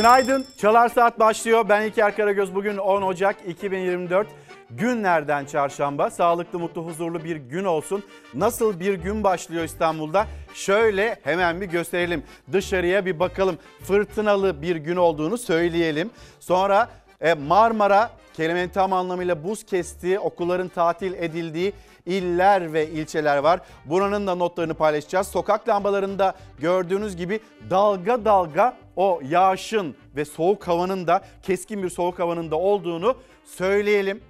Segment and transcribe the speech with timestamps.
[0.00, 0.46] Günaydın.
[0.58, 1.64] Çalar Saat başlıyor.
[1.68, 2.54] Ben İlker Karagöz.
[2.54, 4.28] Bugün 10 Ocak 2024.
[4.70, 6.10] Günlerden çarşamba.
[6.10, 8.04] Sağlıklı, mutlu, huzurlu bir gün olsun.
[8.34, 10.26] Nasıl bir gün başlıyor İstanbul'da?
[10.54, 12.24] Şöyle hemen bir gösterelim.
[12.52, 13.58] Dışarıya bir bakalım.
[13.82, 16.10] Fırtınalı bir gün olduğunu söyleyelim.
[16.40, 16.88] Sonra
[17.20, 21.72] e, Marmara kelimenin tam anlamıyla buz kestiği, okulların tatil edildiği
[22.06, 23.60] iller ve ilçeler var.
[23.84, 25.26] Buranın da notlarını paylaşacağız.
[25.26, 32.18] Sokak lambalarında gördüğünüz gibi dalga dalga o yağışın ve soğuk havanın da keskin bir soğuk
[32.18, 34.20] havanın da olduğunu söyleyelim.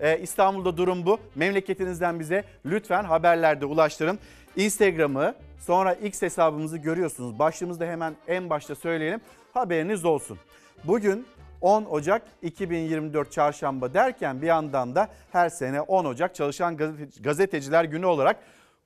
[0.00, 1.18] Ee, İstanbul'da durum bu.
[1.34, 4.18] Memleketinizden bize lütfen haberlerde ulaştırın.
[4.56, 7.38] Instagram'ı sonra X hesabımızı görüyorsunuz.
[7.38, 9.20] Başlığımızda hemen en başta söyleyelim.
[9.54, 10.38] Haberiniz olsun.
[10.84, 11.26] Bugün
[11.60, 16.76] 10 Ocak 2024 Çarşamba derken bir yandan da her sene 10 Ocak Çalışan
[17.20, 18.36] Gazeteciler Günü olarak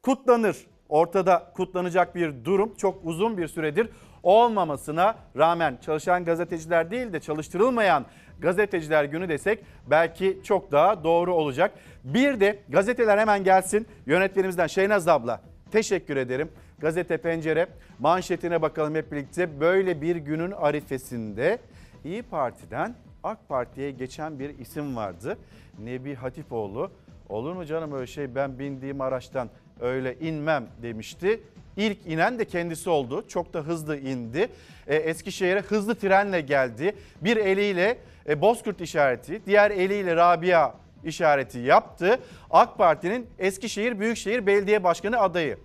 [0.02, 0.56] kutlanır.
[0.92, 3.88] Ortada kutlanacak bir durum çok uzun bir süredir
[4.22, 8.04] olmamasına rağmen çalışan gazeteciler değil de çalıştırılmayan
[8.38, 11.74] gazeteciler günü desek belki çok daha doğru olacak.
[12.04, 15.40] Bir de gazeteler hemen gelsin yönetmenimizden Şeynaz abla
[15.70, 16.48] teşekkür ederim.
[16.78, 17.66] Gazete Pencere
[17.98, 21.58] manşetine bakalım hep birlikte böyle bir günün arifesinde
[22.04, 25.38] İyi Parti'den AK Parti'ye geçen bir isim vardı.
[25.78, 26.90] Nebi Hatipoğlu.
[27.28, 29.48] Olur mu canım öyle şey ben bindiğim araçtan
[29.82, 31.40] öyle inmem demişti.
[31.76, 33.24] İlk inen de kendisi oldu.
[33.28, 34.48] Çok da hızlı indi.
[34.86, 36.96] E, Eskişehir'e hızlı trenle geldi.
[37.20, 42.18] Bir eliyle e, Bozkurt işareti, diğer eliyle Rabia işareti yaptı.
[42.50, 45.58] AK Parti'nin Eskişehir Büyükşehir Belediye Başkanı adayı.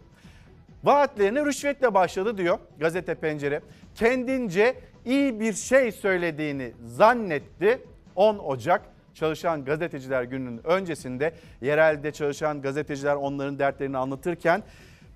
[0.83, 3.61] Vaatlerine rüşvetle başladı diyor gazete pencere.
[3.95, 7.79] Kendince iyi bir şey söylediğini zannetti.
[8.15, 8.81] 10 Ocak
[9.17, 14.63] Çalışan Gazeteciler Günü'nün öncesinde yerelde çalışan gazeteciler onların dertlerini anlatırken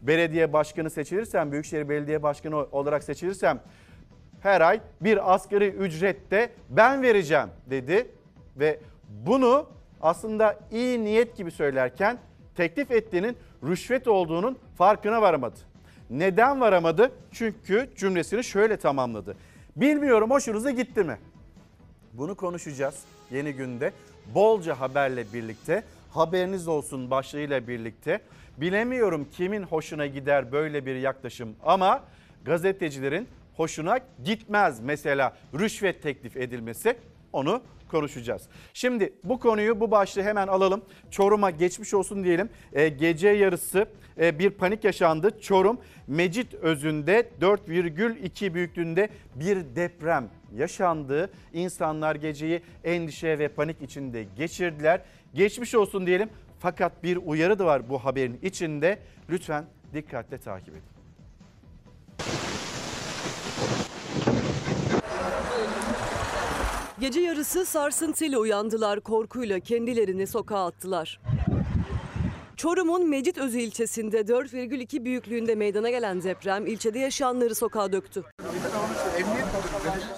[0.02, 3.60] belediye başkanı seçilirsem, Büyükşehir Belediye Başkanı olarak seçilirsem
[4.40, 8.08] her ay bir asgari ücrette ben vereceğim dedi
[8.58, 8.80] ve
[9.10, 9.70] bunu
[10.02, 12.18] aslında iyi niyet gibi söylerken
[12.56, 15.60] teklif ettiğinin rüşvet olduğunun farkına varamadı.
[16.10, 17.12] Neden varamadı?
[17.32, 19.36] Çünkü cümlesini şöyle tamamladı.
[19.76, 21.18] Bilmiyorum hoşunuza gitti mi?
[22.14, 23.94] Bunu konuşacağız yeni günde.
[24.36, 28.22] Bolca haberle birlikte, haberiniz olsun başlığıyla birlikte.
[28.58, 32.04] Bilemiyorum kimin hoşuna gider böyle bir yaklaşım ama
[32.46, 33.28] gazetecilerin
[33.58, 36.98] hoşuna gitmez mesela rüşvet teklif edilmesi
[37.34, 38.42] onu konuşacağız.
[38.74, 40.82] Şimdi bu konuyu bu başlığı hemen alalım.
[41.12, 42.50] Çorum'a geçmiş olsun diyelim.
[42.74, 43.86] E, gece yarısı
[44.20, 45.42] e, bir panik yaşandı.
[45.42, 51.30] Çorum Mecit özünde 4,2 büyüklüğünde bir deprem yaşandı.
[51.54, 55.02] İnsanlar geceyi endişe ve panik içinde geçirdiler.
[55.34, 56.30] Geçmiş olsun diyelim.
[56.60, 59.00] Fakat bir uyarı da var bu haberin içinde.
[59.30, 61.01] Lütfen dikkatle takip edin.
[67.02, 71.20] Gece yarısı sarsıntıyla uyandılar, korkuyla kendilerini sokağa attılar.
[72.58, 78.24] Çorum'un Mecitözü ilçesinde 4,2 büyüklüğünde meydana gelen deprem ilçede yaşayanları sokağa döktü.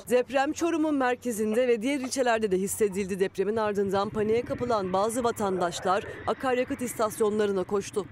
[0.09, 3.19] Deprem Çorum'un merkezinde ve diğer ilçelerde de hissedildi.
[3.19, 8.05] Depremin ardından paniğe kapılan bazı vatandaşlar akaryakıt istasyonlarına koştu.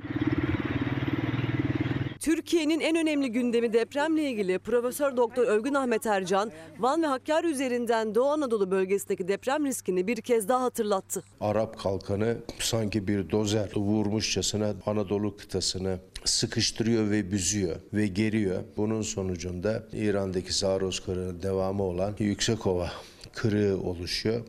[2.22, 8.16] Türkiye'nin en önemli gündemi depremle ilgili Profesör Doktor Övgün Ahmet Ercan, Van ve Hakkari üzerinden
[8.16, 11.24] Doğu Anadolu bölgesindeki deprem riskini bir kez daha hatırlattı.
[11.40, 18.64] Arap kalkanı sanki bir dozer vurmuşçasına Anadolu kıtasını sıkıştırıyor ve büzüyor ve geriyor.
[18.78, 22.92] Bunun sonucunda İran'daki Saros Kırı'nın devamı olan Yüksekova
[23.34, 24.42] kırığı oluşuyor.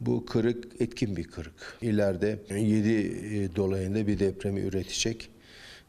[0.00, 1.78] Bu kırık etkin bir kırık.
[1.82, 5.30] İleride 7 dolayında bir depremi üretecek.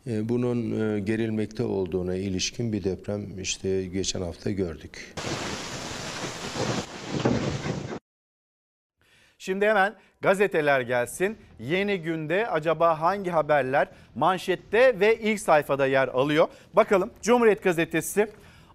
[0.10, 5.14] E, bunun e, gerilmekte olduğuna ilişkin bir deprem işte geçen hafta gördük.
[9.38, 11.38] Şimdi hemen gazeteler gelsin.
[11.60, 16.48] Yeni günde acaba hangi haberler manşette ve ilk sayfada yer alıyor?
[16.74, 18.28] Bakalım Cumhuriyet Gazetesi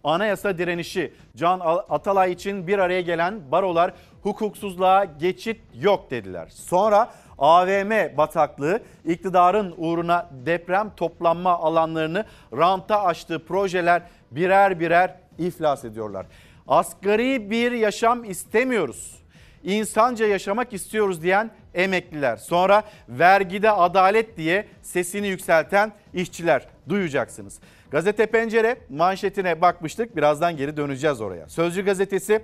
[0.04, 3.92] anayasa direnişi Can Atalay için bir araya gelen barolar
[4.22, 6.48] hukuksuzluğa geçit yok dediler.
[6.48, 7.12] Sonra
[7.42, 16.26] AVM bataklığı iktidarın uğruna deprem toplanma alanlarını ranta açtığı projeler birer birer iflas ediyorlar.
[16.68, 19.22] Asgari bir yaşam istemiyoruz.
[19.64, 22.36] İnsanca yaşamak istiyoruz diyen emekliler.
[22.36, 27.60] Sonra vergide adalet diye sesini yükselten işçiler duyacaksınız.
[27.90, 30.16] Gazete Pencere manşetine bakmıştık.
[30.16, 31.48] Birazdan geri döneceğiz oraya.
[31.48, 32.42] Sözcü gazetesi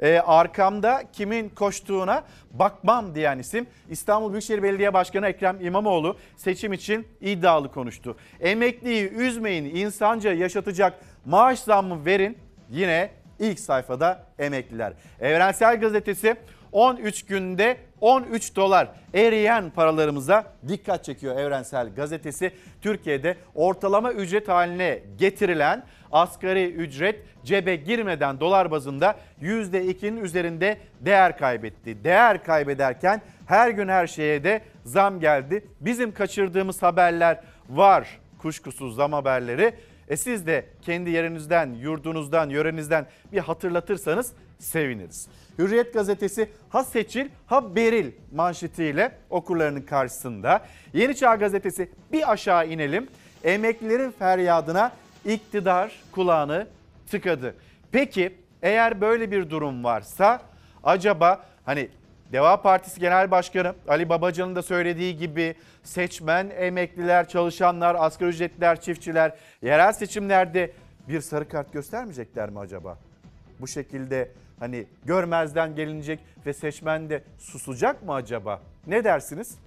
[0.00, 7.08] e, arkamda kimin koştuğuna bakmam diyen isim İstanbul Büyükşehir Belediye Başkanı Ekrem İmamoğlu seçim için
[7.20, 8.16] iddialı konuştu.
[8.40, 10.94] Emekliyi üzmeyin insanca yaşatacak
[11.24, 12.38] maaş zammı verin
[12.70, 14.92] yine ilk sayfada emekliler.
[15.20, 16.36] Evrensel Gazetesi
[16.72, 22.52] 13 günde 13 dolar eriyen paralarımıza dikkat çekiyor Evrensel Gazetesi.
[22.82, 32.04] Türkiye'de ortalama ücret haline getirilen asgari ücret cebe girmeden dolar bazında %2'nin üzerinde değer kaybetti.
[32.04, 35.64] Değer kaybederken her gün her şeye de zam geldi.
[35.80, 39.74] Bizim kaçırdığımız haberler var kuşkusuz zam haberleri.
[40.08, 45.28] E siz de kendi yerinizden, yurdunuzdan, yörenizden bir hatırlatırsanız seviniriz.
[45.58, 50.66] Hürriyet gazetesi ha seçil ha beril manşetiyle okurlarının karşısında.
[50.92, 53.08] Yeni Çağ gazetesi bir aşağı inelim.
[53.44, 54.92] Emeklilerin feryadına
[55.26, 56.66] iktidar kulağını
[57.10, 57.54] tıkadı.
[57.92, 60.42] Peki eğer böyle bir durum varsa
[60.84, 61.88] acaba hani
[62.32, 69.34] Deva Partisi Genel Başkanı Ali Babacan'ın da söylediği gibi seçmen, emekliler, çalışanlar, asgari ücretliler, çiftçiler
[69.62, 70.72] yerel seçimlerde
[71.08, 72.98] bir sarı kart göstermeyecekler mi acaba?
[73.60, 78.60] Bu şekilde hani görmezden gelinecek ve seçmen de susacak mı acaba?
[78.86, 79.58] Ne dersiniz?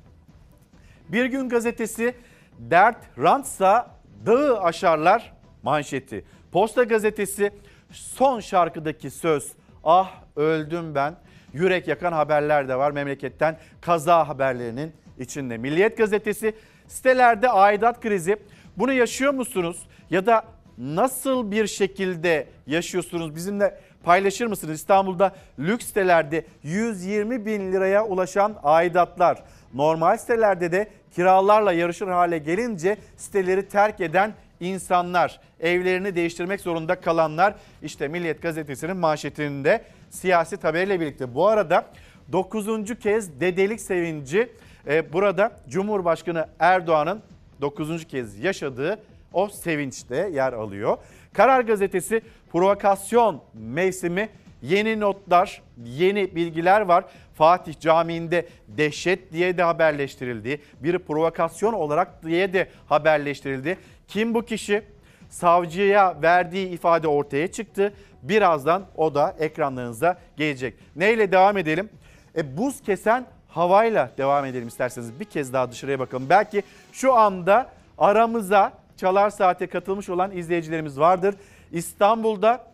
[1.10, 2.16] Bir gün gazetesi
[2.60, 3.92] dert rantsa
[4.26, 5.34] dağı aşarlar
[5.64, 6.26] manşeti.
[6.52, 7.52] Posta gazetesi
[7.92, 9.52] son şarkıdaki söz
[9.84, 11.16] ah öldüm ben
[11.54, 15.58] yürek yakan haberler de var memleketten kaza haberlerinin içinde.
[15.58, 16.54] Milliyet gazetesi
[16.88, 18.38] sitelerde aidat krizi
[18.78, 20.44] bunu yaşıyor musunuz ya da
[20.78, 24.76] nasıl bir şekilde yaşıyorsunuz bizimle paylaşır mısınız?
[24.76, 32.98] İstanbul'da lüks sitelerde 120 bin liraya ulaşan aidatlar normal sitelerde de kiralarla yarışır hale gelince
[33.18, 41.36] siteleri terk eden insanlar, evlerini değiştirmek zorunda kalanlar işte Milliyet Gazetesi'nin manşetinde siyasi haberiyle birlikte.
[41.36, 41.86] Bu arada
[42.32, 42.68] 9.
[43.00, 44.50] kez dedelik sevinci
[44.88, 47.22] e, burada Cumhurbaşkanı Erdoğan'ın
[47.62, 48.08] 9.
[48.08, 49.00] kez yaşadığı
[49.34, 50.98] o sevinçte yer alıyor.
[51.34, 52.22] Karar Gazetesi
[52.52, 54.30] provokasyon mevsimi
[54.62, 57.06] yeni notlar, yeni bilgiler var.
[57.36, 60.62] Fatih Camii'nde dehşet diye de haberleştirildi.
[60.80, 63.78] Bir provokasyon olarak diye de haberleştirildi.
[64.10, 64.84] Kim bu kişi?
[65.30, 67.94] Savcıya verdiği ifade ortaya çıktı.
[68.24, 70.76] Birazdan o da ekranlarınıza gelecek.
[70.96, 71.90] Neyle devam edelim?
[72.38, 75.20] E, buz kesen havayla devam edelim isterseniz.
[75.20, 76.30] Bir kez daha dışarıya bakalım.
[76.30, 81.36] Belki şu anda aramıza Çalar Saat'e katılmış olan izleyicilerimiz vardır.
[81.72, 82.66] İstanbul'da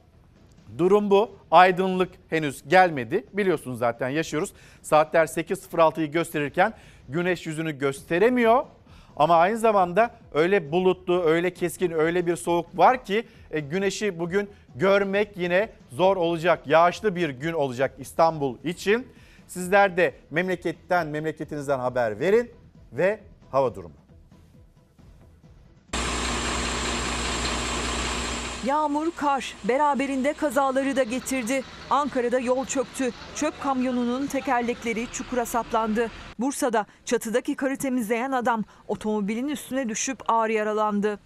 [0.78, 1.38] durum bu.
[1.52, 3.26] Aydınlık henüz gelmedi.
[3.34, 4.54] Biliyorsunuz zaten yaşıyoruz.
[4.82, 6.74] Saatler 8.06'yı gösterirken
[7.10, 8.66] güneş yüzünü gösteremiyor.
[9.16, 14.50] Ama aynı zamanda öyle bulutlu, öyle keskin, öyle bir soğuk var ki e, güneşi bugün
[14.76, 16.68] görmek yine zor olacak.
[16.68, 19.08] Yağışlı bir gün olacak İstanbul için.
[19.48, 22.52] Sizler de memleketten, memleketinizden haber verin
[22.92, 23.20] ve
[23.52, 24.05] hava durumu.
[28.66, 31.64] Yağmur, kar beraberinde kazaları da getirdi.
[31.90, 33.12] Ankara'da yol çöktü.
[33.36, 36.12] Çöp kamyonunun tekerlekleri çukura saplandı.
[36.40, 41.20] Bursa'da çatıdaki karı temizleyen adam otomobilin üstüne düşüp ağır yaralandı.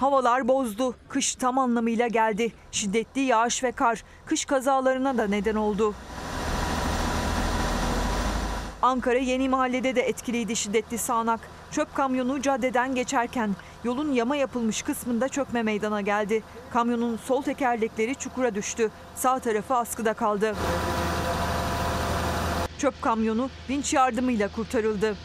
[0.00, 0.94] Havalar bozdu.
[1.08, 2.52] Kış tam anlamıyla geldi.
[2.72, 5.94] Şiddetli yağış ve kar kış kazalarına da neden oldu.
[8.82, 11.40] Ankara Yeni Mahalle'de de etkiliydi şiddetli sağanak.
[11.70, 13.50] Çöp kamyonu caddeden geçerken
[13.84, 16.42] yolun yama yapılmış kısmında çökme meydana geldi.
[16.72, 18.90] Kamyonun sol tekerlekleri çukura düştü.
[19.14, 20.54] Sağ tarafı askıda kaldı.
[22.78, 25.16] Çöp kamyonu vinç yardımıyla kurtarıldı.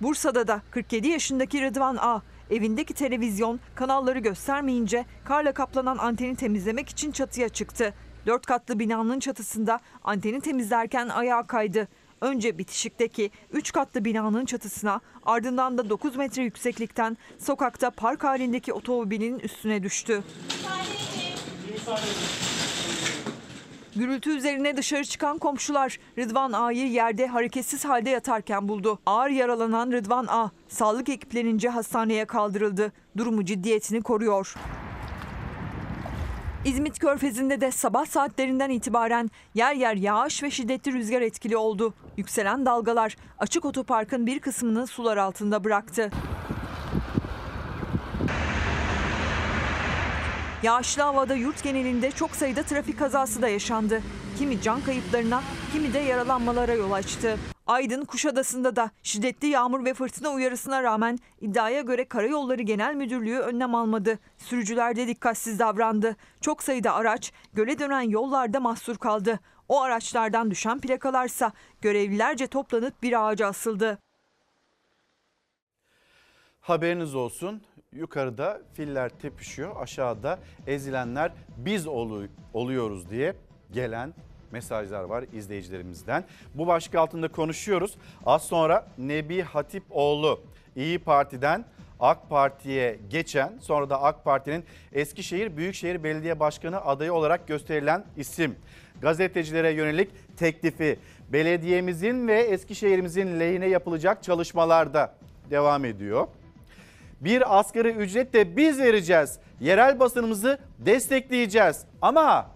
[0.00, 2.22] Bursa'da da 47 yaşındaki Rıdvan A.
[2.50, 7.94] Evindeki televizyon kanalları göstermeyince karla kaplanan anteni temizlemek için çatıya çıktı.
[8.26, 11.88] Dört katlı binanın çatısında anteni temizlerken ayağa kaydı.
[12.20, 19.38] Önce bitişikteki 3 katlı binanın çatısına ardından da 9 metre yükseklikten sokakta park halindeki otomobilin
[19.38, 20.22] üstüne düştü.
[23.96, 28.98] Gürültü üzerine dışarı çıkan komşular Rıdvan A'yı yerde hareketsiz halde yatarken buldu.
[29.06, 32.92] Ağır yaralanan Rıdvan A sağlık ekiplerince hastaneye kaldırıldı.
[33.16, 34.54] Durumu ciddiyetini koruyor.
[36.64, 41.94] İzmit Körfezi'nde de sabah saatlerinden itibaren yer yer yağış ve şiddetli rüzgar etkili oldu.
[42.16, 46.10] Yükselen dalgalar açık otoparkın bir kısmını sular altında bıraktı.
[50.62, 54.02] Yağışlı havada yurt genelinde çok sayıda trafik kazası da yaşandı.
[54.38, 57.38] Kimi can kayıplarına, kimi de yaralanmalara yol açtı.
[57.70, 63.74] Aydın Kuşadası'nda da şiddetli yağmur ve fırtına uyarısına rağmen iddiaya göre Karayolları Genel Müdürlüğü önlem
[63.74, 64.18] almadı.
[64.38, 66.16] Sürücüler de dikkatsiz davrandı.
[66.40, 69.40] Çok sayıda araç göle dönen yollarda mahsur kaldı.
[69.68, 73.98] O araçlardan düşen plakalarsa görevlilerce toplanıp bir ağaca asıldı.
[76.60, 77.62] Haberiniz olsun.
[77.92, 79.82] Yukarıda filler tepişiyor.
[79.82, 83.36] Aşağıda ezilenler biz olu- oluyoruz diye
[83.72, 84.14] gelen
[84.52, 86.24] mesajlar var izleyicilerimizden.
[86.54, 87.94] Bu başlık altında konuşuyoruz.
[88.26, 90.40] Az sonra Nebi Hatipoğlu
[90.76, 91.64] İyi Parti'den
[92.00, 98.56] AK Parti'ye geçen sonra da AK Parti'nin Eskişehir Büyükşehir Belediye Başkanı adayı olarak gösterilen isim.
[99.00, 100.98] Gazetecilere yönelik teklifi
[101.32, 105.14] belediyemizin ve Eskişehir'imizin lehine yapılacak çalışmalarda
[105.50, 106.26] devam ediyor.
[107.20, 109.38] Bir asgari ücret de biz vereceğiz.
[109.60, 111.84] Yerel basınımızı destekleyeceğiz.
[112.02, 112.50] Ama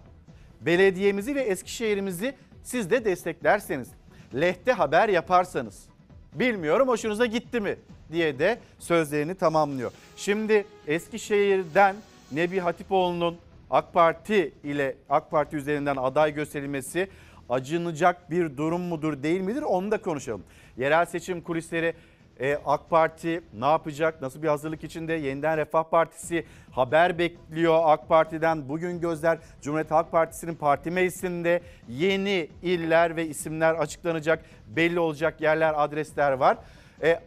[0.65, 3.87] belediyemizi ve Eskişehir'imizi siz de desteklerseniz,
[4.35, 5.85] lehte haber yaparsanız,
[6.33, 7.75] bilmiyorum hoşunuza gitti mi
[8.11, 9.91] diye de sözlerini tamamlıyor.
[10.17, 11.95] Şimdi Eskişehir'den
[12.31, 13.37] Nebi Hatipoğlu'nun
[13.69, 17.09] AK Parti ile AK Parti üzerinden aday gösterilmesi
[17.49, 20.43] acınacak bir durum mudur değil midir onu da konuşalım.
[20.77, 21.93] Yerel seçim kulisleri
[22.39, 24.21] e, AK Parti ne yapacak?
[24.21, 25.13] Nasıl bir hazırlık içinde?
[25.13, 28.69] Yeniden Refah Partisi haber bekliyor AK Parti'den.
[28.69, 34.45] Bugün gözler Cumhuriyet Halk Partisi'nin parti meclisinde yeni iller ve isimler açıklanacak.
[34.67, 36.57] Belli olacak yerler, adresler var.
[37.03, 37.19] E,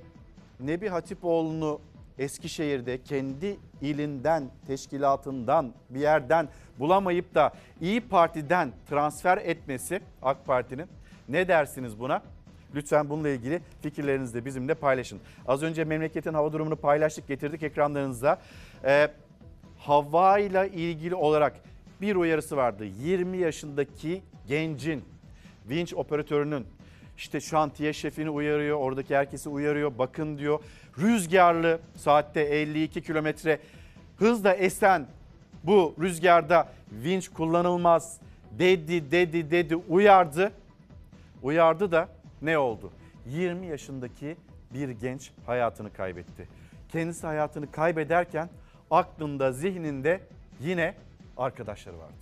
[0.61, 1.81] Nebi Hatipoğlu'nu
[2.19, 6.49] Eskişehir'de kendi ilinden, teşkilatından, bir yerden
[6.79, 10.87] bulamayıp da İyi Parti'den transfer etmesi AK Parti'nin
[11.29, 12.23] ne dersiniz buna?
[12.75, 15.21] Lütfen bununla ilgili fikirlerinizi de bizimle paylaşın.
[15.47, 18.39] Az önce memleketin hava durumunu paylaştık, getirdik ekranlarınıza.
[18.85, 19.09] Ee,
[19.79, 21.55] hava ile ilgili olarak
[22.01, 22.85] bir uyarısı vardı.
[22.85, 25.05] 20 yaşındaki gencin,
[25.71, 26.67] vinç operatörünün
[27.17, 29.93] işte şantiye şefini uyarıyor, oradaki herkesi uyarıyor.
[29.99, 30.61] Bakın diyor
[30.99, 33.59] rüzgarlı saatte 52 kilometre
[34.17, 35.07] hızla esen
[35.65, 38.21] bu rüzgarda vinç kullanılmaz
[38.59, 40.53] dedi dedi dedi uyardı.
[41.43, 42.09] Uyardı da
[42.43, 42.93] ne oldu?
[43.27, 44.37] 20 yaşındaki
[44.75, 46.49] bir genç hayatını kaybetti.
[46.89, 48.49] Kendisi hayatını kaybederken
[48.91, 50.21] aklında, zihninde
[50.61, 50.95] yine
[51.37, 52.15] arkadaşları vardı.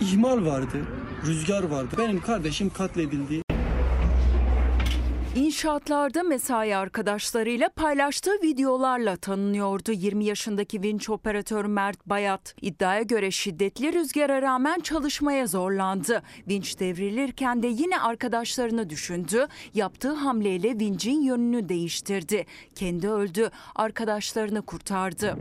[0.00, 0.86] İhmal vardı,
[1.26, 1.94] rüzgar vardı.
[1.98, 3.51] Benim kardeşim katledildi.
[5.36, 12.54] İnşaatlarda mesai arkadaşlarıyla paylaştığı videolarla tanınıyordu 20 yaşındaki vinç operatörü Mert Bayat.
[12.62, 16.22] İddiaya göre şiddetli rüzgara rağmen çalışmaya zorlandı.
[16.48, 19.46] Vinç devrilirken de yine arkadaşlarını düşündü.
[19.74, 22.46] Yaptığı hamleyle vincin yönünü değiştirdi.
[22.74, 25.36] Kendi öldü, arkadaşlarını kurtardı.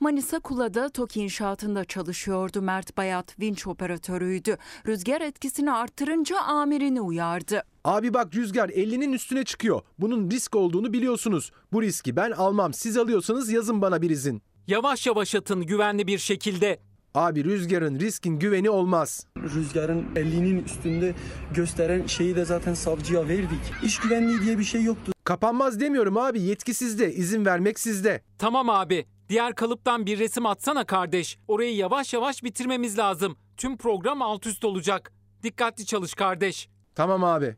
[0.00, 4.56] Manisa Kula'da TOKİ inşaatında çalışıyordu Mert Bayat, vinç operatörüydü.
[4.86, 7.62] Rüzgar etkisini arttırınca amirini uyardı.
[7.84, 9.82] Abi bak rüzgar 50'nin üstüne çıkıyor.
[9.98, 11.50] Bunun risk olduğunu biliyorsunuz.
[11.72, 12.72] Bu riski ben almam.
[12.74, 14.42] Siz alıyorsanız yazın bana bir izin.
[14.66, 16.78] Yavaş yavaş atın güvenli bir şekilde.
[17.14, 19.26] Abi rüzgarın riskin güveni olmaz.
[19.36, 21.14] Rüzgarın 50'nin üstünde
[21.54, 23.60] gösteren şeyi de zaten savcıya verdik.
[23.84, 25.12] İş güvenliği diye bir şey yoktu.
[25.24, 27.14] Kapanmaz demiyorum abi yetki sizde.
[27.14, 28.22] izin vermek sizde.
[28.38, 29.06] Tamam abi.
[29.30, 31.38] Diğer kalıptan bir resim atsana kardeş.
[31.48, 33.36] Orayı yavaş yavaş bitirmemiz lazım.
[33.56, 35.12] Tüm program alt üst olacak.
[35.42, 36.68] Dikkatli çalış kardeş.
[36.94, 37.56] Tamam abi.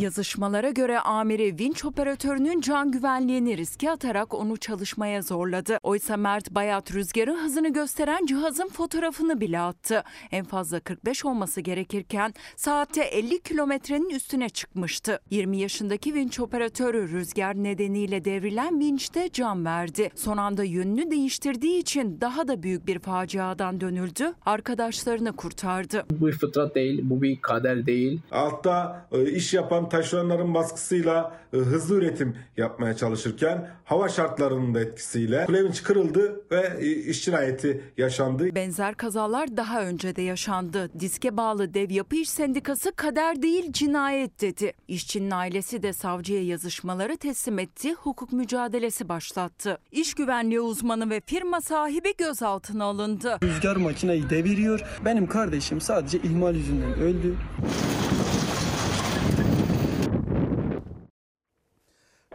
[0.00, 5.78] Yazışmalara göre amiri vinç operatörünün can güvenliğini riske atarak onu çalışmaya zorladı.
[5.82, 10.02] Oysa Mert Bayat rüzgarın hızını gösteren cihazın fotoğrafını bile attı.
[10.30, 15.20] En fazla 45 olması gerekirken saatte 50 kilometrenin üstüne çıkmıştı.
[15.30, 20.10] 20 yaşındaki vinç operatörü rüzgar nedeniyle devrilen vinçte can verdi.
[20.14, 24.32] Son anda yönünü değiştirdiği için daha da büyük bir faciadan dönüldü.
[24.46, 26.04] Arkadaşlarını kurtardı.
[26.10, 28.20] Bu bir fıtrat değil, bu bir kader değil.
[28.32, 35.44] Altta e, iş yapan taşeronların baskısıyla e, hızlı üretim yapmaya çalışırken hava şartlarının da etkisiyle
[35.46, 38.54] kulevinç kırıldı ve e, iş cinayeti yaşandı.
[38.54, 40.90] Benzer kazalar daha önce de yaşandı.
[41.00, 44.72] Diske bağlı Dev Yapı İş Sendikası kader değil cinayet dedi.
[44.88, 49.78] İşçinin ailesi de savcıya yazışmaları teslim etti, hukuk mücadelesi başlattı.
[49.92, 53.38] İş güvenliği uzmanı ve firma sahibi gözaltına alındı.
[53.42, 54.80] Rüzgar makineyi deviriyor.
[55.04, 57.36] Benim kardeşim sadece ihmal yüzünden öldü.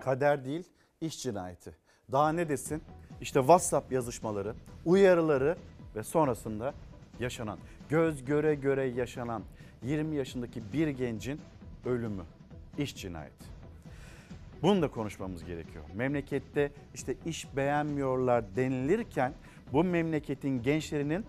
[0.06, 0.64] Kader değil
[1.02, 1.76] iş cinayeti.
[2.12, 2.84] Daha ne desin?
[3.22, 4.54] İşte WhatsApp yazışmaları,
[4.86, 5.58] uyarıları
[5.96, 6.74] ve sonrasında
[7.20, 7.60] yaşanan,
[7.90, 9.44] göz göre göre yaşanan
[9.84, 11.42] 20 yaşındaki bir gencin
[11.86, 12.24] ölümü,
[12.78, 13.46] iş cinayeti.
[14.62, 15.84] Bunu da konuşmamız gerekiyor.
[15.96, 19.34] Memlekette işte iş beğenmiyorlar denilirken
[19.74, 21.26] bu memleketin gençlerinin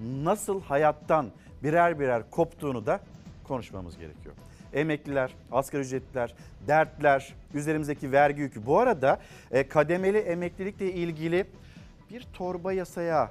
[0.00, 1.30] nasıl hayattan
[1.62, 3.00] birer birer koptuğunu da
[3.44, 4.34] konuşmamız gerekiyor.
[4.76, 6.34] Emekliler, asgari ücretliler,
[6.68, 8.66] dertler, üzerimizdeki vergi yükü.
[8.66, 11.46] Bu arada e, kademeli emeklilikle ilgili
[12.10, 13.30] bir torba yasaya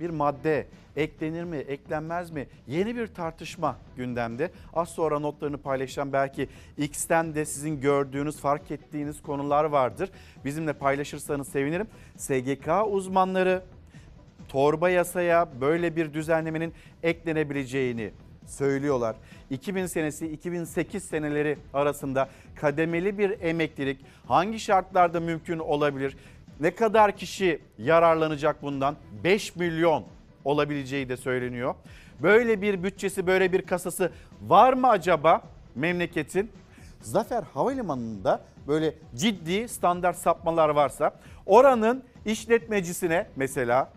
[0.00, 2.46] bir madde eklenir mi, eklenmez mi?
[2.66, 4.50] Yeni bir tartışma gündemde.
[4.72, 6.12] Az sonra notlarını paylaşacağım.
[6.12, 6.48] Belki
[6.78, 10.10] X'ten de sizin gördüğünüz, fark ettiğiniz konular vardır.
[10.44, 11.86] Bizimle paylaşırsanız sevinirim.
[12.16, 13.62] SGK uzmanları
[14.48, 18.10] torba yasaya böyle bir düzenlemenin eklenebileceğini
[18.46, 19.16] söylüyorlar.
[19.52, 26.16] 2000 senesi 2008 seneleri arasında kademeli bir emeklilik hangi şartlarda mümkün olabilir?
[26.60, 28.96] Ne kadar kişi yararlanacak bundan?
[29.24, 30.04] 5 milyon
[30.44, 31.74] olabileceği de söyleniyor.
[32.22, 35.42] Böyle bir bütçesi, böyle bir kasası var mı acaba
[35.74, 36.50] memleketin?
[37.00, 41.14] Zafer Havalimanı'nda böyle ciddi standart sapmalar varsa
[41.46, 43.90] oranın işletmecisine mesela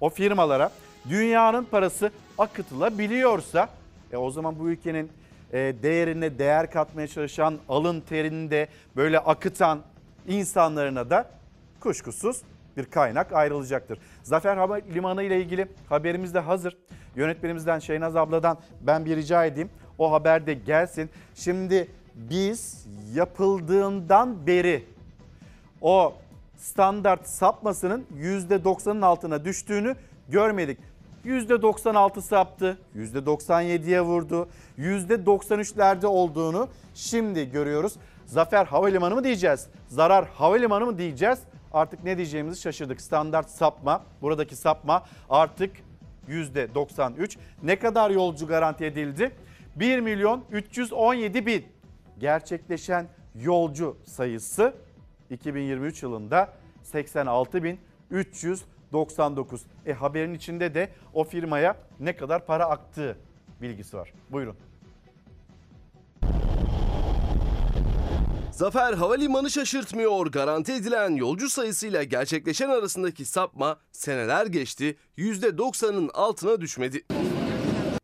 [0.00, 0.70] o firmalara
[1.08, 3.68] dünyanın parası akıtılabiliyorsa
[4.14, 5.10] e o zaman bu ülkenin
[5.52, 9.80] e, değerine değer katmaya çalışan alın terini de böyle akıtan
[10.28, 11.30] insanlarına da
[11.80, 12.42] kuşkusuz
[12.76, 13.98] bir kaynak ayrılacaktır.
[14.22, 16.76] Zafer Havalimanı ile ilgili haberimiz de hazır.
[17.16, 19.70] Yönetmenimizden Şeynaz abladan ben bir rica edeyim.
[19.98, 21.10] O haber de gelsin.
[21.34, 24.84] Şimdi biz yapıldığından beri
[25.80, 26.14] o
[26.56, 29.96] standart sapmasının %90'ın altına düştüğünü
[30.28, 30.78] görmedik.
[31.24, 37.94] %96 saptı, %97'ye vurdu, %93'lerde olduğunu şimdi görüyoruz.
[38.26, 39.66] Zafer Havalimanı mı diyeceğiz?
[39.88, 41.38] Zarar Havalimanı mı diyeceğiz?
[41.72, 43.00] Artık ne diyeceğimizi şaşırdık.
[43.00, 45.70] Standart sapma, buradaki sapma artık
[46.28, 47.36] %93.
[47.62, 49.30] Ne kadar yolcu garanti edildi?
[49.76, 51.64] 1 milyon 317 bin
[52.18, 54.74] gerçekleşen yolcu sayısı
[55.30, 56.48] 2023 yılında
[58.94, 59.60] 86.399.
[59.86, 63.16] E haberin içinde de o firmaya ne kadar para aktığı
[63.62, 64.12] bilgisi var.
[64.30, 64.56] Buyurun.
[68.52, 70.26] Zafer Havalimanı şaşırtmıyor.
[70.26, 77.04] Garanti edilen yolcu sayısıyla gerçekleşen arasındaki sapma seneler geçti %90'ın altına düşmedi.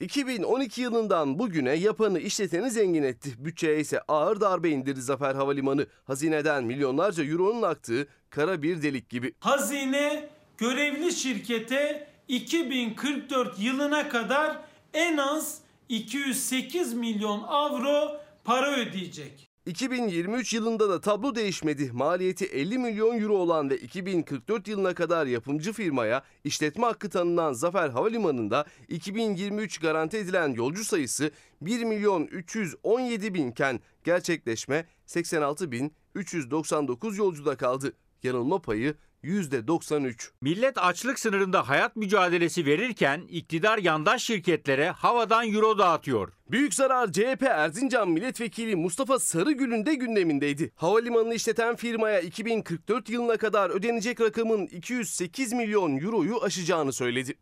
[0.00, 3.30] 2012 yılından bugüne yapanı işleteni zengin etti.
[3.38, 5.86] Bütçeye ise ağır darbe indirdi Zafer Havalimanı.
[6.04, 9.34] Hazineden milyonlarca euronun aktığı kara bir delik gibi.
[9.40, 10.28] Hazine
[10.60, 14.58] görevli şirkete 2044 yılına kadar
[14.94, 19.50] en az 208 milyon avro para ödeyecek.
[19.66, 21.92] 2023 yılında da tablo değişmedi.
[21.92, 27.88] Maliyeti 50 milyon euro olan ve 2044 yılına kadar yapımcı firmaya işletme hakkı tanınan Zafer
[27.88, 37.56] Havalimanı'nda 2023 garanti edilen yolcu sayısı 1 milyon 317 binken gerçekleşme 86 bin 399 yolcuda
[37.56, 37.92] kaldı.
[38.22, 40.30] Yanılma payı %93.
[40.40, 46.32] Millet açlık sınırında hayat mücadelesi verirken iktidar yandaş şirketlere havadan euro dağıtıyor.
[46.50, 50.72] Büyük zarar CHP Erzincan Milletvekili Mustafa Sarıgül'ün de gündemindeydi.
[50.74, 57.34] Havalimanını işleten firmaya 2044 yılına kadar ödenecek rakamın 208 milyon euroyu aşacağını söyledi.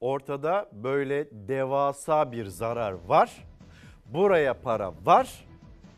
[0.00, 3.44] Ortada böyle devasa bir zarar var.
[4.06, 5.44] Buraya para var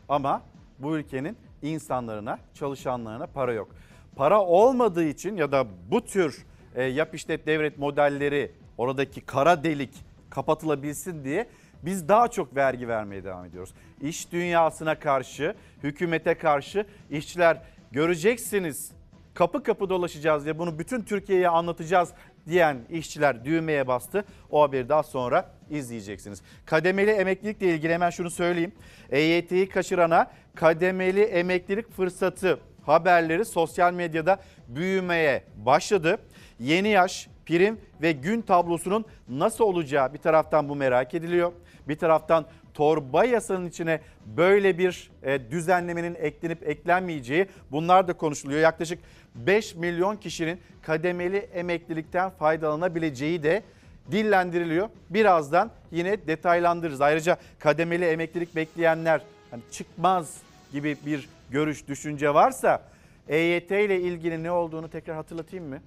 [0.09, 0.41] ama
[0.79, 3.75] bu ülkenin insanlarına, çalışanlarına para yok.
[4.15, 6.45] Para olmadığı için ya da bu tür
[6.75, 9.93] e, yap işlet devret modelleri oradaki kara delik
[10.29, 11.47] kapatılabilsin diye
[11.83, 13.73] biz daha çok vergi vermeye devam ediyoruz.
[14.01, 18.91] İş dünyasına karşı, hükümete karşı işçiler göreceksiniz
[19.33, 22.09] kapı kapı dolaşacağız ve bunu bütün Türkiye'ye anlatacağız
[22.47, 24.25] diyen işçiler düğmeye bastı.
[24.49, 26.41] O haberi daha sonra izleyeceksiniz.
[26.65, 28.71] Kademeli emeklilikle ilgili hemen şunu söyleyeyim.
[29.11, 36.17] EYT'yi kaçırana kademeli emeklilik fırsatı haberleri sosyal medyada büyümeye başladı.
[36.59, 41.51] Yeni yaş, prim ve gün tablosunun nasıl olacağı bir taraftan bu merak ediliyor.
[41.87, 48.61] Bir taraftan torba yasanın içine böyle bir e, düzenlemenin eklenip eklenmeyeceği bunlar da konuşuluyor.
[48.61, 48.99] Yaklaşık
[49.35, 53.63] 5 milyon kişinin kademeli emeklilikten faydalanabileceği de
[54.11, 54.89] dillendiriliyor.
[55.09, 57.01] Birazdan yine detaylandırırız.
[57.01, 60.37] Ayrıca kademeli emeklilik bekleyenler hani çıkmaz
[60.71, 62.81] gibi bir görüş, düşünce varsa
[63.27, 65.79] EYT ile ilgili ne olduğunu tekrar hatırlatayım mı?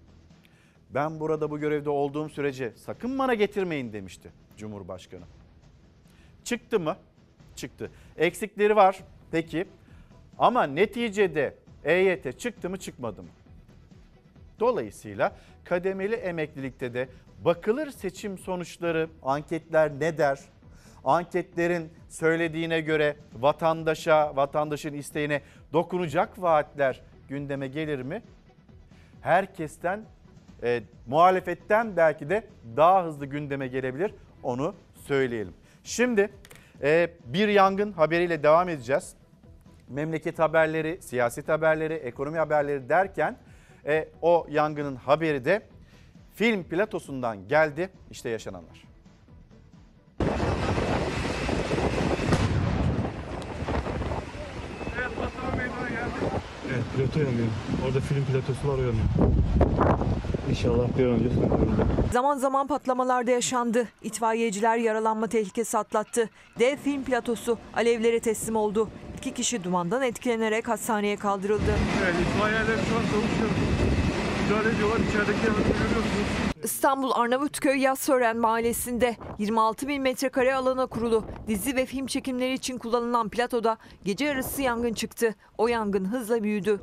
[0.90, 5.24] Ben burada bu görevde olduğum sürece sakın bana getirmeyin demişti Cumhurbaşkanı.
[6.46, 6.96] Çıktı mı?
[7.56, 7.90] Çıktı.
[8.16, 8.98] Eksikleri var
[9.30, 9.66] peki
[10.38, 11.54] ama neticede
[11.84, 13.28] EYT çıktı mı çıkmadı mı?
[14.60, 17.08] Dolayısıyla kademeli emeklilikte de
[17.44, 20.40] bakılır seçim sonuçları, anketler ne der?
[21.04, 28.22] Anketlerin söylediğine göre vatandaşa, vatandaşın isteğine dokunacak vaatler gündeme gelir mi?
[29.20, 30.04] Herkesten,
[30.62, 34.74] e, muhalefetten belki de daha hızlı gündeme gelebilir onu
[35.06, 35.54] söyleyelim.
[35.86, 36.30] Şimdi
[36.82, 39.14] Ee, bir yangın haberiyle devam edeceğiz.
[39.88, 43.38] Memleket haberleri, siyaset haberleri, ekonomi haberleri derken
[43.86, 45.62] e, o yangının haberi de
[46.34, 47.90] film platosundan geldi.
[48.10, 48.84] İşte yaşananlar.
[56.76, 57.46] Evet, plato yanıyor.
[57.86, 58.94] Orada film platosu var yanıyor.
[60.50, 62.12] İnşallah bir an önce söndürülür.
[62.12, 63.88] Zaman zaman patlamalar da yaşandı.
[64.02, 66.30] İtfaiyeciler yaralanma tehlikesi atlattı.
[66.58, 68.88] Dev film platosu alevlere teslim oldu.
[69.18, 71.72] İki kişi dumandan etkilenerek hastaneye kaldırıldı.
[72.04, 73.65] Evet, itfaiyeler şu an çalışıyor.
[74.48, 74.98] Müdahale ediyorlar.
[74.98, 76.06] İçerideki görüyorsunuz.
[76.64, 83.28] İstanbul Arnavutköy Yassören mahallesinde 26 bin metrekare alana kurulu dizi ve film çekimleri için kullanılan
[83.28, 85.34] platoda gece yarısı yangın çıktı.
[85.58, 86.80] O yangın hızla büyüdü.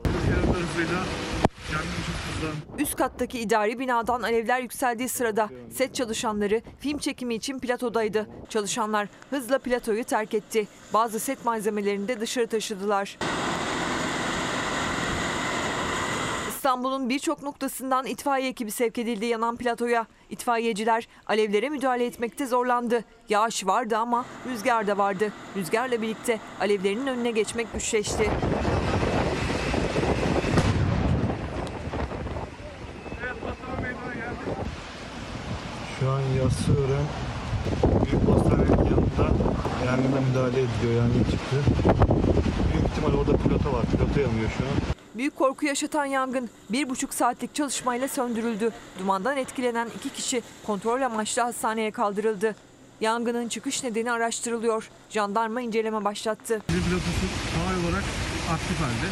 [2.79, 8.27] Üst kattaki idari binadan alevler yükseldiği sırada set çalışanları film çekimi için platodaydı.
[8.49, 10.67] Çalışanlar hızla platoyu terk etti.
[10.93, 13.17] Bazı set malzemelerini de dışarı taşıdılar.
[16.63, 20.07] İstanbul'un birçok noktasından itfaiye ekibi sevk edildi yanan platoya.
[20.29, 23.03] İtfaiyeciler alevlere müdahale etmekte zorlandı.
[23.29, 25.31] Yağış vardı ama rüzgar da vardı.
[25.55, 28.31] Rüzgarla birlikte alevlerin önüne geçmek güçleşti.
[35.99, 37.05] Şu an Yassıören
[38.05, 39.35] Büyük Hastanenin yanında
[39.85, 41.03] yangına müdahale ediliyor.
[41.03, 41.55] Yangın çıktı.
[42.73, 43.85] Büyük ihtimal orada piloto var.
[43.85, 45.02] Piloto yanıyor şu an.
[45.15, 48.71] Büyük korku yaşatan yangın bir buçuk saatlik çalışmayla söndürüldü.
[48.99, 52.55] Dumandan etkilenen iki kişi kontrol amaçlı hastaneye kaldırıldı.
[53.01, 54.89] Yangının çıkış nedeni araştırılıyor.
[55.09, 56.61] Jandarma inceleme başlattı.
[56.67, 58.03] Pilotosu hava olarak
[58.51, 59.09] aktif halde.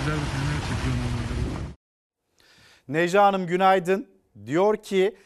[0.00, 1.74] Bizler bu filmleri çekiyor normalde.
[2.88, 4.06] Necla Hanım günaydın.
[4.46, 5.16] Diyor ki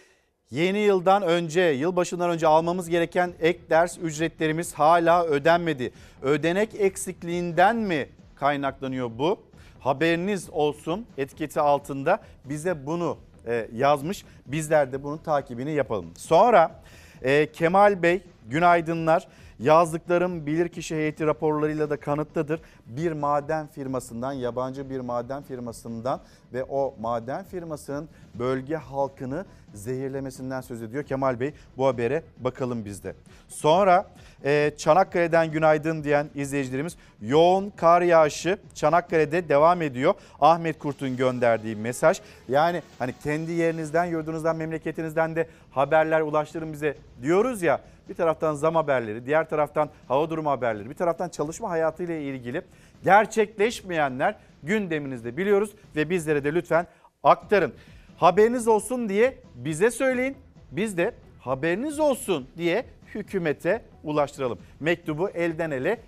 [0.50, 5.92] yeni yıldan önce, yılbaşından önce almamız gereken ek ders ücretlerimiz hala ödenmedi.
[6.22, 9.38] Ödenek eksikliğinden mi kaynaklanıyor bu?
[9.80, 13.16] Haberiniz olsun etiketi altında bize bunu
[13.46, 14.24] e, yazmış.
[14.46, 16.10] Bizler de bunun takibini yapalım.
[16.16, 16.80] Sonra
[17.22, 19.28] e, Kemal Bey günaydınlar.
[19.58, 22.60] Yazdıklarım bilirkişi heyeti raporlarıyla da kanıtlıdır.
[22.86, 26.20] Bir maden firmasından, yabancı bir maden firmasından
[26.52, 29.44] ve o maden firmasının bölge halkını
[29.74, 31.04] zehirlemesinden söz ediyor.
[31.04, 33.14] Kemal Bey bu habere bakalım bizde.
[33.48, 34.06] Sonra
[34.44, 40.14] e, Çanakkale'den günaydın diyen izleyicilerimiz yoğun kar yağışı Çanakkale'de devam ediyor.
[40.40, 42.20] Ahmet Kurt'un gönderdiği mesaj.
[42.48, 47.80] Yani hani kendi yerinizden, yurdunuzdan, memleketinizden de haberler ulaştırın bize diyoruz ya.
[48.08, 52.62] Bir taraftan zam haberleri, diğer taraftan hava durumu haberleri, bir taraftan çalışma hayatıyla ilgili
[53.04, 56.86] gerçekleşmeyenler gündeminizde biliyoruz ve bizlere de lütfen
[57.22, 57.74] aktarın.
[58.16, 60.36] Haberiniz olsun diye bize söyleyin.
[60.72, 64.58] Biz de haberiniz olsun diye hükümete ulaştıralım.
[64.80, 66.00] Mektubu elden ele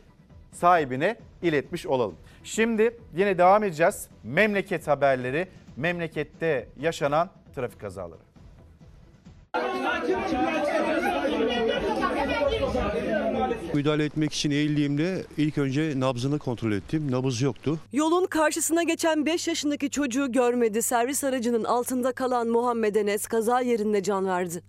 [0.52, 2.14] sahibine iletmiş olalım.
[2.44, 4.08] Şimdi yine devam edeceğiz.
[4.24, 8.20] Memleket haberleri, memlekette yaşanan trafik kazaları.
[13.74, 17.10] Müdahale etmek için eğildiğimde ilk önce nabzını kontrol ettim.
[17.10, 17.78] Nabız yoktu.
[17.92, 20.82] Yolun karşısına geçen 5 yaşındaki çocuğu görmedi.
[20.82, 24.62] Servis aracının altında kalan Muhammed Enes kaza yerinde can verdi.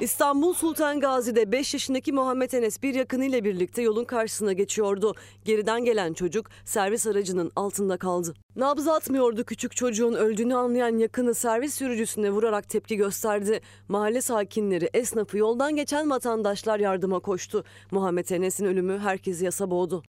[0.00, 5.14] İstanbul Sultan Gazi'de 5 yaşındaki Muhammed Enes bir yakınıyla birlikte yolun karşısına geçiyordu.
[5.44, 8.34] Geriden gelen çocuk servis aracının altında kaldı.
[8.56, 13.60] Nabız atmıyordu küçük çocuğun öldüğünü anlayan yakını servis sürücüsüne vurarak tepki gösterdi.
[13.88, 17.64] Mahalle sakinleri, esnafı, yoldan geçen vatandaşlar yardıma koştu.
[17.90, 20.02] Muhammed Enes'in ölümü herkesi yasa boğdu.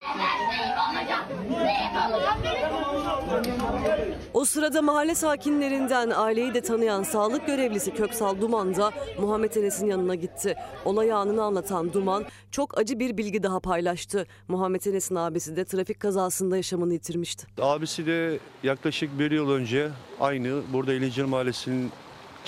[4.34, 10.15] O sırada mahalle sakinlerinden aileyi de tanıyan sağlık görevlisi Köksal Duman da Muhammed Enes'in yanına
[10.15, 10.56] gitti.
[10.86, 14.28] Olay anını anlatan Duman çok acı bir bilgi daha paylaştı.
[14.48, 17.48] Muhammed Enes'in abisi de trafik kazasında yaşamını yitirmişti.
[17.62, 19.89] Abisi de yaklaşık bir yıl önce
[20.20, 21.92] aynı burada Eğlenceli Mahallesi'nin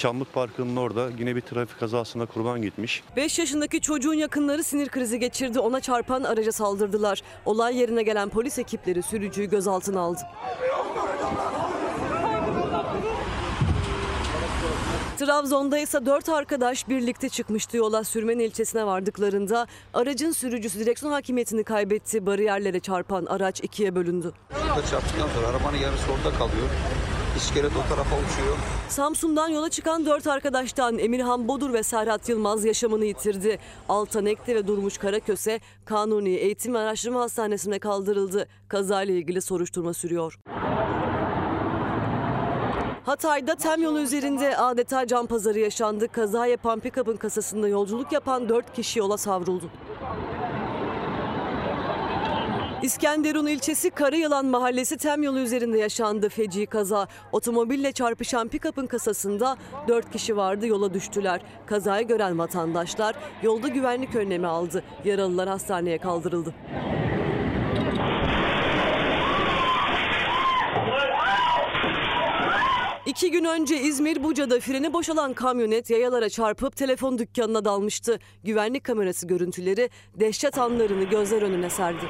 [0.01, 3.03] Çamlık Parkı'nın orada yine bir trafik kazasına kurban gitmiş.
[3.15, 5.59] 5 yaşındaki çocuğun yakınları sinir krizi geçirdi.
[5.59, 7.21] Ona çarpan araca saldırdılar.
[7.45, 10.19] Olay yerine gelen polis ekipleri sürücüyü gözaltına aldı.
[15.17, 18.03] Trabzon'da ise dört arkadaş birlikte çıkmıştı yola.
[18.03, 22.25] Sürmen ilçesine vardıklarında aracın sürücüsü direksiyon hakimiyetini kaybetti.
[22.25, 24.33] Bariyerlere çarpan araç ikiye bölündü.
[24.51, 26.69] Burada çarptıktan sonra arabanın yarısı orada kalıyor.
[27.37, 28.57] İskelet o tarafa uçuyor.
[28.89, 33.59] Samsun'dan yola çıkan dört arkadaştan Emirhan Bodur ve Serhat Yılmaz yaşamını yitirdi.
[33.89, 38.47] Altan Ekte ve Durmuş Karaköse Kanuni Eğitim ve Araştırma Hastanesi'ne kaldırıldı.
[38.67, 40.39] Kazayla ilgili soruşturma sürüyor.
[43.05, 46.07] Hatay'da tem yolu üzerinde adeta can pazarı yaşandı.
[46.07, 49.69] Kaza yapan pikapın kasasında yolculuk yapan 4 kişi yola savruldu.
[52.83, 57.07] İskenderun ilçesi Karayılan mahallesi tem yolu üzerinde yaşandı feci kaza.
[57.31, 61.41] Otomobille çarpışan pikapın kasasında 4 kişi vardı yola düştüler.
[61.65, 64.83] Kazayı gören vatandaşlar yolda güvenlik önlemi aldı.
[65.05, 66.53] Yaralılar hastaneye kaldırıldı.
[73.05, 78.19] İki gün önce İzmir Buca'da freni boşalan kamyonet yayalara çarpıp telefon dükkanına dalmıştı.
[78.43, 82.05] Güvenlik kamerası görüntüleri dehşet anlarını gözler önüne serdi.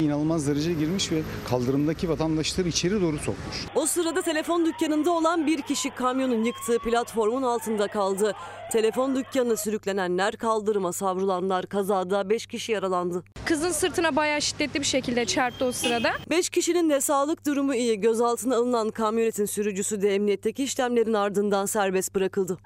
[0.00, 3.56] İnanılmaz derece girmiş ve kaldırımdaki vatandaşları içeri doğru sokmuş.
[3.74, 8.34] O sırada telefon dükkanında olan bir kişi kamyonun yıktığı platformun altında kaldı.
[8.72, 13.22] Telefon dükkanına sürüklenenler, kaldırıma savrulanlar kazada 5 kişi yaralandı.
[13.44, 16.10] Kızın sırtına bayağı şiddetli bir şekilde çarptı o sırada.
[16.30, 18.00] 5 kişinin de sağlık durumu iyi.
[18.00, 22.58] Gözaltına alınan kamyonetin sürücüsü de emniyetteki işlemlerin ardından serbest bırakıldı.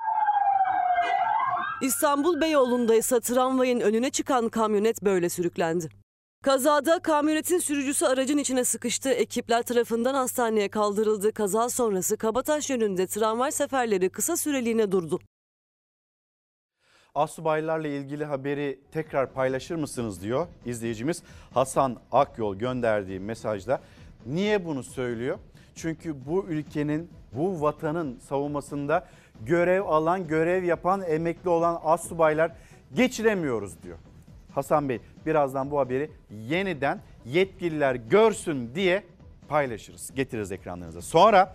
[1.81, 5.89] İstanbul Beyoğlu'nda ise tramvayın önüne çıkan kamyonet böyle sürüklendi.
[6.43, 9.11] Kazada kamyonetin sürücüsü aracın içine sıkıştı.
[9.11, 11.33] Ekipler tarafından hastaneye kaldırıldı.
[11.33, 15.21] Kaza sonrası Kabataş yönünde tramvay seferleri kısa süreliğine durdu.
[17.15, 21.23] Asubaylarla ilgili haberi tekrar paylaşır mısınız diyor izleyicimiz
[21.55, 23.81] Hasan Akyol gönderdiği mesajda.
[24.27, 25.39] Niye bunu söylüyor?
[25.75, 29.07] Çünkü bu ülkenin, bu vatanın savunmasında
[29.46, 32.53] görev alan, görev yapan, emekli olan asubaylar
[32.94, 33.99] geçiremiyoruz diyor.
[34.55, 39.03] Hasan Bey birazdan bu haberi yeniden yetkililer görsün diye
[39.49, 40.11] paylaşırız.
[40.14, 41.03] Getiririz ekranlarınıza.
[41.03, 41.55] Sonra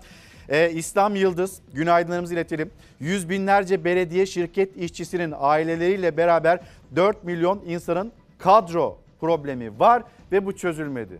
[0.50, 2.72] e, İslam Yıldız günaydınlarımızı iletelim.
[3.00, 6.60] Yüz binlerce belediye şirket işçisinin aileleriyle beraber
[6.96, 11.20] 4 milyon insanın kadro problemi var ve bu çözülmedi.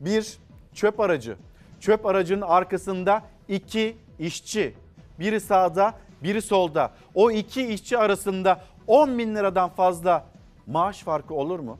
[0.00, 0.38] Bir
[0.74, 1.36] çöp aracı.
[1.80, 4.74] Çöp aracının arkasında iki işçi.
[5.18, 6.90] Biri sağda biri solda.
[7.14, 10.24] O iki işçi arasında 10 bin liradan fazla
[10.66, 11.78] maaş farkı olur mu?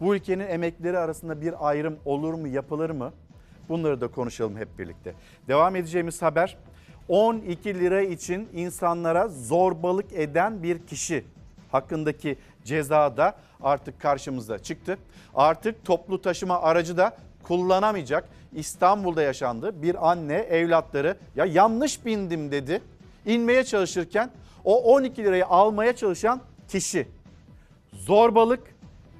[0.00, 3.12] Bu ülkenin emeklileri arasında bir ayrım olur mu, yapılır mı?
[3.68, 5.14] Bunları da konuşalım hep birlikte.
[5.48, 6.56] Devam edeceğimiz haber
[7.08, 11.24] 12 lira için insanlara zorbalık eden bir kişi
[11.72, 14.98] hakkındaki ceza da artık karşımıza çıktı.
[15.34, 17.16] Artık toplu taşıma aracı da
[17.48, 18.28] kullanamayacak.
[18.54, 19.82] İstanbul'da yaşandı.
[19.82, 22.82] Bir anne evlatları ya yanlış bindim dedi.
[23.26, 24.30] İnmeye çalışırken
[24.64, 27.08] o 12 lirayı almaya çalışan kişi
[27.92, 28.60] zorbalık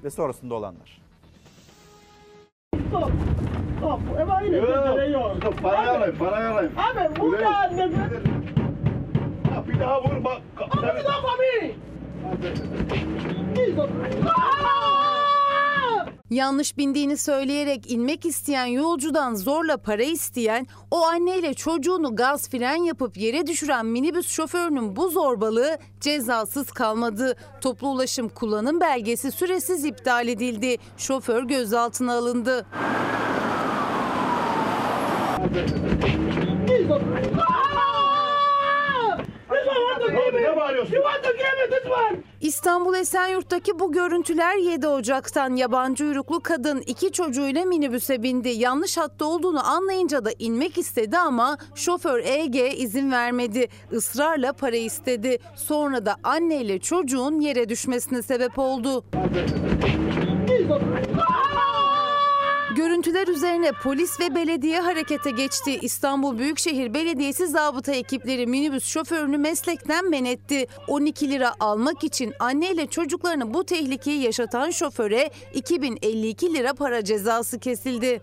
[0.03, 1.01] ve sonrasında olanlar.
[2.89, 3.11] Stop.
[3.77, 3.99] Stop.
[5.11, 5.61] Yok.
[5.63, 6.71] Parayı alayım, parayı alayım.
[6.77, 7.89] Abi vur ya ne
[9.67, 10.41] Bir daha vur bak.
[10.71, 11.75] Abi bir daha abi.
[16.29, 23.17] Yanlış bindiğini söyleyerek inmek isteyen yolcudan zorla para isteyen, o anneyle çocuğunu gaz fren yapıp
[23.17, 27.35] yere düşüren minibüs şoförünün bu zorbalığı cezasız kalmadı.
[27.61, 30.77] Toplu ulaşım kullanım belgesi süresiz iptal edildi.
[30.97, 32.65] Şoför gözaltına alındı.
[42.41, 48.49] İstanbul Esenyurt'taki bu görüntüler 7 Ocak'tan yabancı uyruklu kadın iki çocuğuyla minibüse bindi.
[48.49, 53.67] Yanlış hatta olduğunu anlayınca da inmek istedi ama şoför EG izin vermedi.
[53.91, 55.37] Israrla para istedi.
[55.55, 59.03] Sonra da anneyle çocuğun yere düşmesine sebep oldu.
[62.77, 65.79] Görüntüler üzerine polis ve belediye harekete geçti.
[65.81, 70.67] İstanbul Büyükşehir Belediyesi zabıta ekipleri minibüs şoförünü meslekten men etti.
[70.87, 78.21] 12 lira almak için anneyle çocuklarını bu tehlikeyi yaşatan şoföre 2052 lira para cezası kesildi.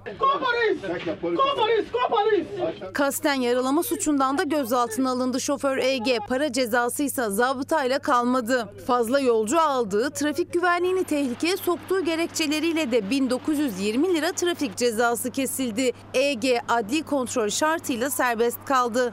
[2.92, 6.18] Kasten yaralama suçundan da gözaltına alındı şoför EG.
[6.28, 8.68] Para cezası ise zabıtayla kalmadı.
[8.86, 15.92] Fazla yolcu aldığı, trafik güvenliğini tehlikeye soktuğu gerekçeleriyle de 1920 lira trafik cezası kesildi.
[16.14, 19.12] EG adli kontrol şartıyla serbest kaldı.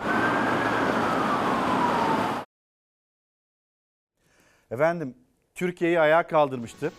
[4.72, 5.16] Efendim
[5.56, 6.92] Türkiye'yi ayağa kaldırmıştı.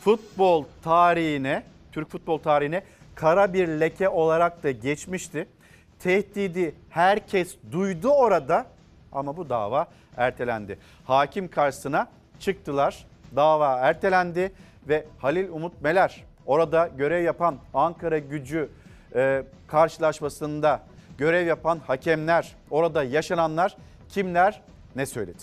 [0.00, 5.48] Futbol tarihine, Türk futbol tarihine kara bir leke olarak da geçmişti.
[5.98, 8.66] Tehdidi herkes duydu orada
[9.12, 10.78] ama bu dava ertelendi.
[11.04, 12.08] Hakim karşısına
[12.40, 13.06] çıktılar.
[13.36, 14.52] Dava ertelendi
[14.88, 18.68] ve Halil Umut Meler orada görev yapan Ankara gücü
[19.14, 20.82] e, karşılaşmasında
[21.18, 23.76] görev yapan hakemler, orada yaşananlar
[24.08, 24.62] kimler
[24.96, 25.42] ne söyledi?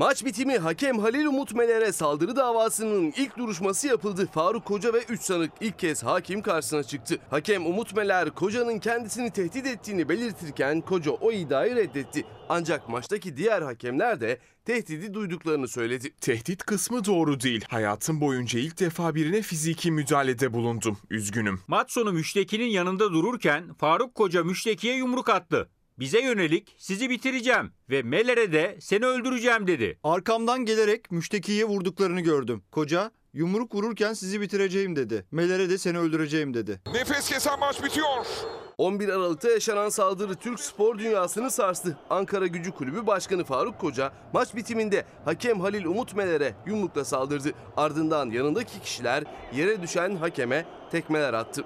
[0.00, 4.28] Maç bitimi hakem Halil Umut Meler'e saldırı davasının ilk duruşması yapıldı.
[4.34, 7.18] Faruk Koca ve 3 sanık ilk kez hakim karşısına çıktı.
[7.30, 12.24] Hakem Umut Meler Koca'nın kendisini tehdit ettiğini belirtirken Koca o iddiayı reddetti.
[12.48, 16.14] Ancak maçtaki diğer hakemler de tehdidi duyduklarını söyledi.
[16.20, 17.64] Tehdit kısmı doğru değil.
[17.68, 20.98] Hayatım boyunca ilk defa birine fiziki müdahalede bulundum.
[21.10, 21.60] Üzgünüm.
[21.68, 25.68] Maç sonu müştekinin yanında dururken Faruk Koca müştekiye yumruk attı.
[25.98, 29.98] Bize yönelik sizi bitireceğim ve Meler'e de seni öldüreceğim dedi.
[30.04, 32.62] Arkamdan gelerek müştekiye vurduklarını gördüm.
[32.72, 35.26] Koca yumruk vururken sizi bitireceğim dedi.
[35.30, 36.80] Meler'e de seni öldüreceğim dedi.
[36.94, 38.26] Nefes kesen maç bitiyor.
[38.78, 41.98] 11 Aralık'ta yaşanan saldırı Türk spor dünyasını sarstı.
[42.10, 47.52] Ankara Gücü Kulübü Başkanı Faruk Koca maç bitiminde hakem Halil Umut Meler'e yumrukla saldırdı.
[47.76, 49.24] Ardından yanındaki kişiler
[49.54, 51.64] yere düşen hakeme tekmeler attı.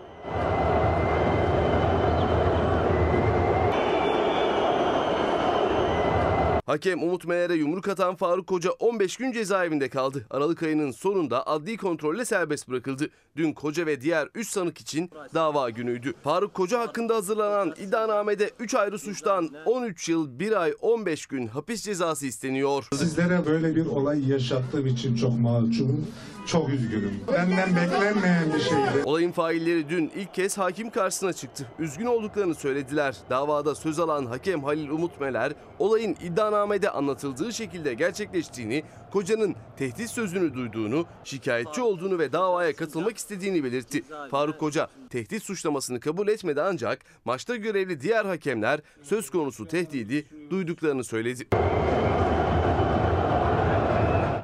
[6.67, 10.27] Hakem Umut Meler'e yumruk atan Faruk Koca 15 gün cezaevinde kaldı.
[10.31, 13.09] Aralık ayının sonunda adli kontrolle serbest bırakıldı.
[13.37, 16.15] Dün Koca ve diğer 3 sanık için dava günüydü.
[16.25, 21.83] Faruk Koca hakkında hazırlanan iddianamede 3 ayrı suçtan 13 yıl 1 ay 15 gün hapis
[21.85, 22.89] cezası isteniyor.
[22.95, 26.07] Sizlere böyle bir olay yaşattığım için çok mahcubum.
[26.47, 27.21] Çok üzgünüm.
[27.33, 29.03] Benden beklenmeyen bir şeydi.
[29.05, 31.67] Olayın failleri dün ilk kez hakim karşısına çıktı.
[31.79, 33.17] Üzgün olduklarını söylediler.
[33.31, 36.54] Davada söz alan hakem Halil Umut Meler, olayın iddianamede
[36.91, 44.05] anlatıldığı şekilde gerçekleştiğini, kocanın tehdit sözünü duyduğunu, şikayetçi olduğunu ve davaya katılmak istediğini belirtti.
[44.31, 51.05] Faruk Koca tehdit suçlamasını kabul etmedi ancak maçta görevli diğer hakemler söz konusu tehdidi duyduklarını
[51.05, 51.49] söyledi.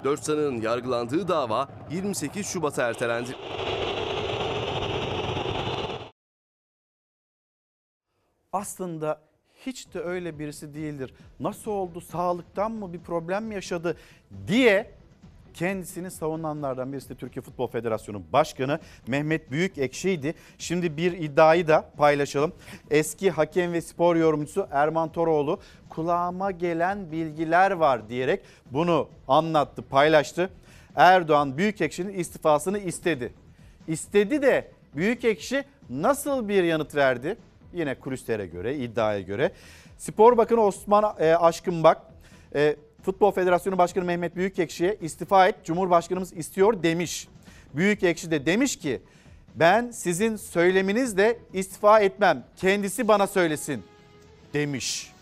[0.04, 3.36] Dört sanığın yargılandığı dava 28 Şubat'a ertelendi.
[8.52, 9.29] Aslında
[9.66, 11.14] hiç de öyle birisi değildir.
[11.40, 12.00] Nasıl oldu?
[12.00, 13.96] Sağlıktan mı bir problem mi yaşadı
[14.46, 14.90] diye
[15.54, 20.34] kendisini savunanlardan birisi de Türkiye Futbol Federasyonu Başkanı Mehmet Büyükekşi'ydi.
[20.58, 22.52] Şimdi bir iddiayı da paylaşalım.
[22.90, 30.50] Eski hakem ve spor yorumcusu Erman Toroğlu kulağıma gelen bilgiler var diyerek bunu anlattı, paylaştı.
[30.96, 33.32] Erdoğan Büyükekşi'nin istifasını istedi.
[33.88, 37.36] İstedi de Büyükekşi nasıl bir yanıt verdi?
[37.72, 39.52] Yine kulislere göre, iddiaya göre.
[39.98, 42.02] Spor Bakanı Osman e, Aşkınbak
[42.54, 47.28] e, Futbol Federasyonu Başkanı Mehmet Büyükekşi'ye istifa et Cumhurbaşkanımız istiyor demiş.
[47.74, 49.02] Büyükekşi de demiş ki
[49.54, 52.44] ben sizin söyleminizle istifa etmem.
[52.56, 53.82] Kendisi bana söylesin
[54.54, 55.12] demiş.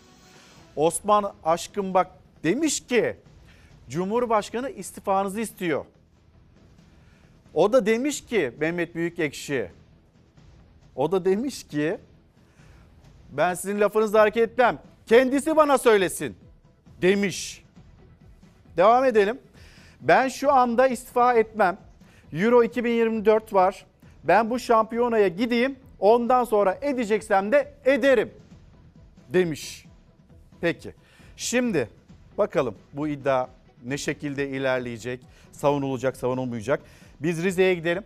[0.75, 2.07] Osman Aşkınbak
[2.43, 3.15] demiş ki
[3.89, 5.85] Cumhurbaşkanı istifanızı istiyor.
[7.53, 9.71] O da demiş ki Mehmet Büyükekşi
[10.95, 11.97] o da demiş ki
[13.31, 14.79] ben sizin lafınızla hareket etmem.
[15.05, 16.35] Kendisi bana söylesin
[17.01, 17.63] demiş.
[18.77, 19.39] Devam edelim.
[20.01, 21.77] Ben şu anda istifa etmem.
[22.33, 23.85] Euro 2024 var.
[24.23, 25.75] Ben bu şampiyonaya gideyim.
[25.99, 28.31] Ondan sonra edeceksem de ederim
[29.29, 29.85] demiş.
[30.61, 30.93] Peki.
[31.37, 31.89] Şimdi
[32.37, 33.47] bakalım bu iddia
[33.85, 35.19] ne şekilde ilerleyecek?
[35.51, 36.81] Savunulacak, savunulmayacak.
[37.19, 38.03] Biz Rize'ye gidelim.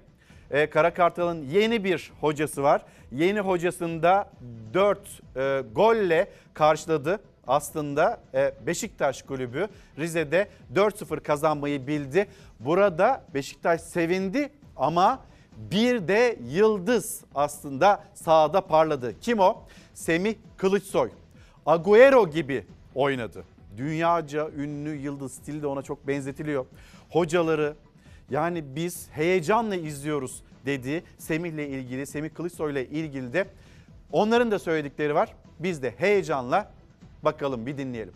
[0.54, 0.94] Ee, Kara
[1.52, 2.82] yeni bir hocası var.
[3.12, 4.30] Yeni hocasında
[4.74, 5.00] 4
[5.36, 9.68] e, golle karşıladı aslında e, Beşiktaş kulübü
[10.00, 12.28] Rize'de 4-0 kazanmayı bildi.
[12.60, 15.20] Burada Beşiktaş sevindi ama
[15.58, 19.20] bir de yıldız aslında sahada parladı.
[19.22, 19.64] Kim o?
[19.94, 21.10] Semih Kılıçsoy.
[21.66, 23.44] Agüero gibi oynadı.
[23.78, 26.66] Dünyaca ünlü yıldız stili de ona çok benzetiliyor.
[27.10, 27.76] Hocaları
[28.30, 33.46] yani biz heyecanla izliyoruz dedi Semih'le ilgili, Semih Kılıçsoy'la ilgili de
[34.12, 35.34] onların da söyledikleri var.
[35.60, 36.72] Biz de heyecanla
[37.24, 38.14] Bakalım bir dinleyelim.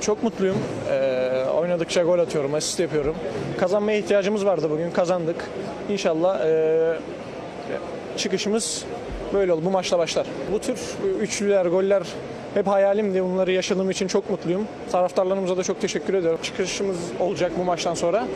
[0.00, 0.56] Çok mutluyum.
[0.90, 3.16] Ee, oynadıkça gol atıyorum, asist yapıyorum.
[3.58, 5.50] Kazanmaya ihtiyacımız vardı bugün, kazandık.
[5.88, 6.98] İnşallah e,
[8.16, 8.84] çıkışımız
[9.32, 10.26] böyle olur, bu maçla başlar.
[10.52, 10.78] Bu tür
[11.20, 12.02] üçlüler, goller
[12.54, 13.24] hep hayalimdi.
[13.24, 14.68] Bunları yaşadığım için çok mutluyum.
[14.92, 16.38] Taraftarlarımıza da çok teşekkür ediyorum.
[16.42, 18.26] Çıkışımız olacak bu maçtan sonra.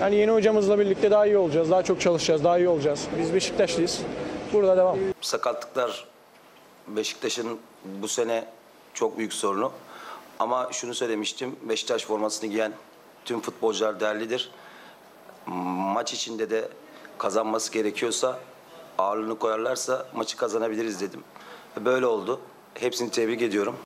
[0.00, 3.06] Yani yeni hocamızla birlikte daha iyi olacağız, daha çok çalışacağız, daha iyi olacağız.
[3.18, 4.00] Biz Beşiktaşlıyız.
[4.52, 4.98] Burada devam.
[5.20, 6.04] Sakatlıklar
[6.88, 8.44] Beşiktaş'ın bu sene
[8.94, 9.72] çok büyük sorunu.
[10.38, 12.72] Ama şunu söylemiştim, Beşiktaş formasını giyen
[13.24, 14.50] tüm futbolcular değerlidir.
[15.94, 16.68] Maç içinde de
[17.18, 18.38] kazanması gerekiyorsa,
[18.98, 21.24] ağırlığını koyarlarsa maçı kazanabiliriz dedim.
[21.84, 22.40] Böyle oldu.
[22.80, 23.76] Hepsini tebrik ediyorum.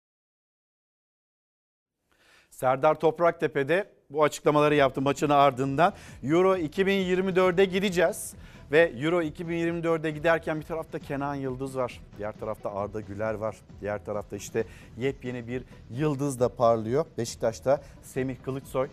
[2.51, 5.93] Serdar Topraktepe'de bu açıklamaları yaptı maçın ardından.
[6.23, 8.35] Euro 2024'e gideceğiz.
[8.73, 12.01] Ve Euro 2024'de giderken bir tarafta Kenan Yıldız var.
[12.19, 13.57] Diğer tarafta Arda Güler var.
[13.81, 14.65] Diğer tarafta işte
[14.99, 17.07] yepyeni bir yıldız da parlıyor.
[17.19, 18.89] Beşiktaş'ta Semih Kılıçsoy.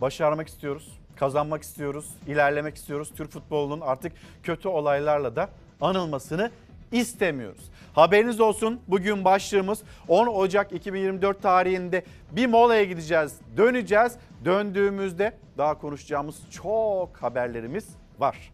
[0.00, 3.12] Başarmak istiyoruz, kazanmak istiyoruz, ilerlemek istiyoruz.
[3.16, 4.12] Türk futbolunun artık
[4.42, 5.48] kötü olaylarla da
[5.80, 6.50] anılmasını
[6.94, 7.70] istemiyoruz.
[7.92, 14.12] Haberiniz olsun bugün başlığımız 10 Ocak 2024 tarihinde bir molaya gideceğiz, döneceğiz.
[14.44, 17.88] Döndüğümüzde daha konuşacağımız çok haberlerimiz
[18.18, 18.52] var.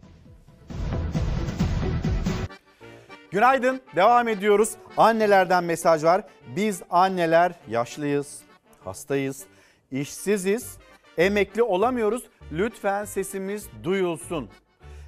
[3.31, 3.81] Günaydın.
[3.95, 4.71] Devam ediyoruz.
[4.97, 6.23] Annelerden mesaj var.
[6.55, 8.41] Biz anneler yaşlıyız,
[8.83, 9.43] hastayız,
[9.91, 10.77] işsiziz,
[11.17, 12.23] emekli olamıyoruz.
[12.51, 14.49] Lütfen sesimiz duyulsun.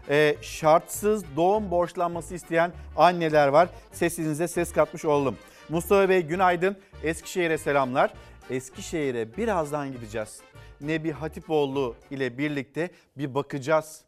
[0.10, 3.70] Ee, şartsız doğum borçlanması isteyen anneler var.
[3.92, 5.38] Sesinize ses katmış oldum.
[5.70, 6.78] Mustafa Bey günaydın.
[7.04, 8.14] Eskişehir'e selamlar.
[8.50, 10.42] Eskişehir'e birazdan gideceğiz.
[10.82, 14.02] Nebi Hatipoğlu ile birlikte bir bakacağız.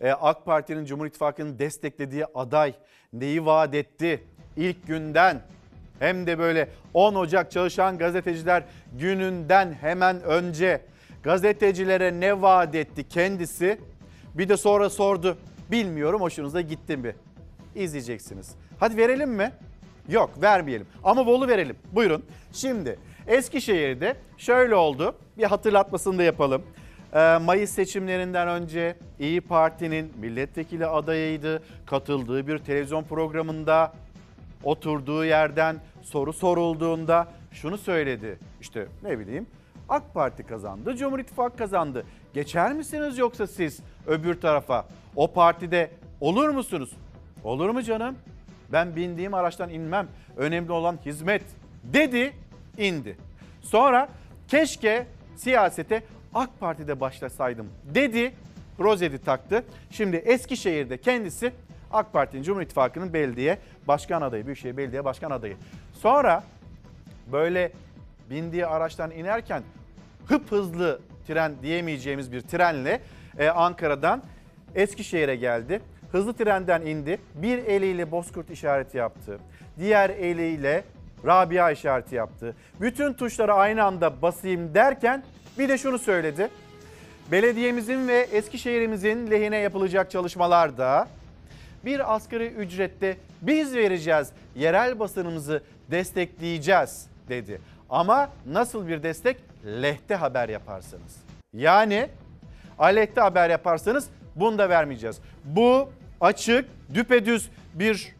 [0.00, 2.74] Ee, AK Parti'nin Cumhur İttifakı'nın desteklediği aday
[3.12, 4.24] neyi vaat etti
[4.56, 5.42] ilk günden
[5.98, 8.64] hem de böyle 10 Ocak Çalışan Gazeteciler
[8.98, 10.80] gününden hemen önce
[11.22, 13.78] gazetecilere ne vaat etti kendisi
[14.40, 15.36] bir de sonra sordu.
[15.70, 17.14] Bilmiyorum hoşunuza gitti mi?
[17.74, 18.50] İzleyeceksiniz.
[18.80, 19.52] Hadi verelim mi?
[20.08, 21.76] Yok vermeyelim ama Bolu verelim.
[21.92, 22.24] Buyurun.
[22.52, 25.14] Şimdi Eskişehir'de şöyle oldu.
[25.38, 26.62] Bir hatırlatmasını da yapalım.
[27.14, 31.62] Ee, Mayıs seçimlerinden önce İyi Parti'nin milletvekili adayıydı.
[31.86, 33.92] Katıldığı bir televizyon programında
[34.64, 38.38] oturduğu yerden soru sorulduğunda şunu söyledi.
[38.60, 39.46] İşte ne bileyim
[39.88, 42.04] AK Parti kazandı, Cumhur İttifakı kazandı.
[42.34, 44.86] Geçer misiniz yoksa siz öbür tarafa?
[45.16, 45.90] O partide
[46.20, 46.90] olur musunuz?
[47.44, 48.16] Olur mu canım?
[48.72, 50.08] Ben bindiğim araçtan inmem.
[50.36, 51.42] Önemli olan hizmet
[51.84, 52.32] dedi,
[52.78, 53.16] indi.
[53.60, 54.08] Sonra
[54.48, 56.02] keşke siyasete
[56.34, 58.34] AK Parti'de başlasaydım dedi.
[58.80, 59.64] Rozeti taktı.
[59.90, 61.52] Şimdi Eskişehir'de kendisi
[61.92, 65.56] AK Parti'nin Cumhur İttifakı'nın belediye başkan adayı, Büyükşehir Belediye Başkan adayı.
[65.92, 66.44] Sonra
[67.32, 67.72] böyle
[68.30, 69.62] bindiği araçtan inerken
[70.26, 73.00] hıp hızlı tren diyemeyeceğimiz bir trenle
[73.40, 74.22] e, Ankara'dan
[74.74, 75.80] Eskişehir'e geldi.
[76.12, 77.18] Hızlı trenden indi.
[77.34, 79.38] Bir eliyle Bozkurt işareti yaptı.
[79.78, 80.84] Diğer eliyle
[81.26, 82.56] Rabia işareti yaptı.
[82.80, 85.22] Bütün tuşlara aynı anda basayım derken
[85.58, 86.48] bir de şunu söyledi.
[87.32, 91.08] Belediyemizin ve Eskişehir'imizin lehine yapılacak çalışmalarda
[91.84, 97.60] bir asgari ücrette biz vereceğiz, yerel basınımızı destekleyeceğiz dedi.
[97.90, 99.36] Ama nasıl bir destek?
[99.66, 101.16] Lehte haber yaparsanız.
[101.52, 102.08] Yani
[102.80, 105.20] aleyhte haber yaparsanız bunu da vermeyeceğiz.
[105.44, 105.88] Bu
[106.20, 108.14] açık, düpedüz bir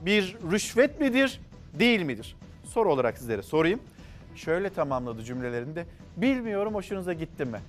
[0.00, 1.40] bir rüşvet midir,
[1.74, 2.36] değil midir?
[2.64, 3.80] Soru olarak sizlere sorayım.
[4.34, 5.86] Şöyle tamamladı cümlelerinde.
[6.16, 7.60] Bilmiyorum hoşunuza gitti mi?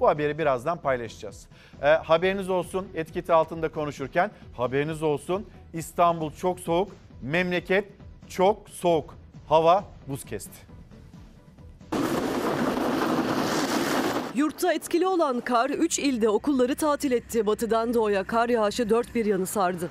[0.00, 1.46] Bu haberi birazdan paylaşacağız.
[1.82, 6.92] E, haberiniz olsun etiketi altında konuşurken haberiniz olsun İstanbul çok soğuk,
[7.22, 7.84] memleket
[8.28, 9.14] çok soğuk.
[9.48, 10.73] Hava buz kesti.
[14.34, 17.46] Yurtta etkili olan kar 3 ilde okulları tatil etti.
[17.46, 19.90] Batıdan doğuya kar yağışı dört bir yanı sardı.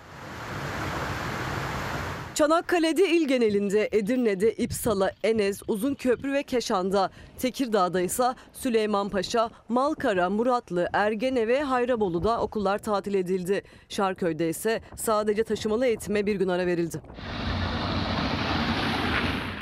[2.36, 8.24] Çanakkale'de il genelinde, Edirne'de, İpsala, Enez, Uzunköprü ve Keşan'da, Tekirdağ'da ise
[8.54, 13.64] Süleymanpaşa, Malkara, Muratlı, Ergene ve Hayrabolu'da okullar tatil edildi.
[13.90, 17.02] Şarköy'de ise sadece taşımalı eğitime bir gün ara verildi.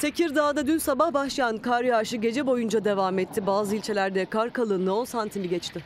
[0.01, 3.47] Tekirdağ'da dün sabah başlayan kar yağışı gece boyunca devam etti.
[3.47, 5.83] Bazı ilçelerde kar kalınlığı 10 santimi geçti.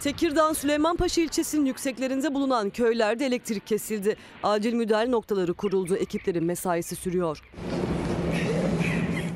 [0.00, 4.16] Tekirdağ Süleymanpaşa ilçesinin yükseklerinde bulunan köylerde elektrik kesildi.
[4.42, 5.96] Acil müdahale noktaları kuruldu.
[5.96, 7.42] Ekiplerin mesaisi sürüyor.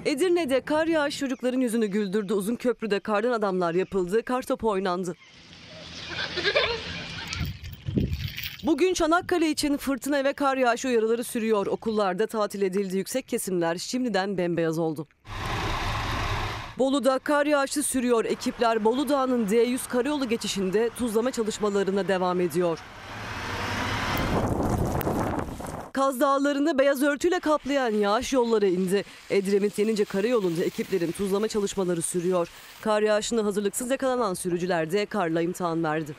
[0.06, 2.32] Edirne'de kar yağış çocukların yüzünü güldürdü.
[2.32, 4.22] Uzun köprüde kardan adamlar yapıldı.
[4.22, 5.16] Kar topu oynandı.
[8.68, 11.66] Bugün Çanakkale için fırtına ve kar yağışı uyarıları sürüyor.
[11.66, 12.96] Okullarda tatil edildi.
[12.96, 15.06] Yüksek kesimler şimdiden bembeyaz oldu.
[16.78, 18.24] Bolu'da kar yağışı sürüyor.
[18.24, 22.78] Ekipler Bolu Dağı'nın D100 karayolu geçişinde tuzlama çalışmalarına devam ediyor.
[25.92, 29.04] Kaz Dağları'nda beyaz örtüyle kaplayan yağış yollara indi.
[29.30, 32.48] Edremit Yenince Karayolu'nda ekiplerin tuzlama çalışmaları sürüyor.
[32.80, 36.14] Kar yağışına hazırlıksız yakalanan sürücüler de karla imtihan verdi.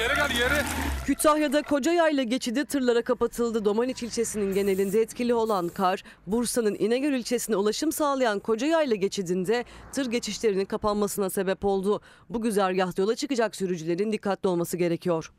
[0.00, 0.62] Yere gel yere.
[1.06, 3.64] Kütahya'da Kocayayla geçidi tırlara kapatıldı.
[3.64, 10.64] Domaniç ilçesinin genelinde etkili olan kar, Bursa'nın İnegöl ilçesine ulaşım sağlayan Kocayayla geçidinde tır geçişlerinin
[10.64, 12.00] kapanmasına sebep oldu.
[12.28, 15.32] Bu güzergahta yola çıkacak sürücülerin dikkatli olması gerekiyor.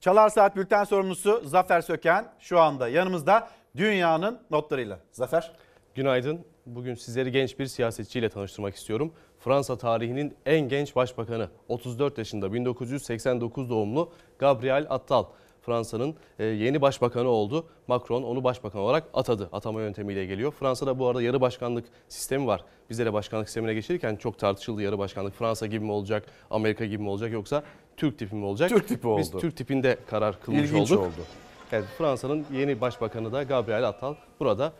[0.00, 5.00] Çalar Saat Bülten sorumlusu Zafer Söken şu anda yanımızda dünyanın notlarıyla.
[5.12, 5.52] Zafer.
[5.94, 6.46] Günaydın.
[6.66, 9.14] Bugün sizleri genç bir siyasetçiyle tanıştırmak istiyorum.
[9.40, 15.24] Fransa tarihinin en genç başbakanı 34 yaşında 1989 doğumlu Gabriel Attal.
[15.62, 17.66] Fransa'nın e, yeni başbakanı oldu.
[17.88, 19.48] Macron onu başbakan olarak atadı.
[19.52, 20.52] Atama yöntemiyle geliyor.
[20.52, 22.64] Fransa'da bu arada yarı başkanlık sistemi var.
[22.90, 25.34] Bizde de başkanlık sistemine geçirirken çok tartışıldı yarı başkanlık.
[25.34, 27.62] Fransa gibi mi olacak, Amerika gibi mi olacak yoksa
[27.96, 28.68] Türk tipi mi olacak?
[28.68, 29.40] Türk tipi Biz oldu.
[29.40, 31.04] Türk tipinde karar kılmış İlginç olduk.
[31.04, 31.26] oldu.
[31.72, 34.72] Evet, Fransa'nın yeni başbakanı da Gabriel Attal burada.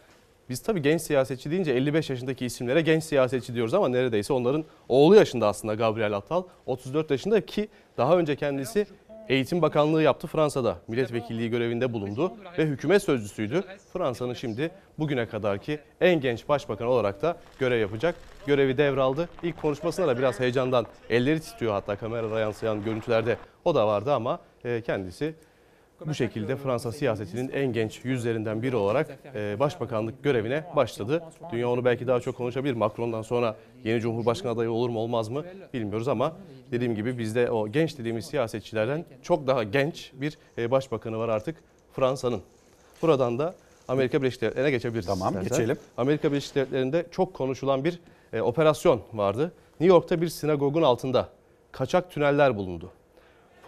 [0.49, 5.17] Biz tabii genç siyasetçi deyince 55 yaşındaki isimlere genç siyasetçi diyoruz ama neredeyse onların oğlu
[5.17, 6.43] yaşında aslında Gabriel Attal.
[6.67, 8.87] 34 yaşında ki daha önce kendisi
[9.29, 10.79] Eğitim Bakanlığı yaptı Fransa'da.
[10.89, 13.65] Milletvekilliği görevinde bulundu ve hükümet sözcüsüydü.
[13.93, 18.15] Fransa'nın şimdi bugüne kadarki en genç başbakan olarak da görev yapacak.
[18.47, 19.29] Görevi devraldı.
[19.43, 24.41] İlk konuşmasında da biraz heyecandan elleri titriyor hatta kamerada yansıyan görüntülerde o da vardı ama
[24.65, 25.35] e, kendisi
[26.07, 31.23] bu şekilde Fransa siyasetinin en genç yüzlerinden biri olarak e, başbakanlık görevine başladı.
[31.53, 32.75] Dünya onu belki daha çok konuşabilir.
[32.75, 35.45] Macron'dan sonra yeni cumhurbaşkanı adayı olur mu olmaz mı
[35.75, 36.37] bilmiyoruz ama
[36.73, 41.57] dediğim gibi bizde o genç dediğimiz siyasetçilerden çok daha genç bir e, başbakanı var artık
[41.93, 42.43] Fransa'nın.
[43.03, 43.55] Buradan da
[43.89, 45.07] Amerika Birleşik Devletleri'ne geçebiliriz.
[45.07, 45.59] Tamam, istersen.
[45.59, 45.79] geçelim.
[45.97, 48.01] Amerika Birleşik Devletleri'nde çok konuşulan bir
[48.33, 49.53] e, operasyon vardı.
[49.81, 51.29] New York'ta bir sinagogun altında
[51.73, 52.91] kaçak tüneller bulundu.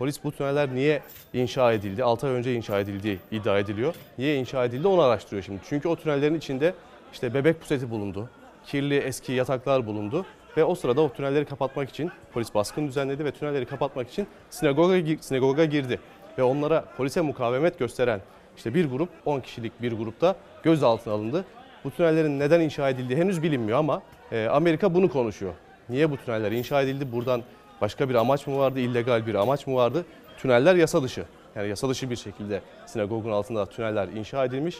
[0.01, 2.05] Polis bu tüneller niye inşa edildi?
[2.05, 3.94] 6 ay önce inşa edildiği iddia ediliyor.
[4.18, 5.61] Niye inşa edildi onu araştırıyor şimdi.
[5.68, 6.74] Çünkü o tünellerin içinde
[7.12, 8.28] işte bebek puseti bulundu.
[8.66, 10.26] Kirli eski yataklar bulundu.
[10.57, 15.16] Ve o sırada o tünelleri kapatmak için polis baskın düzenledi ve tünelleri kapatmak için sinagoga,
[15.20, 16.01] sinagoga girdi.
[16.38, 18.20] Ve onlara polise mukavemet gösteren
[18.57, 21.44] işte bir grup 10 kişilik bir grupta gözaltına alındı.
[21.84, 25.53] Bu tünellerin neden inşa edildiği henüz bilinmiyor ama e, Amerika bunu konuşuyor.
[25.88, 27.12] Niye bu tüneller inşa edildi?
[27.12, 27.42] Buradan
[27.81, 28.81] başka bir amaç mı vardı?
[28.81, 30.05] illegal bir amaç mı vardı?
[30.39, 31.24] Tüneller yasa dışı.
[31.57, 34.76] Yani yasa dışı bir şekilde sinagogun altında tüneller inşa edilmiş.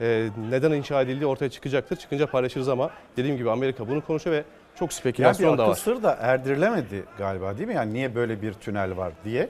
[0.00, 1.96] E, neden inşa edildiği ortaya çıkacaktır.
[1.96, 4.44] Çıkınca paylaşırız ama dediğim gibi Amerika bunu konuşuyor ve
[4.74, 5.76] çok Yani bir spekülasyon da akıl var.
[5.76, 7.74] sır da erdirilemedi galiba değil mi?
[7.74, 9.48] Yani niye böyle bir tünel var diye.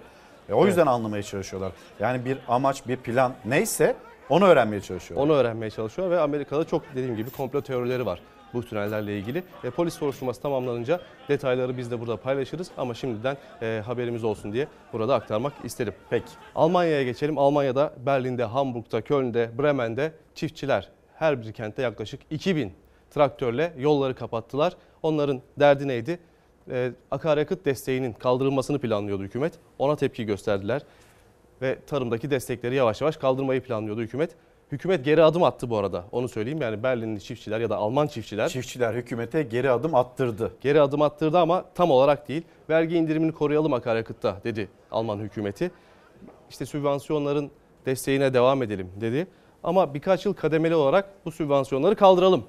[0.48, 0.68] E, o Evet.
[0.68, 1.72] yüzden anlamaya çalışıyorlar.
[2.00, 3.96] Yani bir amaç, bir plan neyse
[4.28, 5.26] onu öğrenmeye çalışıyorlar.
[5.26, 8.20] Onu öğrenmeye çalışıyor ve Amerika'da çok dediğim gibi komplo teorileri var
[8.54, 9.42] bu tünellerle ilgili.
[9.64, 14.68] E, polis soruşturması tamamlanınca detayları biz de burada paylaşırız ama şimdiden e, haberimiz olsun diye
[14.92, 15.94] burada aktarmak isterim.
[16.10, 16.32] Peki.
[16.54, 17.38] Almanya'ya geçelim.
[17.38, 22.72] Almanya'da Berlin'de, Hamburg'da, Köln'de, Bremen'de çiftçiler her bir kentte yaklaşık 2000
[23.10, 24.76] traktörle yolları kapattılar.
[25.02, 26.18] Onların derdi neydi?
[26.70, 29.52] E, akaryakıt desteğinin kaldırılmasını planlıyordu hükümet.
[29.78, 30.82] Ona tepki gösterdiler
[31.62, 34.30] ve tarımdaki destekleri yavaş yavaş kaldırmayı planlıyordu hükümet.
[34.72, 36.04] Hükümet geri adım attı bu arada.
[36.12, 40.52] Onu söyleyeyim yani Berlinli çiftçiler ya da Alman çiftçiler Çiftçiler hükümete geri adım attırdı.
[40.60, 42.42] geri adım attırdı ama tam olarak değil.
[42.70, 45.70] Vergi indirimini koruyalım akaryakıtta dedi Alman hükümeti.
[46.50, 47.50] İşte sübvansiyonların
[47.86, 49.26] desteğine devam edelim dedi.
[49.62, 52.44] Ama birkaç yıl kademeli olarak bu sübvansiyonları kaldıralım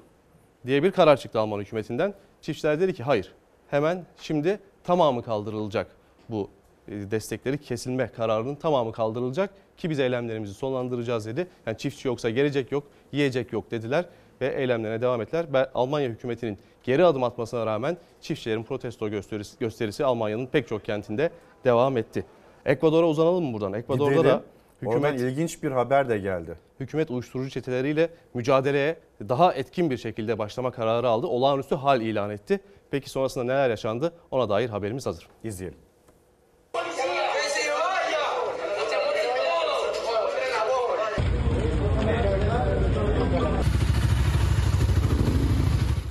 [0.66, 2.14] diye bir karar çıktı Alman hükümetinden.
[2.40, 3.32] Çiftçiler dedi ki hayır
[3.68, 5.96] hemen şimdi tamamı kaldırılacak
[6.28, 6.50] bu
[6.88, 11.46] destekleri kesilme kararının tamamı kaldırılacak ki biz eylemlerimizi sonlandıracağız dedi.
[11.66, 14.04] Yani çiftçi yoksa gelecek yok, yiyecek yok dediler
[14.40, 15.46] ve eylemlerine devam ettiler.
[15.52, 21.30] Ben, Almanya hükümetinin geri adım atmasına rağmen çiftçilerin protesto gösterisi, gösterisi Almanya'nın pek çok kentinde
[21.64, 22.24] devam etti.
[22.66, 23.72] Ekvador'a uzanalım mı buradan?
[23.72, 24.30] Ekvador'da Gidelim.
[24.30, 24.42] da
[24.86, 26.54] Oradan hükümet ilginç bir haber de geldi.
[26.80, 28.96] hükümet uyuşturucu çeteleriyle mücadeleye
[29.28, 31.26] daha etkin bir şekilde başlama kararı aldı.
[31.26, 32.60] Olağanüstü hal ilan etti.
[32.90, 34.12] Peki sonrasında neler yaşandı?
[34.30, 35.28] Ona dair haberimiz hazır.
[35.44, 35.78] İzleyelim.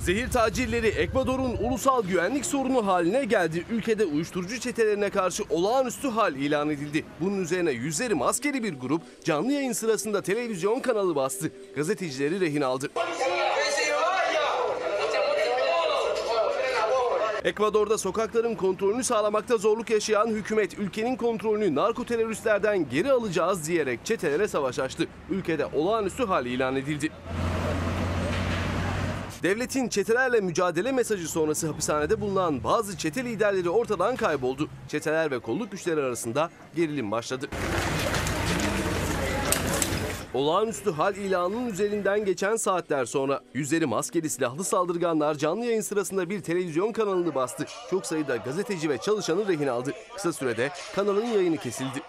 [0.04, 3.64] Zehir tacirleri Ekvador'un ulusal güvenlik sorunu haline geldi.
[3.70, 7.04] Ülkede uyuşturucu çetelerine karşı olağanüstü hal ilan edildi.
[7.20, 11.52] Bunun üzerine yüzleri maskeli bir grup canlı yayın sırasında televizyon kanalı bastı.
[11.76, 12.90] Gazetecileri rehin aldı.
[17.44, 24.48] Ekvador'da sokakların kontrolünü sağlamakta zorluk yaşayan hükümet ülkenin kontrolünü narko teröristlerden geri alacağız diyerek çetelere
[24.48, 25.06] savaş açtı.
[25.30, 27.10] Ülkede olağanüstü hal ilan edildi.
[29.44, 34.68] Devletin çetelerle mücadele mesajı sonrası hapishanede bulunan bazı çete liderleri ortadan kayboldu.
[34.88, 37.48] Çeteler ve kolluk güçleri arasında gerilim başladı.
[40.34, 46.40] Olağanüstü hal ilanının üzerinden geçen saatler sonra yüzleri maskeli silahlı saldırganlar canlı yayın sırasında bir
[46.40, 47.66] televizyon kanalını bastı.
[47.90, 49.92] Çok sayıda gazeteci ve çalışanı rehin aldı.
[50.16, 52.02] Kısa sürede kanalın yayını kesildi.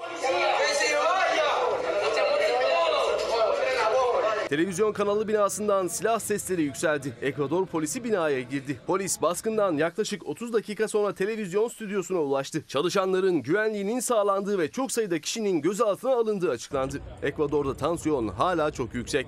[4.50, 7.14] Televizyon kanalı binasından silah sesleri yükseldi.
[7.22, 8.80] Ekvador polisi binaya girdi.
[8.88, 12.64] Polis baskından yaklaşık 30 dakika sonra televizyon stüdyosuna ulaştı.
[12.68, 17.02] Çalışanların güvenliğinin sağlandığı ve çok sayıda kişinin gözaltına alındığı açıklandı.
[17.24, 19.28] Ekvador'da tansiyon hala çok yüksek.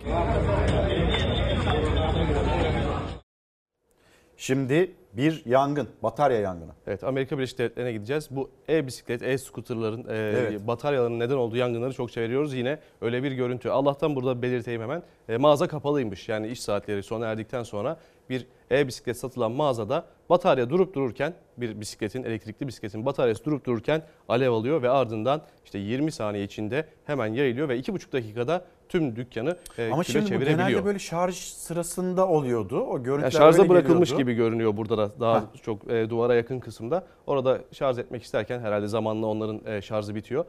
[4.38, 6.72] Şimdi bir yangın, batarya yangını.
[6.88, 8.28] Evet Amerika Birleşik Devletleri'ne gideceğiz.
[8.32, 10.68] Bu e-bisiklet, e-scooterların, e, Evet.
[10.68, 12.54] bataryaların neden olduğu yangınları çok veriyoruz.
[12.54, 13.70] Yine öyle bir görüntü.
[13.70, 15.04] Allah'tan burada belirteyim hemen.
[15.30, 16.30] E, mağaza kapalıymış.
[16.30, 17.98] Yani iş saatleri sona erdikten sonra
[18.30, 24.52] bir e-bisiklet satılan mağazada batarya durup dururken bir bisikletin, elektrikli bisikletin bataryası durup dururken alev
[24.52, 29.92] alıyor ve ardından işte 20 saniye içinde hemen yayılıyor ve 2,5 dakikada tüm dükkanı e,
[29.92, 30.58] Ama şimdi çevirebiliyor.
[30.70, 32.82] genelde böyle şarj sırasında oluyordu.
[32.82, 34.32] O görüntüler Yani şarja bırakılmış geliyordu.
[34.32, 35.46] gibi görünüyor burada da daha Ha.
[35.62, 37.04] çok e, duvara yakın kısımda.
[37.28, 40.46] Orada şarj etmek isterken herhalde zamanla onların e, şarjı bitiyor.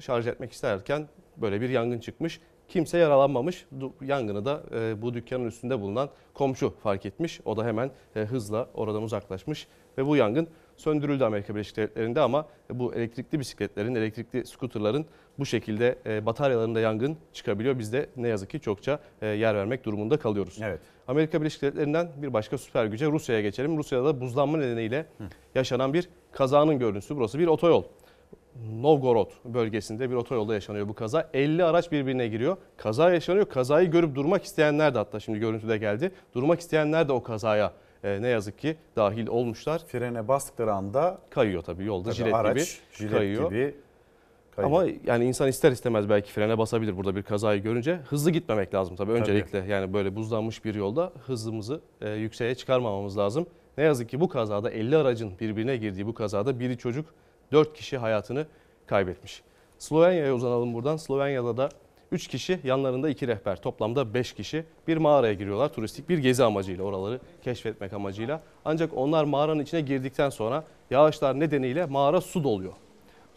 [0.00, 2.40] Şarj etmek isterken böyle bir yangın çıkmış.
[2.68, 3.66] Kimse yaralanmamış.
[4.02, 7.40] Yangını da e, bu dükkanın üstünde bulunan komşu fark etmiş.
[7.44, 9.66] O da hemen e, hızla oradan uzaklaşmış
[9.98, 10.48] ve bu yangın
[10.80, 15.06] söndürüldü Amerika Birleşik Devletleri'nde ama bu elektrikli bisikletlerin, elektrikli skuterların
[15.38, 17.78] bu şekilde e, bataryalarında yangın çıkabiliyor.
[17.78, 20.58] Biz de ne yazık ki çokça e, yer vermek durumunda kalıyoruz.
[20.62, 20.80] Evet.
[21.08, 23.78] Amerika Birleşik Devletleri'nden bir başka süper güce Rusya'ya geçelim.
[23.78, 25.06] Rusya'da da buzlanma nedeniyle
[25.54, 27.16] yaşanan bir kazanın görüntüsü.
[27.16, 27.84] Burası bir otoyol.
[28.80, 31.30] Novgorod bölgesinde bir otoyolda yaşanıyor bu kaza.
[31.34, 32.56] 50 araç birbirine giriyor.
[32.76, 33.48] Kaza yaşanıyor.
[33.48, 36.12] Kazayı görüp durmak isteyenler de hatta şimdi görüntüde geldi.
[36.34, 37.72] Durmak isteyenler de o kazaya
[38.04, 39.82] e, ne yazık ki dahil olmuşlar.
[39.86, 43.50] Frene bastıkları anda kayıyor tabii yolda Tabii jilet araç gibi jilet kayıyor.
[43.50, 43.74] gibi
[44.56, 44.76] kayıyor.
[44.80, 48.00] Ama yani insan ister istemez belki frene basabilir burada bir kazayı görünce.
[48.08, 49.64] Hızlı gitmemek lazım tabii öncelikle.
[49.68, 53.46] Yani böyle buzlanmış bir yolda hızımızı e, yükseğe çıkarmamamız lazım.
[53.78, 57.06] Ne yazık ki bu kazada 50 aracın birbirine girdiği bu kazada biri çocuk
[57.52, 58.46] 4 kişi hayatını
[58.86, 59.42] kaybetmiş.
[59.78, 60.96] Slovenya'ya uzanalım buradan.
[60.96, 61.68] Slovenya'da da
[62.12, 65.72] 3 kişi yanlarında 2 rehber toplamda 5 kişi bir mağaraya giriyorlar.
[65.72, 68.40] Turistik bir gezi amacıyla oraları keşfetmek amacıyla.
[68.64, 72.72] Ancak onlar mağaranın içine girdikten sonra yağışlar nedeniyle mağara su doluyor.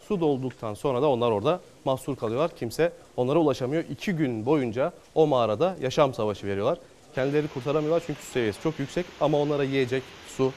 [0.07, 2.55] Su dolduktan sonra da onlar orada mahsur kalıyorlar.
[2.55, 3.83] Kimse onlara ulaşamıyor.
[3.89, 6.77] İki gün boyunca o mağarada yaşam savaşı veriyorlar.
[7.15, 10.51] Kendileri kurtaramıyorlar çünkü su seviyesi çok yüksek ama onlara yiyecek su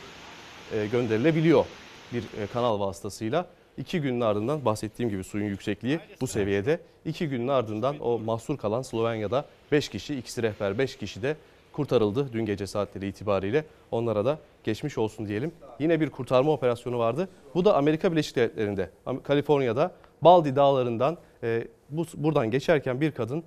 [0.72, 1.64] e, gönderilebiliyor
[2.12, 3.46] bir e, kanal vasıtasıyla.
[3.78, 6.80] İki günün ardından bahsettiğim gibi suyun yüksekliği bu seviyede.
[7.04, 11.36] İki günün ardından o mahsur kalan Slovenya'da 5 kişi, ikisi rehber 5 kişi de
[11.72, 13.64] kurtarıldı dün gece saatleri itibariyle.
[13.90, 15.52] Onlara da geçmiş olsun diyelim.
[15.78, 17.28] Yine bir kurtarma operasyonu vardı.
[17.54, 18.90] Bu da Amerika Birleşik Devletleri'nde,
[19.22, 23.44] Kaliforniya'da Baldi Dağları'ndan e, bu, buradan geçerken bir kadın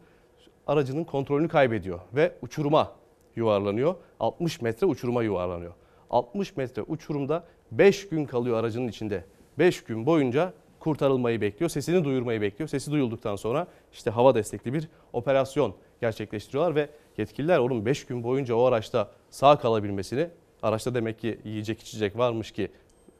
[0.67, 2.91] aracının kontrolünü kaybediyor ve uçuruma
[3.35, 3.95] yuvarlanıyor.
[4.19, 5.73] 60 metre uçuruma yuvarlanıyor.
[6.09, 9.23] 60 metre uçurumda 5 gün kalıyor aracının içinde.
[9.59, 11.69] 5 gün boyunca kurtarılmayı bekliyor.
[11.69, 12.69] Sesini duyurmayı bekliyor.
[12.69, 18.55] Sesi duyulduktan sonra işte hava destekli bir operasyon gerçekleştiriyorlar ve yetkililer onun 5 gün boyunca
[18.55, 20.29] o araçta sağ kalabilmesini,
[20.61, 22.71] araçta demek ki yiyecek içecek varmış ki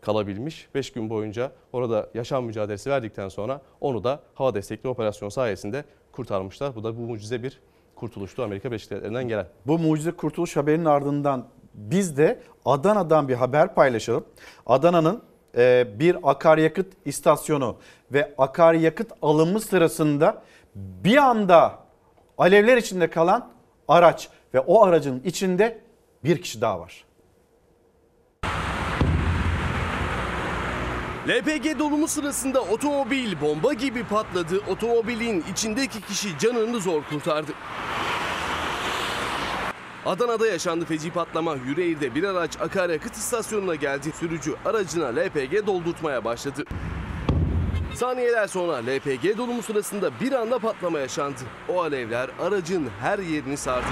[0.02, 0.68] kalabilmiş.
[0.76, 6.76] 5 gün boyunca orada yaşam mücadelesi verdikten sonra onu da hava destekli operasyon sayesinde kurtarmışlar.
[6.76, 7.60] Bu da bu mucize bir
[7.96, 9.48] kurtuluştu Amerika Birleşik Devletleri'nden gelen.
[9.68, 14.26] Bu mucize kurtuluş haberinin ardından biz de Adana'dan bir haber paylaşalım.
[14.66, 15.22] Adana'nın
[16.00, 17.78] bir akaryakıt istasyonu
[18.12, 20.44] ve akaryakıt alımı sırasında
[20.76, 21.80] bir anda
[22.38, 23.50] alevler içinde kalan
[23.88, 25.82] araç ve o aracın içinde
[26.24, 27.06] bir kişi daha var.
[31.28, 34.62] LPG dolumu sırasında otomobil bomba gibi patladı.
[34.70, 37.52] Otomobilin içindeki kişi canını zor kurtardı.
[40.06, 41.56] Adana'da yaşandı feci patlama.
[41.68, 44.12] Yüreğir'de bir araç akaryakıt istasyonuna geldi.
[44.20, 46.64] Sürücü aracına LPG doldurtmaya başladı.
[47.96, 51.40] Saniyeler sonra LPG dolumu sırasında bir anda patlama yaşandı.
[51.70, 53.88] O alevler aracın her yerini sardı.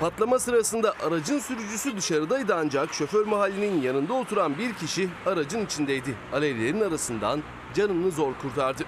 [0.00, 6.14] Patlama sırasında aracın sürücüsü dışarıdaydı ancak şoför mahallinin yanında oturan bir kişi aracın içindeydi.
[6.32, 7.42] Alevlerin arasından
[7.74, 8.84] canını zor kurtardı.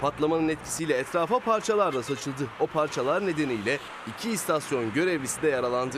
[0.00, 2.46] Patlamanın etkisiyle etrafa parçalar da saçıldı.
[2.60, 3.78] O parçalar nedeniyle
[4.08, 5.96] iki istasyon görevlisi de yaralandı.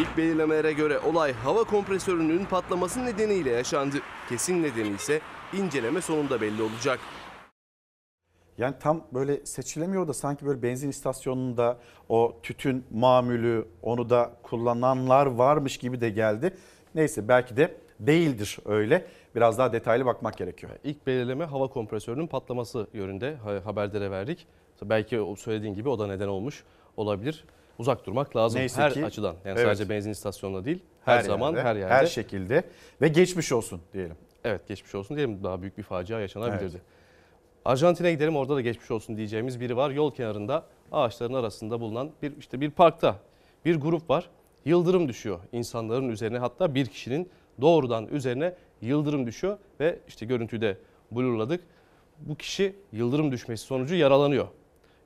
[0.00, 3.96] İlk belirlemelere göre olay hava kompresörünün patlaması nedeniyle yaşandı.
[4.28, 5.20] Kesin nedeni ise
[5.52, 6.98] inceleme sonunda belli olacak.
[8.58, 15.26] Yani tam böyle seçilemiyor da sanki böyle benzin istasyonunda o tütün mamülü onu da kullananlar
[15.26, 16.56] varmış gibi de geldi.
[16.94, 19.06] Neyse belki de değildir öyle.
[19.36, 20.72] Biraz daha detaylı bakmak gerekiyor.
[20.84, 24.46] İlk belirleme hava kompresörünün patlaması yönünde ha- haberdere verdik.
[24.82, 26.64] Belki söylediğin gibi o da neden olmuş
[26.96, 27.44] olabilir.
[27.78, 29.34] Uzak durmak lazım Neyse her ki- açıdan.
[29.44, 29.66] Yani Evet.
[29.66, 31.94] sadece benzin istasyonunda değil, her, zaman yerde, her yerde.
[31.94, 32.64] Her şekilde
[33.00, 34.16] ve geçmiş olsun diyelim.
[34.44, 36.80] Evet geçmiş olsun diyelim daha büyük bir facia yaşanabilirdi.
[37.64, 39.90] Arjantin'e gidelim orada da geçmiş olsun diyeceğimiz biri var.
[39.90, 43.16] Yol kenarında ağaçların arasında bulunan bir işte bir parkta
[43.64, 44.30] bir grup var.
[44.64, 47.30] Yıldırım düşüyor insanların üzerine hatta bir kişinin
[47.60, 50.78] doğrudan üzerine yıldırım düşüyor ve işte görüntüyü de
[51.10, 51.60] blurladık.
[52.18, 54.46] Bu kişi yıldırım düşmesi sonucu yaralanıyor.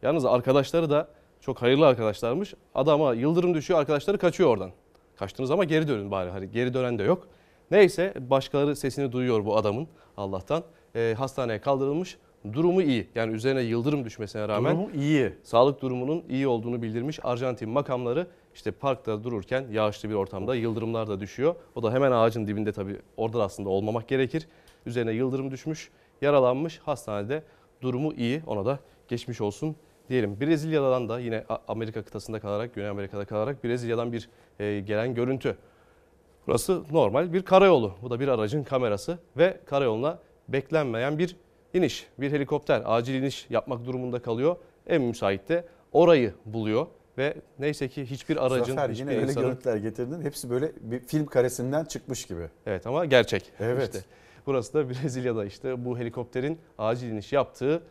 [0.03, 1.09] Yalnız arkadaşları da
[1.41, 2.55] Çok hayırlı arkadaşlarmış.
[2.75, 4.71] Adama yıldırım düşüyor arkadaşları kaçıyor oradan.
[5.17, 6.31] Kaçtınız ama geri dönün bari.
[6.31, 7.29] Hani geri dönen de yok.
[7.71, 10.63] Neyse başkaları sesini duyuyor bu adamın Allah'tan.
[10.97, 12.19] Ee, hastaneye kaldırılmış.
[12.53, 13.09] Durumu iyi.
[13.15, 15.33] Yani üzerine yıldırım düşmesine rağmen Durumu iyi.
[15.43, 17.21] sağlık durumunun iyi olduğunu bildirmiş.
[17.23, 21.55] Arjantin makamları işte parkta dururken yağışlı bir ortamda yıldırımlar da düşüyor.
[21.75, 24.49] O da hemen ağacın dibinde tabii orada da aslında olmamak gerekir.
[24.87, 25.91] Üzerine yıldırım düşmüş,
[26.23, 26.79] yaralanmış.
[26.79, 27.43] Hastanede
[27.83, 28.43] durumu iyi.
[28.47, 28.79] Ona da
[29.09, 29.77] geçmiş olsun
[30.09, 30.41] diyelim.
[30.41, 34.29] Brezilya'dan da yine Amerika kıtasında kalarak, Güney Amerika'da kalarak Brezilya'dan bir
[34.61, 35.57] e, gelen görüntü.
[36.47, 37.93] Burası normal bir karayolu.
[38.03, 41.37] Bu da bir aracın kamerası ve karayoluna beklenmeyen bir
[41.75, 42.07] iniş.
[42.19, 44.57] Bir helikopter acil iniş yapmak durumunda kalıyor.
[44.87, 46.87] En müsait de orayı buluyor
[47.21, 49.47] ve neyse ki hiçbir aracın, Zafer hiçbir yine öyle insanın...
[49.47, 50.23] görüntüler getirdin.
[50.23, 52.49] Hepsi böyle bir film karesinden çıkmış gibi.
[52.67, 53.53] Evet ama gerçek.
[53.61, 53.95] Evet.
[53.95, 54.07] İşte
[54.47, 57.83] burası da Brezilya'da işte bu helikopterin acil iniş yaptığı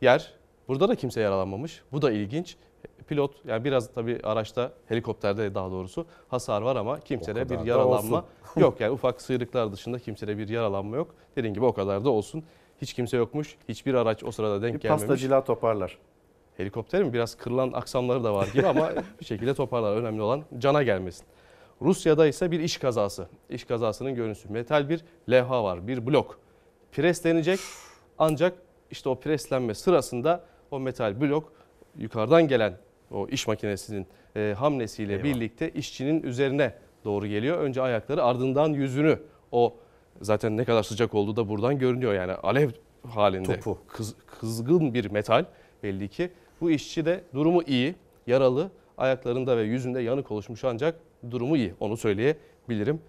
[0.00, 0.32] yer.
[0.68, 1.82] Burada da kimse yaralanmamış.
[1.92, 2.56] Bu da ilginç.
[3.08, 8.24] Pilot yani biraz tabii araçta helikopterde daha doğrusu hasar var ama kimsede bir yaralanma
[8.56, 8.80] yok.
[8.80, 11.14] Yani ufak sıyrıklar dışında kimsede bir yaralanma yok.
[11.36, 12.44] Dediğim gibi o kadar da olsun.
[12.82, 13.56] Hiç kimse yokmuş.
[13.68, 15.02] Hiçbir araç o sırada denk Bir gelmemiş.
[15.02, 15.98] pastacılığa toparlar.
[16.56, 18.90] Helikopterin biraz kırılan aksamları da var gibi ama
[19.20, 19.96] bir şekilde toparlar.
[19.96, 21.26] Önemli olan cana gelmesin.
[21.82, 23.28] Rusya'da ise bir iş kazası.
[23.50, 24.48] İş kazasının görüntüsü.
[24.52, 26.38] Metal bir levha var, bir blok.
[26.92, 27.60] Preslenecek
[28.18, 28.54] ancak
[28.90, 31.52] işte o preslenme sırasında o metal blok
[31.98, 32.76] yukarıdan gelen
[33.10, 35.24] o iş makinesinin e, hamlesiyle Eyvah.
[35.24, 37.58] birlikte işçinin üzerine doğru geliyor.
[37.58, 39.18] Önce ayakları ardından yüzünü
[39.52, 39.74] o
[40.20, 42.14] zaten ne kadar sıcak olduğu da buradan görünüyor.
[42.14, 42.70] Yani alev
[43.08, 43.78] halinde Topu.
[43.88, 45.44] kız- kızgın bir metal
[45.82, 46.30] belli ki.
[46.60, 47.94] Bu işçi de durumu iyi,
[48.26, 50.94] yaralı, ayaklarında ve yüzünde yanık oluşmuş ancak
[51.30, 53.00] durumu iyi onu söyleyebilirim.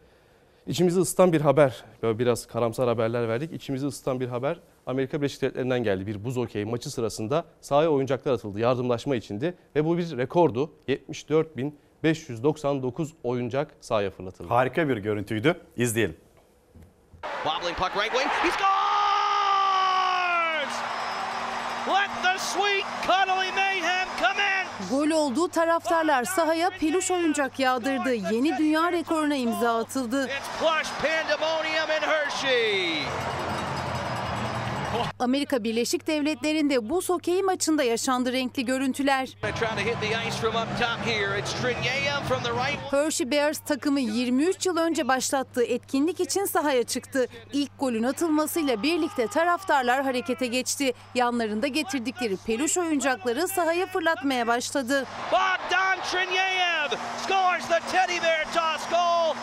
[0.68, 3.54] İçimizi ısıtan bir haber, böyle biraz karamsar haberler verdik.
[3.54, 6.08] İçimizi ısıtan bir haber Amerika Birleşik Devletleri'nden geldi.
[6.08, 8.60] Bir buz okey maçı sırasında sahaya oyuncaklar atıldı.
[8.60, 10.72] Yardımlaşma içindi ve bu bir rekordu.
[10.88, 14.48] 74.599 oyuncak sahaya fırlatıldı.
[14.48, 15.56] Harika bir görüntüydü.
[15.78, 16.18] İzleyelim.
[17.44, 18.30] Wobbling puck right wing.
[18.30, 18.87] He scores!
[21.88, 24.68] Let the sweet cuddly mayhem come in.
[24.90, 28.14] Gol olduğu taraftarlar sahaya peluş oyuncak yağdırdı.
[28.14, 30.26] Yeni dünya rekoruna imza atıldı.
[30.28, 33.04] It's plush pandemonium in Hershey.
[35.20, 39.30] Amerika Birleşik Devletleri'nde buz hokeyi maçında yaşandı renkli görüntüler.
[42.92, 47.28] Hershey Bears takımı 23 yıl önce başlattığı etkinlik için sahaya çıktı.
[47.54, 50.94] İlk golün atılmasıyla birlikte taraftarlar harekete geçti.
[51.16, 55.06] Yanlarında getirdikleri peluş oyuncakları sahaya fırlatmaya başladı.
[55.32, 59.34] Bogdan Trinyev scores the teddy bear toss goal.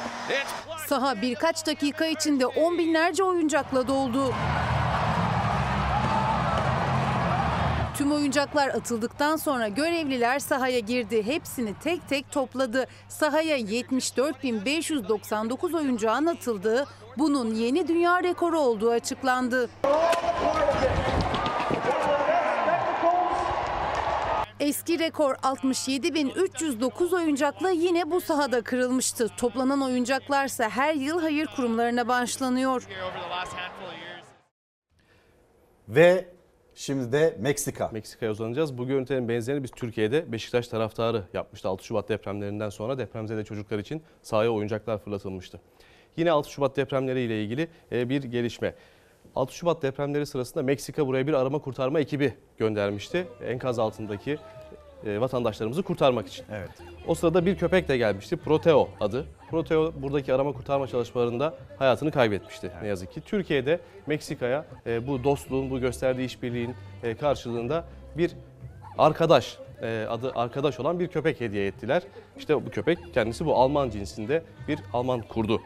[0.89, 4.35] Saha birkaç dakika içinde on binlerce oyuncakla doldu.
[7.97, 11.27] Tüm oyuncaklar atıldıktan sonra görevliler sahaya girdi.
[11.27, 12.87] Hepsini tek tek topladı.
[13.09, 16.87] Sahaya 74.599 oyuncağın atıldığı,
[17.19, 19.69] bunun yeni dünya rekoru olduğu açıklandı.
[24.61, 29.29] Eski rekor 67.309 oyuncakla yine bu sahada kırılmıştı.
[29.37, 32.89] Toplanan oyuncaklarsa her yıl hayır kurumlarına bağışlanıyor.
[35.89, 36.34] Ve
[36.75, 37.89] şimdi de Meksika.
[37.93, 38.79] Meksika'ya uzanacağız.
[38.79, 41.69] Bu görüntülerin benzerini biz Türkiye'de Beşiktaş taraftarı yapmıştı.
[41.69, 45.61] 6 Şubat depremlerinden sonra depremzede çocuklar için sahaya oyuncaklar fırlatılmıştı.
[46.17, 48.75] Yine 6 Şubat depremleriyle ilgili e, bir gelişme.
[49.37, 53.27] 6 Şubat depremleri sırasında Meksika buraya bir arama kurtarma ekibi göndermişti.
[53.45, 54.39] Enkaz altındaki
[55.07, 56.45] e, vatandaşlarımızı kurtarmak için.
[56.53, 56.71] Evet.
[57.07, 58.37] O sırada bir köpek de gelmişti.
[58.37, 59.27] Proteo adı.
[59.51, 63.21] Proteo buradaki arama kurtarma çalışmalarında hayatını kaybetmişti ne yazık ki.
[63.21, 67.85] Türkiye'de Meksika'ya e, bu dostluğun, bu gösterdiği işbirliğin e, karşılığında
[68.17, 68.31] bir
[68.99, 72.03] arkadaş e, adı arkadaş olan bir köpek hediye ettiler.
[72.39, 75.61] İşte bu köpek kendisi bu Alman cinsinde bir Alman kurdu.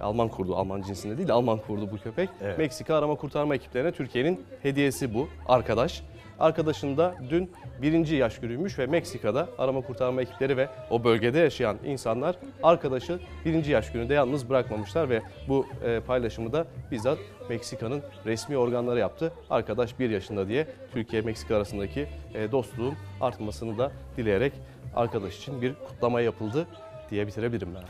[0.00, 2.28] Alman kurdu, Alman cinsinde değil de Alman kurdu bu köpek.
[2.42, 2.58] Evet.
[2.58, 6.02] Meksika arama kurtarma ekiplerine Türkiye'nin hediyesi bu arkadaş.
[6.40, 11.76] Arkadaşın da dün birinci yaş günüymüş ve Meksika'da arama kurtarma ekipleri ve o bölgede yaşayan
[11.84, 17.18] insanlar arkadaşı birinci yaş gününde yalnız bırakmamışlar ve bu e, paylaşımı da bizzat
[17.48, 19.32] Meksika'nın resmi organları yaptı.
[19.50, 24.52] Arkadaş bir yaşında diye Türkiye-Meksika arasındaki e, dostluğun artmasını da dileyerek
[24.96, 26.66] arkadaş için bir kutlama yapıldı
[27.10, 27.82] diye bitirebilirim ben.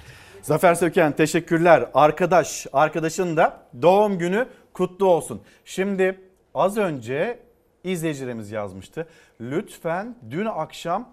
[0.42, 1.88] Zafer Söken teşekkürler.
[1.94, 5.42] Arkadaş, arkadaşın da doğum günü kutlu olsun.
[5.64, 6.20] Şimdi
[6.54, 7.38] az önce
[7.84, 9.08] izleyicilerimiz yazmıştı.
[9.40, 11.08] Lütfen dün akşam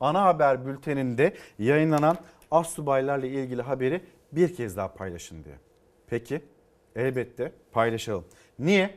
[0.00, 2.16] ana haber bülteninde yayınlanan
[2.50, 4.00] astsubaylarla ilgili haberi
[4.32, 5.54] bir kez daha paylaşın diye.
[6.06, 6.40] Peki
[6.96, 8.24] elbette paylaşalım.
[8.58, 8.94] Niye?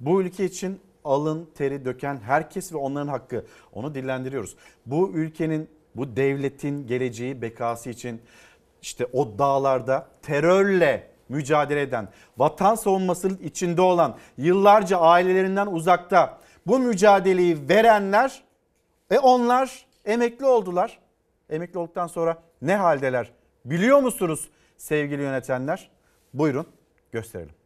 [0.00, 3.44] Bu ülke için alın teri döken herkes ve onların hakkı.
[3.72, 4.56] Onu dillendiriyoruz.
[4.86, 8.22] Bu ülkenin, bu devletin geleceği, bekası için
[8.82, 12.08] işte o dağlarda terörle mücadele eden,
[12.38, 16.38] vatan savunması içinde olan, yıllarca ailelerinden uzakta
[16.68, 18.42] bu mücadeleyi verenler
[19.10, 20.98] e onlar emekli oldular.
[21.50, 23.32] Emekli olduktan sonra ne haldeler?
[23.64, 25.90] Biliyor musunuz sevgili yönetenler?
[26.34, 26.66] Buyurun
[27.12, 27.57] gösterelim.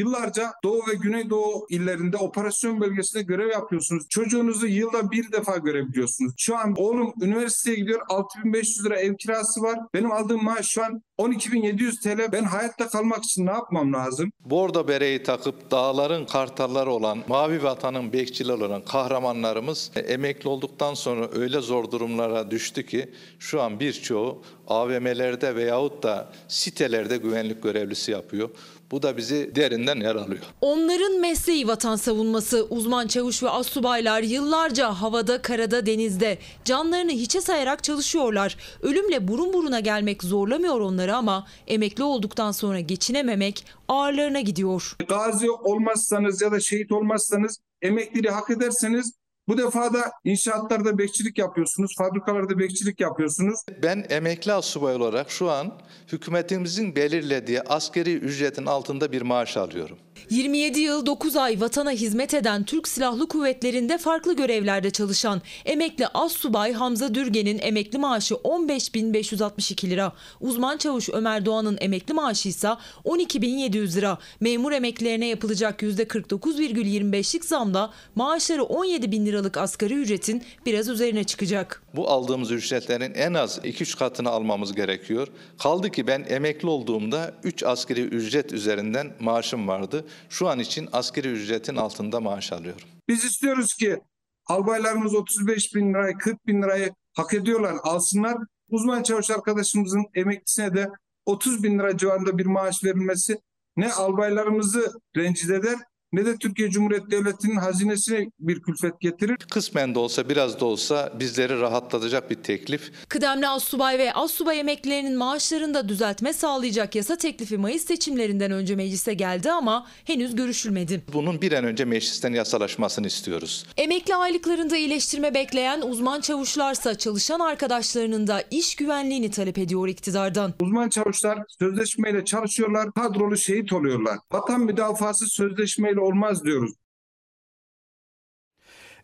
[0.00, 4.08] Yıllarca Doğu ve Güneydoğu illerinde operasyon bölgesinde görev yapıyorsunuz.
[4.08, 6.34] Çocuğunuzu yılda bir defa görebiliyorsunuz.
[6.38, 9.78] Şu an oğlum üniversiteye gidiyor 6500 lira ev kirası var.
[9.94, 12.32] Benim aldığım maaş şu an 12.700 TL.
[12.32, 14.32] Ben hayatta kalmak için ne yapmam lazım?
[14.40, 21.28] Bordo bereyi takıp dağların kartalları olan, mavi vatanın bekçileri olan kahramanlarımız e, emekli olduktan sonra
[21.32, 28.50] öyle zor durumlara düştü ki şu an birçoğu AVM'lerde veyahut da sitelerde güvenlik görevlisi yapıyor.
[28.90, 30.42] Bu da bizi derinden yaralıyor.
[30.60, 32.66] Onların mesleği vatan savunması.
[32.70, 38.56] Uzman çavuş ve astsubaylar yıllarca havada, karada, denizde canlarını hiçe sayarak çalışıyorlar.
[38.82, 44.96] Ölümle burun buruna gelmek zorlamıyor onları ama emekli olduktan sonra geçinememek ağırlarına gidiyor.
[45.08, 49.19] Gazi olmazsanız ya da şehit olmazsanız emekliliği hak ederseniz
[49.50, 53.60] bu defa da inşaatlarda bekçilik yapıyorsunuz, fabrikalarda bekçilik yapıyorsunuz.
[53.82, 55.72] Ben emekli asubay olarak şu an
[56.12, 59.98] hükümetimizin belirlediği askeri ücretin altında bir maaş alıyorum.
[60.30, 66.72] 27 yıl 9 ay vatana hizmet eden Türk Silahlı Kuvvetleri'nde farklı görevlerde çalışan emekli Assubay
[66.72, 70.12] Hamza Dürgen'in emekli maaşı 15.562 lira.
[70.40, 72.68] Uzman çavuş Ömer Doğan'ın emekli maaşı ise
[73.04, 74.18] 12.700 lira.
[74.40, 81.82] Memur emeklilerine yapılacak %49,25'lik zamla maaşları 17 bin liralık asgari ücretin biraz üzerine çıkacak.
[81.96, 85.28] Bu aldığımız ücretlerin en az 2-3 katını almamız gerekiyor.
[85.58, 90.04] Kaldı ki ben emekli olduğumda 3 askeri ücret üzerinden maaşım vardı.
[90.28, 92.88] Şu an için askeri ücretin altında maaş alıyorum.
[93.08, 94.00] Biz istiyoruz ki
[94.46, 98.36] albaylarımız 35 bin lirayı, 40 bin lirayı hak ediyorlar, alsınlar.
[98.68, 100.88] Uzman çavuş arkadaşımızın emeklisine de
[101.26, 103.38] 30 bin lira civarında bir maaş verilmesi
[103.76, 105.78] ne albaylarımızı rencide eder
[106.12, 109.36] ne de Türkiye Cumhuriyeti Devleti'nin hazinesine bir külfet getirir.
[109.50, 112.92] Kısmen de olsa biraz da olsa bizleri rahatlatacak bir teklif.
[113.08, 119.52] Kıdemli assubay ve assubay emeklilerinin maaşlarında düzeltme sağlayacak yasa teklifi Mayıs seçimlerinden önce meclise geldi
[119.52, 121.02] ama henüz görüşülmedi.
[121.12, 123.66] Bunun bir an önce meclisten yasalaşmasını istiyoruz.
[123.76, 130.54] Emekli aylıklarında iyileştirme bekleyen uzman çavuşlarsa çalışan arkadaşlarının da iş güvenliğini talep ediyor iktidardan.
[130.60, 134.18] Uzman çavuşlar sözleşmeyle çalışıyorlar, kadrolu şehit oluyorlar.
[134.32, 136.72] Vatan müdafası sözleşmeyle olmaz diyoruz.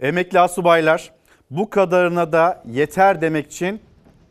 [0.00, 1.12] Emekli asubaylar
[1.50, 3.80] bu kadarına da yeter demek için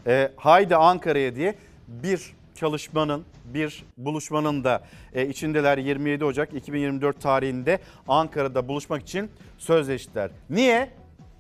[0.07, 1.55] e, haydi Ankara'ya diye
[1.87, 10.31] bir çalışmanın bir buluşmanın da e, içindeler 27 Ocak 2024 tarihinde Ankara'da buluşmak için sözleştiler.
[10.49, 10.89] Niye?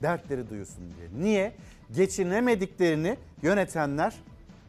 [0.01, 1.23] Dertleri duyusun diye.
[1.23, 1.51] Niye?
[1.95, 4.13] Geçinemediklerini yönetenler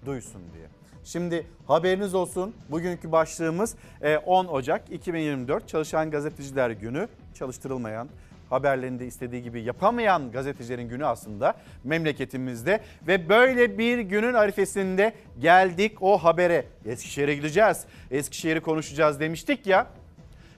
[0.07, 0.65] duysun diye.
[1.07, 8.09] Şimdi haberiniz olsun bugünkü başlığımız e, 10 Ocak 2024 Çalışan Gazeteciler Günü çalıştırılmayan
[8.50, 11.54] haberlerini istediği gibi yapamayan gazetecilerin günü aslında
[11.84, 16.66] memleketimizde ve böyle bir günün arifesinde geldik o habere.
[16.86, 17.84] Eskişehir'e gideceğiz.
[18.11, 19.86] Eskişehir'i konuşacağız demiştik ya.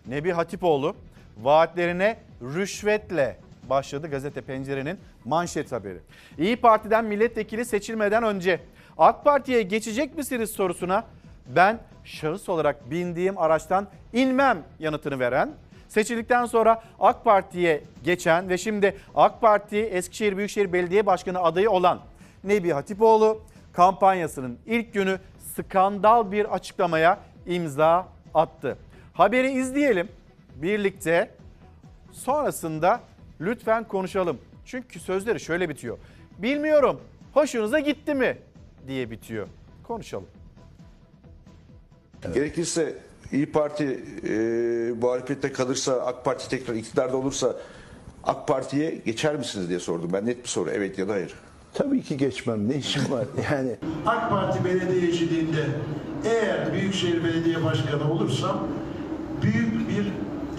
[0.07, 0.97] Nebi Hatipoğlu
[1.43, 3.37] vaatlerine rüşvetle
[3.71, 5.99] başladı gazete pencerenin manşet haberi.
[6.39, 8.61] İyi Parti'den milletvekili seçilmeden önce
[8.99, 11.05] AK Parti'ye geçecek misiniz sorusuna
[11.47, 15.51] ben şahıs olarak bindiğim araçtan inmem yanıtını veren
[15.89, 22.01] Seçildikten sonra AK Parti'ye geçen ve şimdi AK Parti Eskişehir Büyükşehir Belediye Başkanı adayı olan
[22.45, 23.43] Nebi Hatipoğlu
[23.73, 25.19] kampanyasının ilk günü
[25.57, 28.79] skandal bir açıklamaya imza attı.
[29.13, 30.09] Haberi izleyelim
[30.57, 31.31] birlikte.
[32.13, 33.01] Sonrasında
[33.41, 34.39] lütfen konuşalım.
[34.65, 35.99] Çünkü sözleri şöyle bitiyor.
[36.39, 37.01] Bilmiyorum
[37.33, 38.39] hoşunuza gitti mi
[38.87, 39.49] diye bitiyor.
[39.85, 40.27] Konuşalım.
[42.35, 42.95] Gerekirse
[43.33, 43.85] İyi Parti
[44.29, 44.33] e,
[45.03, 47.57] muhalefette kalırsa, AK Parti tekrar iktidarda olursa
[48.25, 50.11] AK Parti'ye geçer misiniz diye sordum.
[50.13, 51.35] Ben net bir soru evet ya da hayır.
[51.75, 52.69] Tabii ki geçmem.
[52.69, 53.25] Ne işim var?
[53.53, 53.77] Yani
[54.07, 55.67] AK Parti belediyeciliğinde
[56.25, 58.69] eğer Büyükşehir Belediye Başkanı olursam
[59.43, 60.07] büyük bir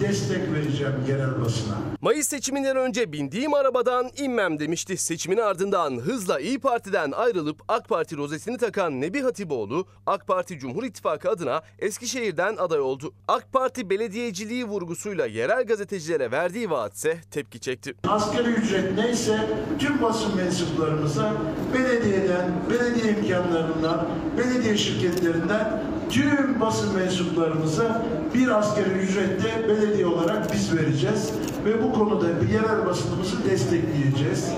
[0.00, 1.74] destek vereceğim genel basına.
[2.00, 4.96] Mayıs seçiminden önce bindiğim arabadan inmem demişti.
[4.96, 10.84] Seçimin ardından hızla İyi Parti'den ayrılıp AK Parti rozetini takan Nebi Hatipoğlu, AK Parti Cumhur
[10.84, 13.12] İttifakı adına Eskişehir'den aday oldu.
[13.28, 17.94] AK Parti belediyeciliği vurgusuyla yerel gazetecilere verdiği vaatse tepki çekti.
[18.08, 19.40] Asgari ücret neyse
[19.78, 21.32] tüm basın mensuplarımıza
[21.74, 28.02] belediyeden, belediye imkanlarından, belediye şirketlerinden tüm basın mensuplarımıza
[28.34, 31.32] bir asgari ücrette belediye olarak biz vereceğiz.
[31.64, 34.50] Ve bu konuda yerel basınımızı destekleyeceğiz.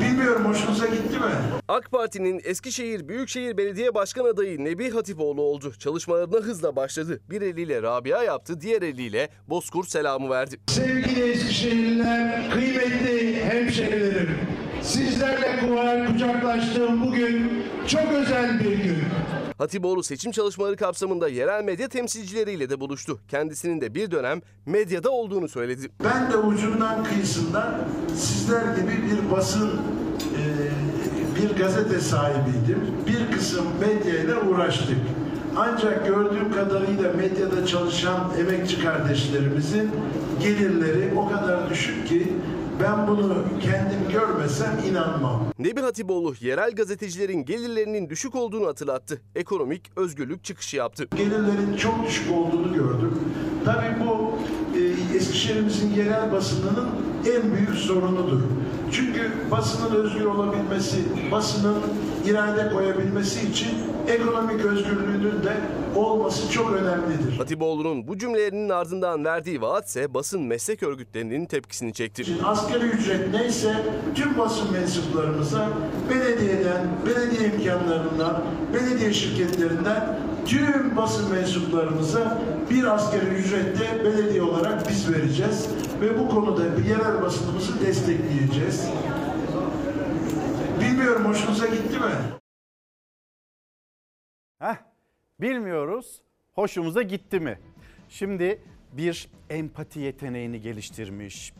[0.00, 1.32] Bilmiyorum hoşunuza gitti mi?
[1.68, 5.72] AK Parti'nin Eskişehir Büyükşehir Belediye Başkan adayı Nebi Hatipoğlu oldu.
[5.78, 7.20] Çalışmalarına hızla başladı.
[7.30, 10.56] Bir eliyle Rabia yaptı, diğer eliyle Bozkurt selamı verdi.
[10.66, 14.38] Sevgili Eskişehirliler, kıymetli hemşehrilerim.
[14.82, 18.98] Sizlerle kucak- kucaklaştığım bugün çok özel bir gün.
[19.58, 23.18] Hatipoğlu seçim çalışmaları kapsamında yerel medya temsilcileriyle de buluştu.
[23.28, 25.90] Kendisinin de bir dönem medyada olduğunu söyledi.
[26.04, 27.74] Ben de ucundan kıyısından
[28.16, 30.42] sizler gibi bir basın, e,
[31.42, 32.78] bir gazete sahibiydim.
[33.06, 34.98] Bir kısım medyayla uğraştık.
[35.56, 39.90] Ancak gördüğüm kadarıyla medyada çalışan emekçi kardeşlerimizin
[40.42, 42.32] gelirleri o kadar düşük ki
[42.82, 45.42] ben bunu kendim görmesem inanmam.
[45.58, 49.20] Nebi Hatipoğlu yerel gazetecilerin gelirlerinin düşük olduğunu hatırlattı.
[49.34, 51.08] Ekonomik özgürlük çıkışı yaptı.
[51.16, 53.18] gelirlerin çok düşük olduğunu gördüm.
[53.64, 54.38] Tabii bu
[54.78, 56.88] e, Eskişehir'imizin yerel basınının
[57.34, 58.40] en büyük sorunudur.
[58.92, 60.96] Çünkü basının özgür olabilmesi,
[61.32, 61.76] basının
[62.26, 63.68] irade koyabilmesi için
[64.08, 65.56] ekonomik özgürlüğünün de
[65.96, 67.38] olması çok önemlidir.
[67.38, 72.24] Hatipoğlu'nun bu cümlelerinin ardından verdiği vaat ise basın meslek örgütlerinin tepkisini çekti.
[72.44, 73.76] Asgari ücret neyse
[74.14, 75.68] tüm basın mensuplarımıza
[76.10, 78.42] belediyeden, belediye imkanlarından,
[78.74, 82.38] belediye şirketlerinden tüm basın mensuplarımıza
[82.70, 85.66] bir asgari ücrette belediye olarak biz vereceğiz.
[86.00, 88.86] Ve bu konuda yerel basınımızı destekleyeceğiz.
[90.80, 92.12] Bilmiyorum hoşunuza gitti mi?
[94.58, 94.76] Heh,
[95.40, 96.22] bilmiyoruz.
[96.54, 97.58] Hoşumuza gitti mi?
[98.08, 98.62] Şimdi
[98.92, 101.52] bir empati yeteneğini geliştirmiş.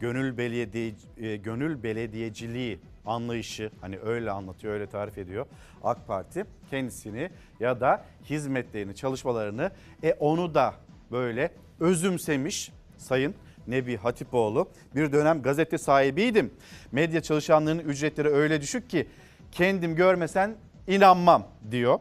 [0.00, 5.46] Gönül belediye gönül belediyeciliği anlayışı hani öyle anlatıyor, öyle tarif ediyor.
[5.82, 9.70] AK Parti kendisini ya da hizmetlerini, çalışmalarını
[10.02, 10.74] e onu da
[11.10, 11.50] böyle
[11.80, 13.34] özümsemiş Sayın
[13.68, 14.68] Nebi Hatipoğlu.
[14.94, 16.54] Bir dönem gazete sahibiydim.
[16.92, 19.06] Medya çalışanlarının ücretleri öyle düşük ki
[19.52, 20.54] kendim görmesen
[20.86, 21.98] inanmam diyor.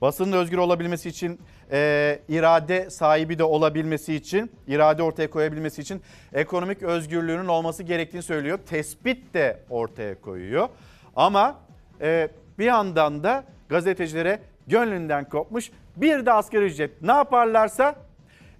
[0.00, 1.40] Basının özgür olabilmesi için,
[1.72, 6.02] e, irade sahibi de olabilmesi için, irade ortaya koyabilmesi için
[6.32, 8.58] ekonomik özgürlüğünün olması gerektiğini söylüyor.
[8.66, 10.68] Tespit de ortaya koyuyor.
[11.16, 11.60] Ama
[12.00, 17.94] e, bir yandan da gazetecilere gönlünden kopmuş bir de asgari ücret ne yaparlarsa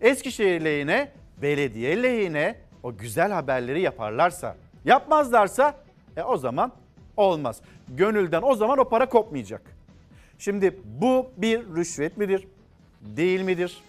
[0.00, 1.08] Eskişehir lehine,
[1.42, 5.74] belediye lehine o güzel haberleri yaparlarsa, yapmazlarsa
[6.16, 6.72] e, o zaman
[7.16, 7.60] olmaz.
[7.88, 9.62] Gönülden o zaman o para kopmayacak.
[10.38, 12.48] Şimdi bu bir rüşvet midir?
[13.00, 13.82] Değil midir?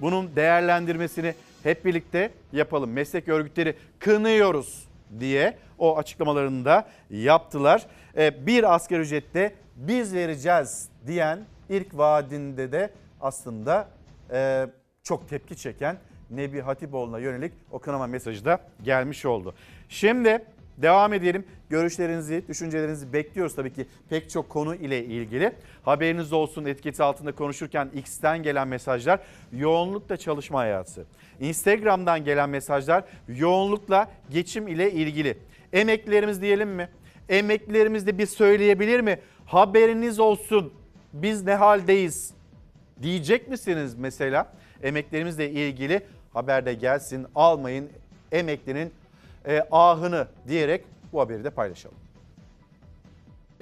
[0.00, 2.92] Bunun değerlendirmesini hep birlikte yapalım.
[2.92, 4.88] Meslek örgütleri kınıyoruz
[5.20, 7.86] diye o açıklamalarını da yaptılar.
[8.16, 13.88] Ee, bir asgari ücrette biz vereceğiz diyen ilk vaadinde de aslında
[14.32, 14.66] e,
[15.02, 15.96] çok tepki çeken
[16.30, 19.54] Nebi Hatipoğlu'na yönelik o kınama mesajı da gelmiş oldu.
[19.88, 20.44] Şimdi
[20.82, 21.44] devam edelim.
[21.70, 25.52] Görüşlerinizi, düşüncelerinizi bekliyoruz tabii ki pek çok konu ile ilgili.
[25.82, 29.20] Haberiniz olsun etiketi altında konuşurken X'ten gelen mesajlar
[29.52, 31.06] yoğunlukla çalışma hayatı.
[31.40, 35.38] Instagram'dan gelen mesajlar yoğunlukla geçim ile ilgili.
[35.72, 36.88] Emeklilerimiz diyelim mi?
[37.28, 39.20] Emeklilerimiz de bir söyleyebilir mi?
[39.46, 40.72] Haberiniz olsun
[41.12, 42.34] biz ne haldeyiz
[43.02, 44.52] diyecek misiniz mesela?
[44.82, 46.02] Emeklerimizle ilgili
[46.32, 47.90] haberde gelsin almayın
[48.32, 48.94] emeklinin
[49.46, 51.96] e, ahını diyerek bu haberi de paylaşalım.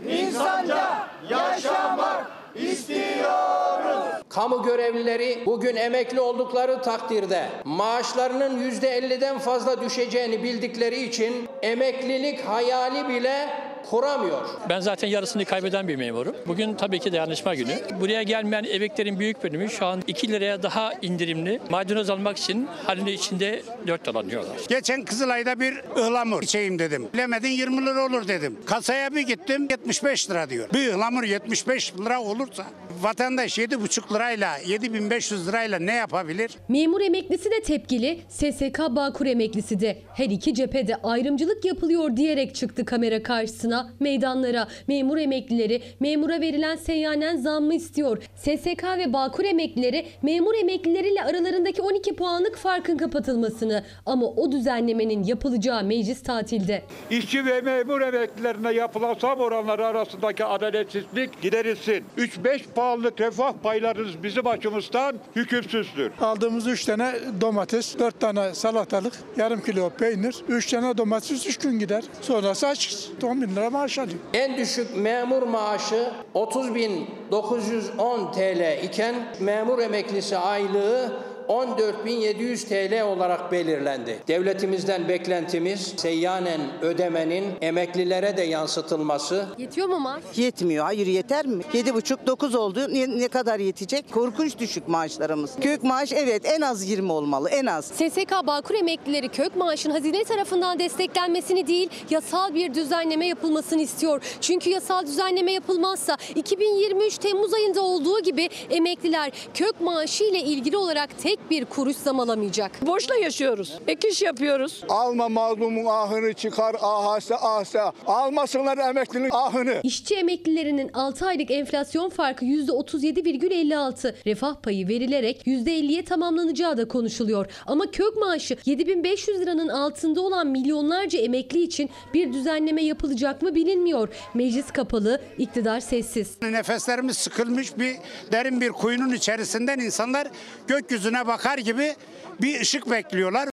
[0.07, 3.99] İnsanca yaşamak istiyoruz.
[4.29, 13.49] Kamu görevlileri bugün emekli oldukları takdirde maaşlarının %50'den fazla düşeceğini bildikleri için emeklilik hayali bile
[13.91, 14.49] kuramıyor.
[14.69, 16.37] Ben zaten yarısını kaybeden bir memurum.
[16.47, 17.79] Bugün tabii ki dayanışma günü.
[18.01, 23.13] Buraya gelmeyen emeklerin büyük bölümü şu an 2 liraya daha indirimli maydanoz almak için halinin
[23.13, 24.57] içinde dört dolanıyorlar.
[24.69, 27.09] Geçen Kızılay'da bir ıhlamur içeyim dedim.
[27.15, 28.59] Bilemedin 20 lira olur dedim.
[28.67, 30.69] Kasaya bir gittim 75 lira diyor.
[30.75, 32.67] Bir ıhlamur 75 lira olursa
[33.03, 36.51] vatandaş 7,5 lirayla 7500 lirayla ne yapabilir?
[36.69, 39.99] Memur emeklisi de tepkili, SSK Bağkur emeklisi de.
[40.15, 44.69] Her iki cephede ayrımcılık yapılıyor diyerek çıktı kamera karşısına, meydanlara.
[44.89, 48.23] Memur emeklileri memura verilen seyyanen zammı istiyor.
[48.35, 53.85] SSK ve Bağkur emeklileri memur emeklileriyle aralarındaki 12 puanlık farkın kapatılmasını.
[54.07, 56.83] Ama o düzenlemenin yapılacağı meclis tatilde.
[57.11, 62.05] İşçi ve memur emeklilerine yapılan zam oranları arasındaki adaletsizlik giderilsin.
[62.45, 66.13] 3-5 puanlık refah paylarınız bizim açımızdan hükümsüzdür.
[66.21, 71.79] Aldığımız 3 tane domates, 4 tane salatalık, yarım kilo peynir, 3 tane domates 3 gün
[71.79, 72.05] gider.
[72.21, 74.19] Sonrası aç 10 bin lira maaş alıyor.
[74.35, 81.13] En düşük memur maaşı 30.910 TL iken memur emeklisi aylığı
[81.49, 84.19] 14.700 TL olarak belirlendi.
[84.29, 89.47] Devletimizden beklentimiz seyyanen ödemenin emeklilere de yansıtılması.
[89.59, 90.23] Yetiyor mu maaş?
[90.37, 90.85] Yetmiyor.
[90.85, 91.63] Hayır yeter mi?
[91.73, 92.95] 7,5-9 oldu.
[92.95, 94.13] Ne, ne kadar yetecek?
[94.13, 95.51] Korkunç düşük maaşlarımız.
[95.61, 97.49] Kök maaş evet en az 20 olmalı.
[97.49, 97.85] En az.
[97.85, 104.23] SSK Bağkur emeklileri kök maaşın hazine tarafından desteklenmesini değil yasal bir düzenleme yapılmasını istiyor.
[104.41, 111.19] Çünkü yasal düzenleme yapılmazsa 2023 Temmuz ayında olduğu gibi emekliler kök maaşı ile ilgili olarak
[111.23, 112.87] tek bir kuruş zam alamayacak.
[112.87, 113.79] Boşla yaşıyoruz.
[113.89, 114.85] Ek iş yapıyoruz.
[114.89, 117.93] Alma mazlumun ahını çıkar ahasta ahsa.
[118.07, 119.81] Almasınlar emeklinin ahını.
[119.83, 124.15] İşçi emeklilerinin 6 aylık enflasyon farkı %37,56.
[124.27, 127.47] Refah payı verilerek %50'ye tamamlanacağı da konuşuluyor.
[127.67, 134.09] Ama kök maaşı 7500 liranın altında olan milyonlarca emekli için bir düzenleme yapılacak mı bilinmiyor.
[134.35, 136.37] Meclis kapalı, iktidar sessiz.
[136.43, 137.97] Nefeslerimiz sıkılmış bir
[138.33, 140.29] derin bir kuyunun içerisinden insanlar
[140.69, 141.95] gökyüzüne bakar gibi
[142.43, 143.49] bir ışık bekliyorlar.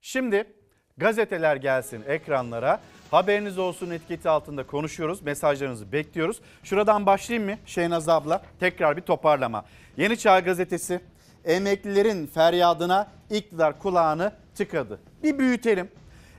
[0.00, 0.44] Şimdi
[0.96, 2.80] gazeteler gelsin ekranlara.
[3.10, 5.22] Haberiniz olsun etiketi altında konuşuyoruz.
[5.22, 6.40] Mesajlarınızı bekliyoruz.
[6.64, 8.42] Şuradan başlayayım mı Şeynaz abla?
[8.60, 9.64] Tekrar bir toparlama.
[9.96, 11.00] Yeni Çağ Gazetesi
[11.44, 15.00] emeklilerin feryadına iktidar kulağını tıkadı.
[15.22, 15.90] Bir büyütelim.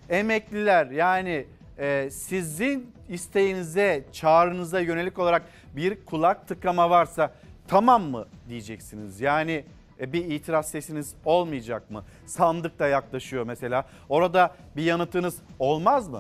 [0.10, 1.46] Emekliler yani
[1.78, 5.42] e, sizin isteğinize, çağrınıza yönelik olarak
[5.76, 7.34] bir kulak tıkama varsa
[7.70, 9.22] tamam mı diyeceksiniz.
[9.22, 9.66] Yani
[10.00, 12.04] e, bir itiraz sesiniz olmayacak mı?
[12.26, 13.86] Sandık da yaklaşıyor mesela.
[14.10, 16.20] Orada bir yanıtınız olmaz mı?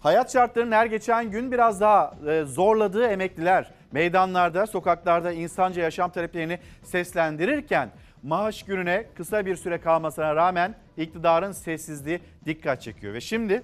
[0.00, 6.58] Hayat şartlarının her geçen gün biraz daha e, zorladığı emekliler meydanlarda, sokaklarda insanca yaşam taleplerini
[6.82, 7.90] seslendirirken
[8.22, 13.14] maaş gününe kısa bir süre kalmasına rağmen iktidarın sessizliği dikkat çekiyor.
[13.14, 13.62] Ve şimdi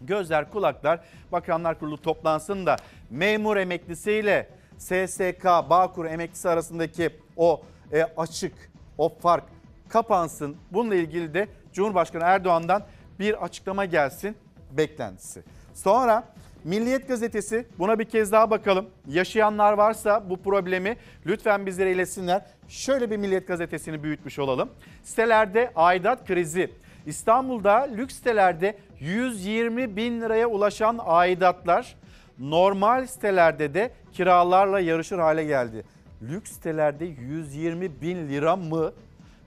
[0.00, 1.00] gözler kulaklar
[1.32, 2.76] Bakanlar Kurulu toplansın da
[3.10, 4.48] memur emeklisiyle
[4.82, 7.62] SSK Bağkur emeklisi arasındaki o
[7.92, 8.54] e, açık,
[8.98, 9.44] o fark
[9.88, 10.56] kapansın.
[10.70, 12.82] Bununla ilgili de Cumhurbaşkanı Erdoğan'dan
[13.18, 14.36] bir açıklama gelsin
[14.70, 15.42] beklentisi.
[15.74, 16.24] Sonra
[16.64, 18.86] Milliyet Gazetesi buna bir kez daha bakalım.
[19.08, 22.42] Yaşayanlar varsa bu problemi lütfen bizlere iletsinler.
[22.68, 24.70] Şöyle bir Milliyet Gazetesi'ni büyütmüş olalım.
[25.02, 26.70] Sitelerde aidat krizi.
[27.06, 31.96] İstanbul'da lüks sitelerde 120 bin liraya ulaşan aidatlar
[32.38, 35.84] normal sitelerde de kiralarla yarışır hale geldi.
[36.22, 38.92] Lüks sitelerde 120 bin lira mı?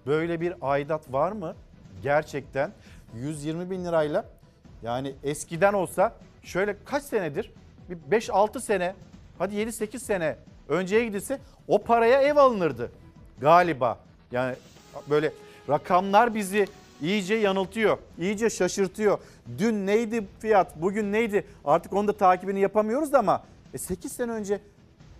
[0.05, 1.55] Böyle bir aidat var mı?
[2.03, 2.71] Gerçekten
[3.15, 4.25] 120 bin lirayla
[4.83, 6.13] yani eskiden olsa
[6.43, 7.51] şöyle kaç senedir?
[7.89, 8.95] Bir 5-6 sene
[9.37, 10.35] hadi 7-8 sene
[10.69, 12.91] önceye gidilse o paraya ev alınırdı
[13.37, 13.99] galiba.
[14.31, 14.55] Yani
[15.09, 15.31] böyle
[15.69, 16.67] rakamlar bizi
[17.01, 19.19] iyice yanıltıyor, iyice şaşırtıyor.
[19.57, 23.43] Dün neydi fiyat, bugün neydi artık onu da takibini yapamıyoruz ama
[23.73, 24.59] e 8 sene önce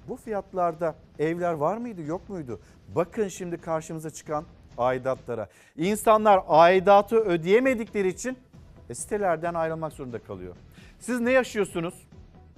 [0.08, 2.60] bu fiyatlarda evler var mıydı yok muydu?
[2.96, 4.46] Bakın şimdi karşımıza çıkan
[4.78, 5.50] aidatlara.
[5.78, 8.38] İnsanlar aidatı ödeyemedikleri için
[8.90, 10.56] e, sitelerden ayrılmak zorunda kalıyor.
[11.00, 11.94] Siz ne yaşıyorsunuz?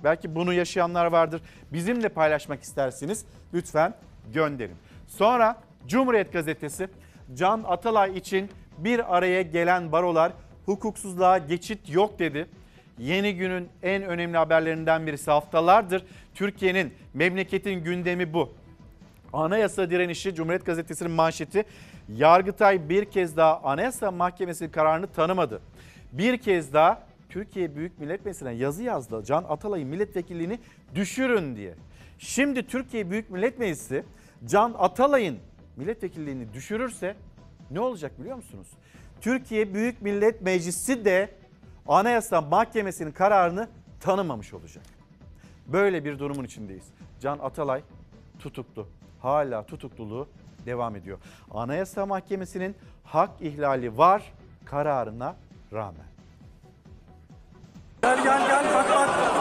[0.04, 1.42] Belki bunu yaşayanlar vardır.
[1.74, 3.94] Bizimle paylaşmak isterseniz lütfen
[4.34, 4.76] gönderin.
[5.08, 5.58] Sonra
[5.88, 6.90] Cumhuriyet Gazetesi
[7.36, 10.32] Can Atalay için bir araya gelen barolar
[10.66, 12.48] hukuksuzluğa geçit yok dedi.
[13.00, 16.06] Yeni günün en önemli haberlerinden birisi haftalardır
[16.36, 18.54] Türkiye'nin memleketin gündemi bu.
[19.34, 21.66] Anayasa direnişi Cumhuriyet Gazetesi'nin manşeti
[22.16, 25.62] Yargıtay bir kez daha Anayasa Mahkemesi kararını tanımadı.
[26.12, 29.24] Bir kez daha Türkiye Büyük Millet Meclisi'ne yazı yazdı.
[29.26, 30.60] Can Atalay'ın milletvekilliğini
[30.96, 31.74] düşürün diye.
[32.20, 34.04] Şimdi Türkiye Büyük Millet Meclisi
[34.46, 35.38] Can Atalay'ın
[35.78, 37.16] milletvekilliğini düşürürse
[37.72, 38.68] ne olacak biliyor musunuz?
[39.22, 41.30] Türkiye Büyük Millet Meclisi de
[41.88, 43.68] Anayasa Mahkemesi'nin kararını
[44.00, 44.84] tanımamış olacak.
[45.68, 46.86] Böyle bir durumun içindeyiz.
[47.20, 47.82] Can Atalay
[48.40, 48.88] tutuklu.
[49.22, 50.28] Hala tutukluluğu
[50.66, 51.18] devam ediyor.
[51.52, 54.34] Anayasa Mahkemesi'nin hak ihlali var
[54.66, 55.36] kararına
[55.74, 56.08] rağmen.
[58.02, 59.37] Gel gel gel bak bak.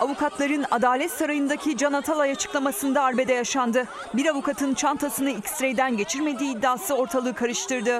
[0.00, 3.84] Avukatların Adalet Sarayı'ndaki Can Atalay açıklamasında arbede yaşandı.
[4.14, 7.96] Bir avukatın çantasını X-ray'den geçirmediği iddiası ortalığı karıştırdı.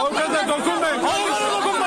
[0.00, 0.98] Avukata dokunmayın.
[0.98, 1.84] Avukata dokunmayın.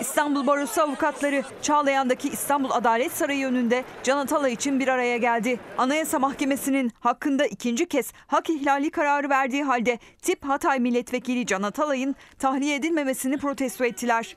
[0.00, 5.60] İstanbul Barosu avukatları Çağlayan'daki İstanbul Adalet Sarayı önünde Can Atalay için bir araya geldi.
[5.78, 12.16] Anayasa Mahkemesi'nin hakkında ikinci kez hak ihlali kararı verdiği halde Tip Hatay Milletvekili Can Atalay'ın
[12.38, 14.36] tahliye edilmemesini protesto ettiler.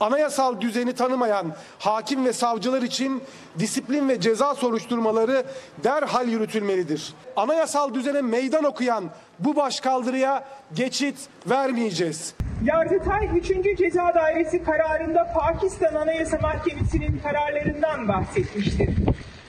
[0.00, 3.22] Anayasal düzeni tanımayan hakim ve savcılar için
[3.58, 5.44] disiplin ve ceza soruşturmaları
[5.84, 7.14] derhal yürütülmelidir.
[7.36, 9.04] Anayasal düzene meydan okuyan
[9.38, 10.44] bu başkaldırıya
[10.74, 11.16] geçit
[11.46, 12.34] vermeyeceğiz.
[12.64, 13.78] Yargıtay 3.
[13.78, 18.90] Ceza Dairesi kararında Pakistan Anayasa Mahkemesi'nin kararlarından bahsetmiştir.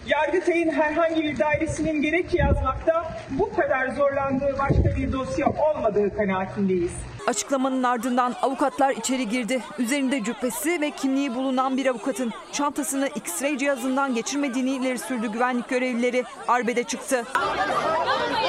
[0.07, 6.91] Yargıtay'ın herhangi bir dairesinin gerekçe yazmakta bu kadar zorlandığı başka bir dosya olmadığı kanaatindeyiz.
[7.29, 9.63] Açıklamanın ardından avukatlar içeri girdi.
[9.77, 16.23] Üzerinde cübbesi ve kimliği bulunan bir avukatın çantasını X-ray cihazından geçirmediğini ileri sürdü güvenlik görevlileri.
[16.47, 17.25] Arbede çıktı.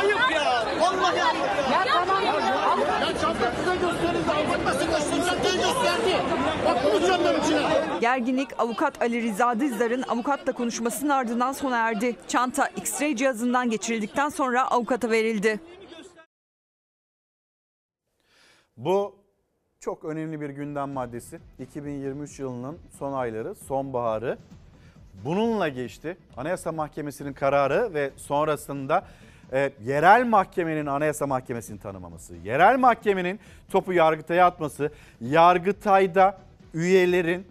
[0.00, 0.64] Ayıp ya.
[0.80, 1.18] Vallahi
[1.72, 2.22] Ya tamam.
[2.22, 4.30] Ya çanta size gösterildi.
[4.36, 6.16] Avukatmasın gösterecek gösterdi.
[6.66, 7.60] Bak bunu çantanın içine.
[8.00, 12.16] Gerginlik avukat Ali Rıza Dizdar'ın avukatla konuşmasının ardından sona erdi.
[12.28, 15.60] Çanta X-ray cihazından geçirildikten sonra avukata verildi.
[18.84, 19.16] Bu
[19.80, 21.40] çok önemli bir gündem maddesi.
[21.58, 24.38] 2023 yılının son ayları, sonbaharı.
[25.24, 26.16] Bununla geçti.
[26.36, 29.06] Anayasa Mahkemesi'nin kararı ve sonrasında
[29.52, 33.40] e, yerel mahkemenin Anayasa Mahkemesi'ni tanımaması, yerel mahkemenin
[33.70, 36.38] topu Yargıtay'a atması, Yargıtay'da
[36.74, 37.46] üyelerin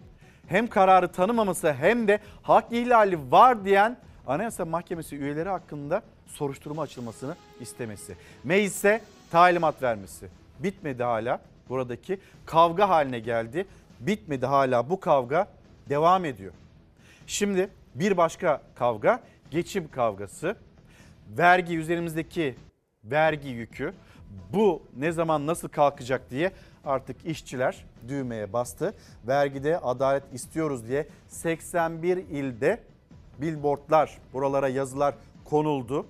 [0.46, 3.96] hem kararı tanımaması hem de hak ihlali var diyen
[4.26, 8.16] Anayasa Mahkemesi üyeleri hakkında soruşturma açılmasını istemesi.
[8.44, 9.00] Meclise
[9.30, 10.39] talimat vermesi.
[10.62, 13.66] Bitmedi hala buradaki kavga haline geldi.
[14.00, 15.46] Bitmedi hala bu kavga
[15.88, 16.52] devam ediyor.
[17.26, 19.20] Şimdi bir başka kavga
[19.50, 20.56] geçim kavgası.
[21.38, 22.54] Vergi üzerimizdeki
[23.04, 23.92] vergi yükü
[24.52, 26.52] bu ne zaman nasıl kalkacak diye
[26.84, 28.94] artık işçiler düğmeye bastı.
[29.26, 32.80] Vergide adalet istiyoruz diye 81 ilde
[33.38, 35.14] billboardlar, buralara yazılar
[35.44, 36.06] konuldu.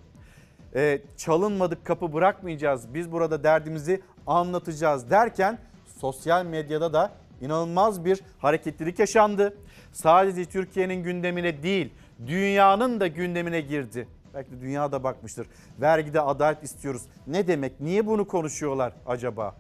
[0.74, 5.58] Ee, çalınmadık kapı bırakmayacağız, biz burada derdimizi anlatacağız derken
[6.00, 9.56] sosyal medyada da inanılmaz bir hareketlilik yaşandı.
[9.92, 11.92] Sadece Türkiye'nin gündemine değil,
[12.26, 14.08] dünyanın da gündemine girdi.
[14.34, 15.46] Belki dünya da bakmıştır.
[15.80, 17.02] Vergide adalet istiyoruz.
[17.26, 17.80] Ne demek?
[17.80, 19.56] Niye bunu konuşuyorlar acaba?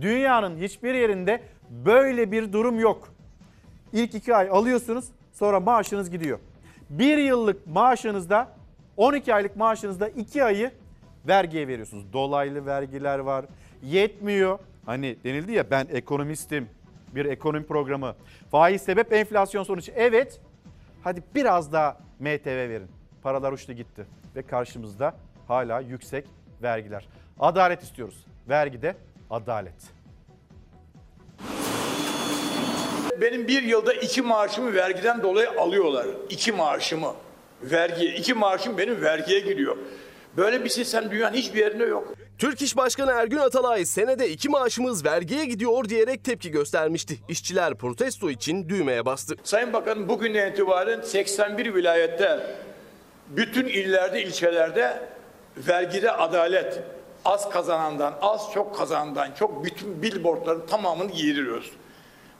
[0.00, 3.08] Dünyanın hiçbir yerinde böyle bir durum yok.
[3.92, 6.38] İlk iki ay alıyorsunuz sonra maaşınız gidiyor.
[6.90, 8.55] Bir yıllık maaşınızda
[8.96, 10.70] 12 aylık maaşınızda 2 ayı
[11.28, 12.12] vergiye veriyorsunuz.
[12.12, 13.44] Dolaylı vergiler var.
[13.82, 14.58] Yetmiyor.
[14.86, 16.68] Hani denildi ya ben ekonomistim.
[17.14, 18.14] Bir ekonomi programı.
[18.50, 19.90] Faiz sebep enflasyon sonuç.
[19.96, 20.40] Evet.
[21.04, 22.88] Hadi biraz daha MTV verin.
[23.22, 24.06] Paralar uçtu gitti.
[24.36, 25.14] Ve karşımızda
[25.48, 26.26] hala yüksek
[26.62, 27.08] vergiler.
[27.40, 28.24] Adalet istiyoruz.
[28.48, 28.96] Vergide
[29.30, 29.74] adalet.
[33.20, 36.06] Benim bir yılda iki maaşımı vergiden dolayı alıyorlar.
[36.30, 37.14] İki maaşımı.
[37.62, 39.76] Vergi, iki maaşım benim vergiye giriyor.
[40.36, 42.14] Böyle bir sistem dünyanın hiçbir yerinde yok.
[42.38, 47.18] Türk İş Başkanı Ergün Atalay senede iki maaşımız vergiye gidiyor diyerek tepki göstermişti.
[47.28, 49.36] İşçiler protesto için düğmeye bastı.
[49.44, 52.40] Sayın Bakanım bugünden itibaren 81 vilayette
[53.28, 55.02] bütün illerde, ilçelerde
[55.56, 56.82] vergide adalet
[57.24, 61.70] az kazanandan, az çok kazanandan çok bütün billboardların tamamını giydiriyoruz.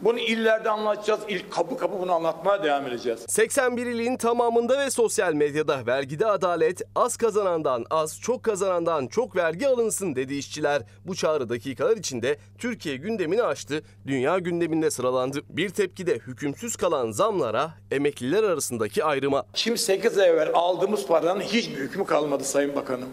[0.00, 1.20] Bunu illerde anlatacağız.
[1.28, 3.20] İlk kapı kapı bunu anlatmaya devam edeceğiz.
[3.28, 9.68] 81 ilin tamamında ve sosyal medyada vergide adalet az kazanandan az çok kazanandan çok vergi
[9.68, 10.82] alınsın dedi işçiler.
[11.06, 15.38] Bu çağrı dakikalar içinde Türkiye gündemini aştı, dünya gündeminde sıralandı.
[15.48, 19.44] Bir tepki de hükümsüz kalan zamlara, emekliler arasındaki ayrıma.
[19.54, 23.08] Şimdi 8 ay evvel aldığımız paranın hiçbir hükmü kalmadı Sayın Bakanım.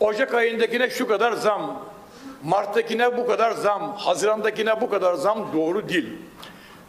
[0.00, 1.82] Ocak ayındakine şu kadar zam,
[2.44, 6.08] Mart'takine bu kadar zam, Haziran'dakine bu kadar zam doğru değil.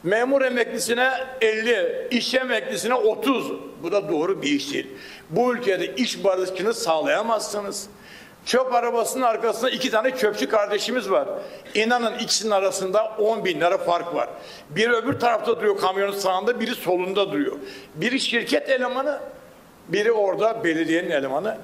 [0.04, 1.12] Memur emeklisine
[1.42, 3.52] 50, iş emeklisine 30.
[3.84, 4.88] Bu da doğru bir iş değil.
[5.30, 7.90] Bu ülkede iş barışını sağlayamazsınız.
[8.46, 11.28] Çöp arabasının arkasında iki tane çöpçü kardeşimiz var.
[11.74, 14.30] İnanın ikisinin arasında 10 bin lira fark var.
[14.70, 17.58] Biri öbür tarafta duruyor kamyonun sağında, biri solunda duruyor.
[17.96, 19.20] Biri şirket elemanı,
[19.88, 21.58] biri orada belediyenin elemanı.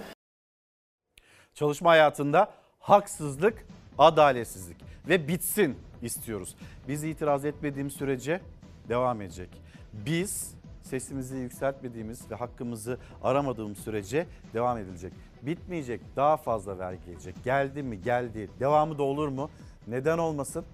[1.56, 3.66] Çalışma hayatında haksızlık,
[4.00, 4.78] adaletsizlik
[5.08, 6.56] ve bitsin istiyoruz.
[6.88, 8.42] Biz itiraz etmediğimiz sürece
[8.90, 9.50] devam edecek.
[9.94, 10.54] Biz
[10.84, 15.14] sesimizi yükseltmediğimiz ve hakkımızı aramadığımız sürece devam edilecek.
[15.42, 17.44] Bitmeyecek, daha fazla vergi gelecek.
[17.44, 18.02] Geldi mi?
[18.02, 18.50] Geldi.
[18.60, 19.50] Devamı da olur mu?
[19.88, 20.66] Neden olmasın?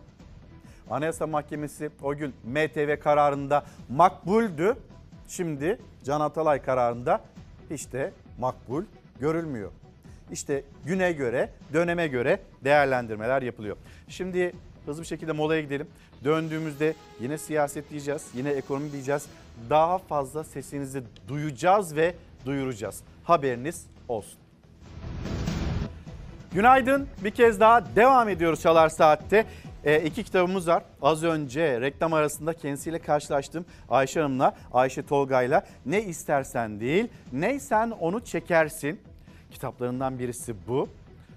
[0.90, 4.76] Anayasa Mahkemesi o gün MTV kararında makbuldü.
[5.28, 7.22] Şimdi Can Atalay kararında
[7.70, 8.84] de makbul
[9.20, 9.72] görülmüyor.
[10.32, 13.78] İşte güne göre, döneme göre değerlendirmeler yapılıyor.
[14.08, 14.54] Şimdi
[14.86, 15.88] hızlı bir şekilde molaya gidelim.
[16.24, 19.26] Döndüğümüzde yine siyaset diyeceğiz, yine ekonomi diyeceğiz.
[19.70, 22.16] Daha fazla sesinizi duyacağız ve
[22.46, 23.02] duyuracağız.
[23.24, 24.40] Haberiniz olsun.
[26.54, 27.08] Günaydın.
[27.24, 29.46] Bir kez daha devam ediyoruz Çalar Saat'te.
[29.84, 30.84] E, iki kitabımız var.
[31.02, 33.66] Az önce reklam arasında kendisiyle karşılaştım.
[33.90, 35.66] Ayşe Hanım'la, Ayşe Tolga'yla.
[35.86, 39.02] Ne istersen değil, neysen onu çekersin.
[39.56, 40.88] Kitaplarından birisi bu.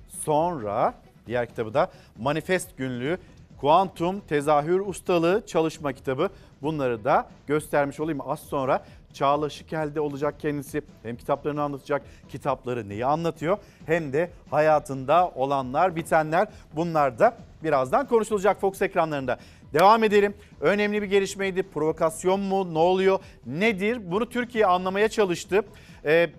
[0.09, 0.95] Sonra
[1.27, 3.19] diğer kitabı da Manifest Günlüğü,
[3.61, 6.31] Kuantum Tezahür Ustalığı çalışma kitabı.
[6.63, 8.85] Bunları da göstermiş olayım az sonra.
[9.13, 10.83] Çağla Şikel'de olacak kendisi.
[11.03, 18.61] Hem kitaplarını anlatacak, kitapları neyi anlatıyor hem de hayatında olanlar, bitenler bunlar da birazdan konuşulacak
[18.61, 19.39] Fox ekranlarında.
[19.73, 20.35] Devam edelim.
[20.61, 21.63] Önemli bir gelişmeydi.
[21.63, 22.75] Provokasyon mu?
[22.75, 23.19] Ne oluyor?
[23.47, 24.11] Nedir?
[24.11, 25.63] Bunu Türkiye anlamaya çalıştı.
[26.05, 26.31] Ee,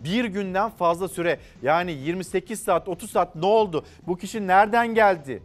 [0.00, 3.84] bir günden fazla süre yani 28 saat 30 saat ne oldu?
[4.06, 5.42] Bu kişi nereden geldi?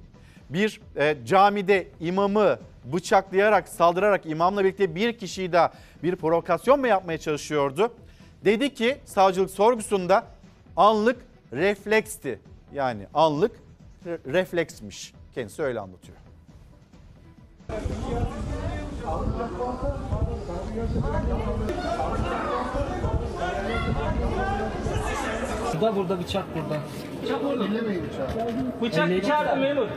[0.49, 2.59] Bir e, camide imamı
[2.93, 5.73] bıçaklayarak saldırarak imamla birlikte bir kişiyi daha
[6.03, 7.93] bir provokasyon mu yapmaya çalışıyordu?
[8.45, 10.27] Dedi ki savcılık sorgusunda
[10.77, 11.17] anlık
[11.53, 12.39] refleksti.
[12.73, 13.51] Yani anlık
[14.05, 15.13] re- refleksmiş.
[15.35, 16.17] Kendisi öyle anlatıyor.
[25.81, 26.80] Burada burada bıçak burada.
[27.23, 27.64] Bıçak orada.
[27.65, 28.27] Ellemeyin bıçağı.
[28.81, 29.88] Bıçak içeride memur.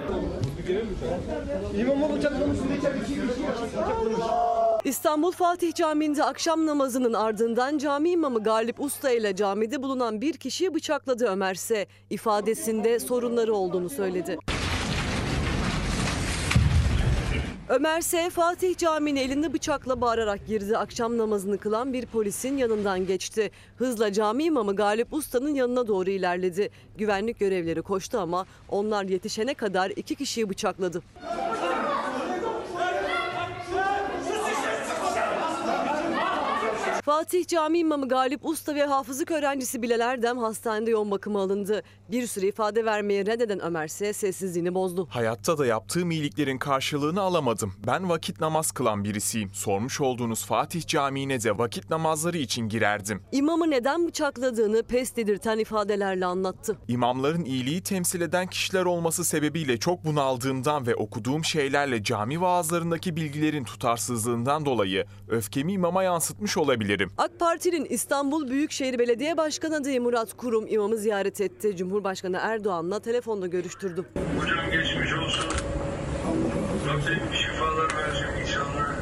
[1.79, 2.59] İmamı bıçaklamış.
[4.85, 10.75] İstanbul Fatih Camii'nde akşam namazının ardından cami imamı Galip Usta ile camide bulunan bir kişiyi
[10.75, 11.87] bıçakladı Ömer S.
[12.11, 14.39] ifadesinde sorunları olduğunu söyledi.
[17.73, 18.31] Ömer S.
[18.31, 20.79] Fatih Camii'ne elinde bıçakla bağırarak girdi.
[20.79, 23.51] Akşam namazını kılan bir polisin yanından geçti.
[23.77, 26.71] Hızla cami imamı Galip Usta'nın yanına doğru ilerledi.
[26.99, 31.03] Güvenlik görevleri koştu ama onlar yetişene kadar iki kişiyi bıçakladı.
[37.05, 41.83] Fatih Cami İmamı Galip Usta ve hafızlık öğrencisi Bilal Erdem hastanede yoğun bakıma alındı.
[42.11, 44.13] Bir süre ifade vermeye reddeden Ömer S.
[44.13, 45.07] sessizliğini bozdu.
[45.11, 47.75] Hayatta da yaptığım iyiliklerin karşılığını alamadım.
[47.87, 49.51] Ben vakit namaz kılan birisiyim.
[49.55, 53.23] Sormuş olduğunuz Fatih Camii'ne de vakit namazları için girerdim.
[53.33, 56.79] İmamı neden bıçakladığını pes dedirten ifadelerle anlattı.
[56.89, 63.65] İmamların iyiliği temsil eden kişiler olması sebebiyle çok bunaldığımdan ve okuduğum şeylerle cami vaazlarındaki bilgilerin
[63.65, 66.57] tutarsızlığından dolayı öfkemi imama yansıtmış
[66.93, 67.13] olabilirim.
[67.19, 71.77] AK Parti'nin İstanbul Büyükşehir Belediye Başkanı adayı Murat Kurum imamı ziyaret etti.
[71.77, 74.05] Cumhurbaşkanı Erdoğan'la telefonda görüştürdü.
[74.41, 75.51] Hocam geçmiş olsun.
[76.89, 78.95] Rabbim şifalar versin inşallah.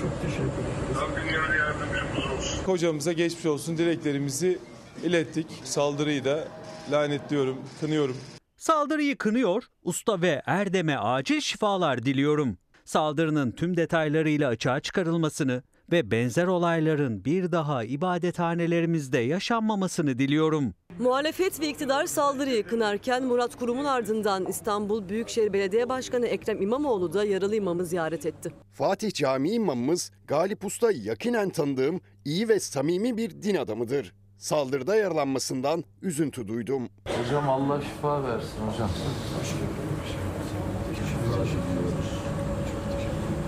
[0.00, 0.94] Çok teşekkür ederim.
[1.00, 2.64] Rabbim yar yardımcımız olsun.
[2.64, 4.58] Hocamıza geçmiş olsun dileklerimizi
[5.04, 5.46] ilettik.
[5.64, 6.48] Saldırıyı da
[6.92, 8.16] lanetliyorum, kınıyorum.
[8.56, 12.58] Saldırıyı kınıyor, usta ve Erdem'e acil şifalar diliyorum.
[12.84, 20.74] Saldırının tüm detaylarıyla açığa çıkarılmasını ve benzer olayların bir daha ibadethanelerimizde yaşanmamasını diliyorum.
[20.98, 27.24] Muhalefet ve iktidar saldırıyı kınarken Murat Kurum'un ardından İstanbul Büyükşehir Belediye Başkanı Ekrem İmamoğlu da
[27.24, 28.52] yaralı imamı ziyaret etti.
[28.72, 34.14] Fatih Camii imamımız Galip Usta yakinen tanıdığım iyi ve samimi bir din adamıdır.
[34.38, 36.88] Saldırıda yaralanmasından üzüntü duydum.
[37.24, 38.90] Hocam Allah şifa versin hocam.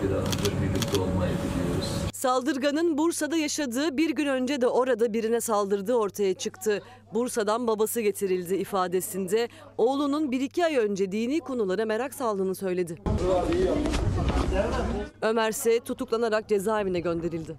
[0.02, 1.67] Bir an önce birlikte olmayı biliyoruz.
[2.18, 6.82] Saldırganın Bursa'da yaşadığı bir gün önce de orada birine saldırdığı ortaya çıktı.
[7.14, 12.96] Bursa'dan babası getirildi ifadesinde oğlunun bir iki ay önce dini konulara merak saldığını söyledi.
[15.22, 17.54] Ömer ise tutuklanarak cezaevine gönderildi.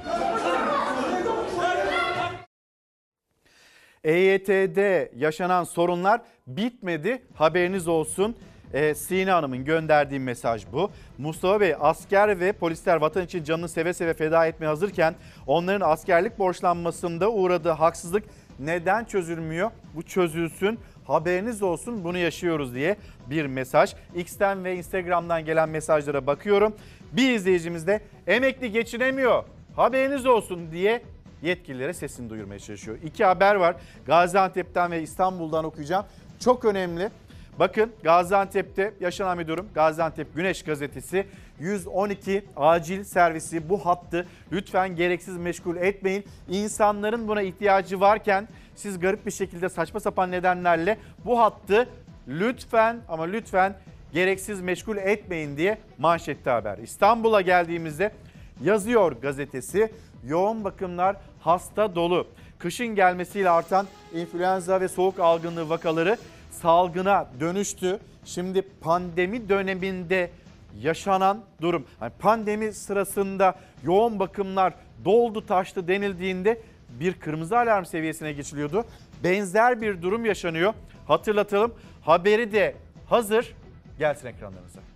[4.03, 7.23] EYT'de yaşanan sorunlar bitmedi.
[7.33, 8.35] Haberiniz olsun.
[8.73, 10.91] Ee, Sine Hanım'ın gönderdiği mesaj bu.
[11.17, 15.15] Mustafa Bey asker ve polisler vatan için canını seve seve feda etmeye hazırken
[15.47, 18.23] onların askerlik borçlanmasında uğradığı haksızlık
[18.59, 19.71] neden çözülmüyor?
[19.95, 20.79] Bu çözülsün.
[21.07, 22.95] Haberiniz olsun bunu yaşıyoruz diye
[23.29, 23.95] bir mesaj.
[24.15, 26.75] X'ten ve Instagram'dan gelen mesajlara bakıyorum.
[27.11, 29.43] Bir izleyicimiz de emekli geçinemiyor.
[29.75, 31.01] Haberiniz olsun diye
[31.41, 32.97] yetkililere sesini duyurmaya çalışıyor.
[33.03, 33.75] İki haber var.
[34.05, 36.05] Gaziantep'ten ve İstanbul'dan okuyacağım.
[36.39, 37.09] Çok önemli.
[37.59, 39.67] Bakın Gaziantep'te yaşanan bir durum.
[39.75, 41.25] Gaziantep Güneş Gazetesi
[41.59, 46.25] 112 acil servisi bu hattı lütfen gereksiz meşgul etmeyin.
[46.49, 51.89] İnsanların buna ihtiyacı varken siz garip bir şekilde saçma sapan nedenlerle bu hattı
[52.27, 53.75] lütfen ama lütfen
[54.13, 56.77] gereksiz meşgul etmeyin diye manşette haber.
[56.77, 58.11] İstanbul'a geldiğimizde
[58.63, 59.91] yazıyor gazetesi
[60.27, 62.27] yoğun bakımlar hasta dolu.
[62.59, 66.17] Kışın gelmesiyle artan influenza ve soğuk algınlığı vakaları
[66.49, 67.99] salgına dönüştü.
[68.25, 70.31] Şimdi pandemi döneminde
[70.81, 71.85] yaşanan durum.
[72.01, 74.73] Yani pandemi sırasında yoğun bakımlar
[75.05, 78.85] doldu taştı denildiğinde bir kırmızı alarm seviyesine geçiliyordu.
[79.23, 80.73] Benzer bir durum yaşanıyor.
[81.07, 82.75] Hatırlatalım haberi de
[83.09, 83.55] hazır.
[83.99, 84.88] gelsin ekranlarınıza.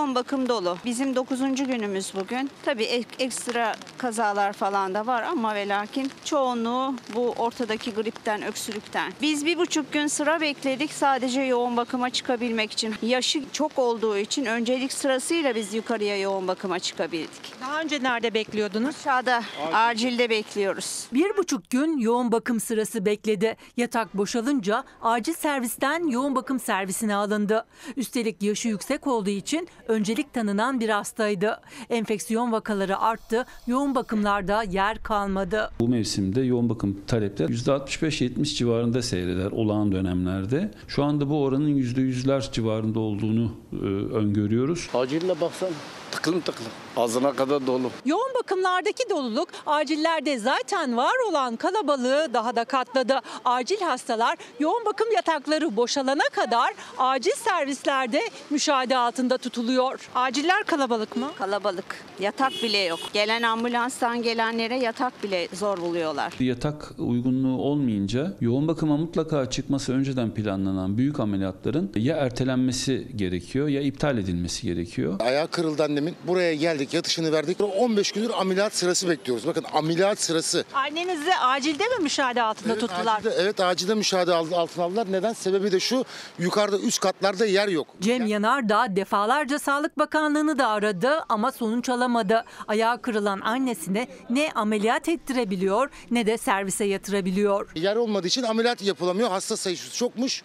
[0.00, 0.76] Yoğun bakım dolu.
[0.84, 1.38] Bizim 9.
[1.66, 2.50] günümüz bugün.
[2.64, 9.12] Tabii ek- ekstra kazalar falan da var ama ve lakin çoğunluğu bu ortadaki gripten, öksürükten.
[9.22, 12.94] Biz bir buçuk gün sıra bekledik sadece yoğun bakıma çıkabilmek için.
[13.02, 17.60] Yaşı çok olduğu için öncelik sırasıyla biz yukarıya yoğun bakıma çıkabildik.
[17.60, 18.96] Daha önce nerede bekliyordunuz?
[19.00, 21.06] Aşağıda acilde bekliyoruz.
[21.12, 23.56] Bir buçuk gün yoğun bakım sırası bekledi.
[23.76, 27.66] Yatak boşalınca acil servisten yoğun bakım servisine alındı.
[27.96, 31.60] Üstelik yaşı yüksek olduğu için öncelik tanınan bir hastaydı.
[31.90, 35.70] Enfeksiyon vakaları arttı, yoğun bakımlarda yer kalmadı.
[35.80, 40.70] Bu mevsimde yoğun bakım talepleri %65-70 civarında seyreder olağan dönemlerde.
[40.88, 43.84] Şu anda bu oranın %100'ler civarında olduğunu e,
[44.14, 44.88] öngörüyoruz.
[44.94, 45.68] Acille baksan
[46.10, 46.66] tıklım tıklım.
[46.96, 47.90] Ağzına kadar dolu.
[48.04, 53.20] Yoğun bakımlardaki doluluk acillerde zaten var olan kalabalığı daha da katladı.
[53.44, 59.79] Acil hastalar yoğun bakım yatakları boşalana kadar acil servislerde müşahede altında tutuluyor.
[60.14, 61.30] Aciller kalabalık mı?
[61.38, 61.84] Kalabalık.
[62.20, 63.00] Yatak bile yok.
[63.12, 66.32] Gelen ambulanstan gelenlere yatak bile zor buluyorlar.
[66.40, 73.80] Yatak uygunluğu olmayınca yoğun bakıma mutlaka çıkması önceden planlanan büyük ameliyatların ya ertelenmesi gerekiyor ya
[73.80, 75.20] iptal edilmesi gerekiyor.
[75.20, 76.16] Ayağı kırıldı annemin.
[76.26, 77.56] Buraya geldik, yatışını verdik.
[77.78, 79.46] 15 gündür ameliyat sırası bekliyoruz.
[79.46, 80.64] Bakın ameliyat sırası.
[80.74, 83.18] Annenizi acilde mi müşahede altında tuttular?
[83.18, 85.06] Acilde, evet acilde müşahede al- altına aldılar.
[85.12, 85.32] Neden?
[85.32, 86.04] Sebebi de şu.
[86.38, 87.86] Yukarıda üst katlarda yer yok.
[88.00, 92.44] Cem Yanardağ defalarca Sağlık Bakanlığı'nı da aradı ama sonuç alamadı.
[92.68, 97.70] Ayağı kırılan annesine ne ameliyat ettirebiliyor ne de servise yatırabiliyor.
[97.74, 99.30] Yer olmadığı için ameliyat yapılamıyor.
[99.30, 100.42] Hasta sayısı çokmuş.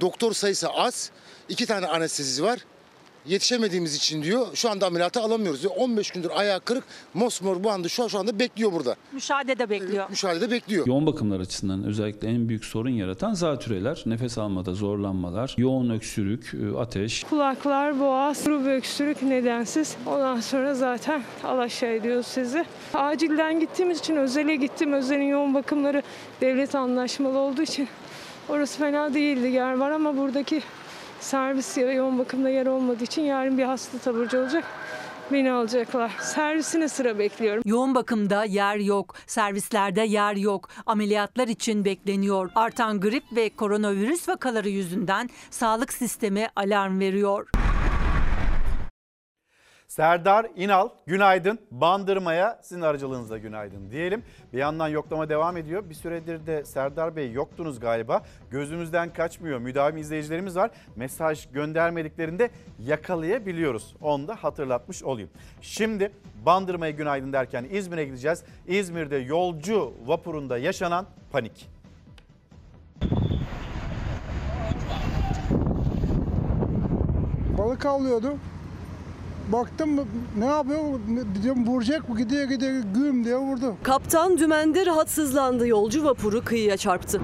[0.00, 1.10] Doktor sayısı az.
[1.48, 2.60] İki tane anestezi var.
[3.28, 5.72] Yetişemediğimiz için diyor şu anda ameliyatı alamıyoruz diyor.
[5.76, 6.84] 15 gündür ayağı kırık
[7.14, 8.96] mosmor bu anda şu, şu anda bekliyor burada.
[9.12, 10.10] Müşahede de bekliyor.
[10.10, 10.86] Müşahede bekliyor.
[10.86, 16.78] Yoğun bakımlar açısından özellikle en büyük sorun yaratan zatüreler, nefes almada zorlanmalar, yoğun öksürük, e,
[16.78, 19.96] ateş, Kulaklar, boğaz, kuru bir öksürük nedensiz.
[20.06, 22.64] Ondan sonra zaten alaşağı ediyoruz sizi.
[22.94, 24.92] Acilden gittiğimiz için özele gittim.
[24.92, 26.02] Özelin yoğun bakımları
[26.40, 27.88] devlet anlaşmalı olduğu için
[28.48, 29.46] orası fena değildi.
[29.46, 30.62] Yer var ama buradaki
[31.20, 34.64] servis ya yoğun bakımda yer olmadığı için yarın bir hasta taburcu olacak.
[35.32, 36.12] Beni alacaklar.
[36.20, 37.62] Servisine sıra bekliyorum.
[37.66, 42.50] Yoğun bakımda yer yok, servislerde yer yok, ameliyatlar için bekleniyor.
[42.54, 47.50] Artan grip ve koronavirüs vakaları yüzünden sağlık sistemi alarm veriyor.
[49.96, 51.58] Serdar İnal günaydın.
[51.70, 54.22] Bandırma'ya sizin aracılığınızla günaydın diyelim.
[54.52, 55.90] Bir yandan yoklama devam ediyor.
[55.90, 58.22] Bir süredir de Serdar Bey yoktunuz galiba.
[58.50, 59.58] Gözümüzden kaçmıyor.
[59.58, 60.70] Müdavim izleyicilerimiz var.
[60.96, 63.96] Mesaj göndermediklerinde yakalayabiliyoruz.
[64.00, 65.30] Onu da hatırlatmış olayım.
[65.60, 66.12] Şimdi
[66.46, 68.44] Bandırma'ya günaydın derken İzmir'e gideceğiz.
[68.66, 71.68] İzmir'de yolcu vapurunda yaşanan panik.
[77.58, 78.40] Balık avlıyordum.
[79.52, 80.06] Baktım
[80.38, 80.80] ne yapıyor?
[81.42, 82.18] Diyorum vuracak mı?
[82.18, 83.76] Gidiyor gidiyor güm diye vurdu.
[83.82, 85.66] Kaptan dümende rahatsızlandı.
[85.66, 87.20] Yolcu vapuru kıyıya çarptı.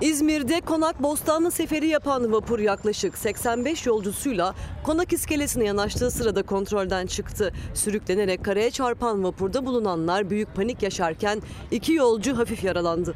[0.00, 4.54] İzmir'de Konak Bostanlı seferi yapan vapur yaklaşık 85 yolcusuyla
[4.84, 7.52] Konak iskelesine yanaştığı sırada kontrolden çıktı.
[7.74, 13.14] Sürüklenerek karaya çarpan vapurda bulunanlar büyük panik yaşarken iki yolcu hafif yaralandı.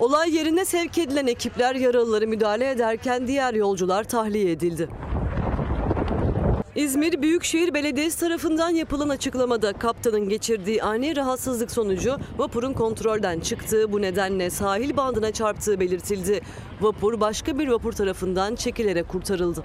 [0.00, 4.88] Olay yerine sevk edilen ekipler yaralıları müdahale ederken diğer yolcular tahliye edildi.
[6.78, 14.02] İzmir Büyükşehir Belediyesi tarafından yapılan açıklamada kaptanın geçirdiği ani rahatsızlık sonucu vapurun kontrolden çıktığı bu
[14.02, 16.40] nedenle sahil bandına çarptığı belirtildi.
[16.80, 19.64] Vapur başka bir vapur tarafından çekilerek kurtarıldı.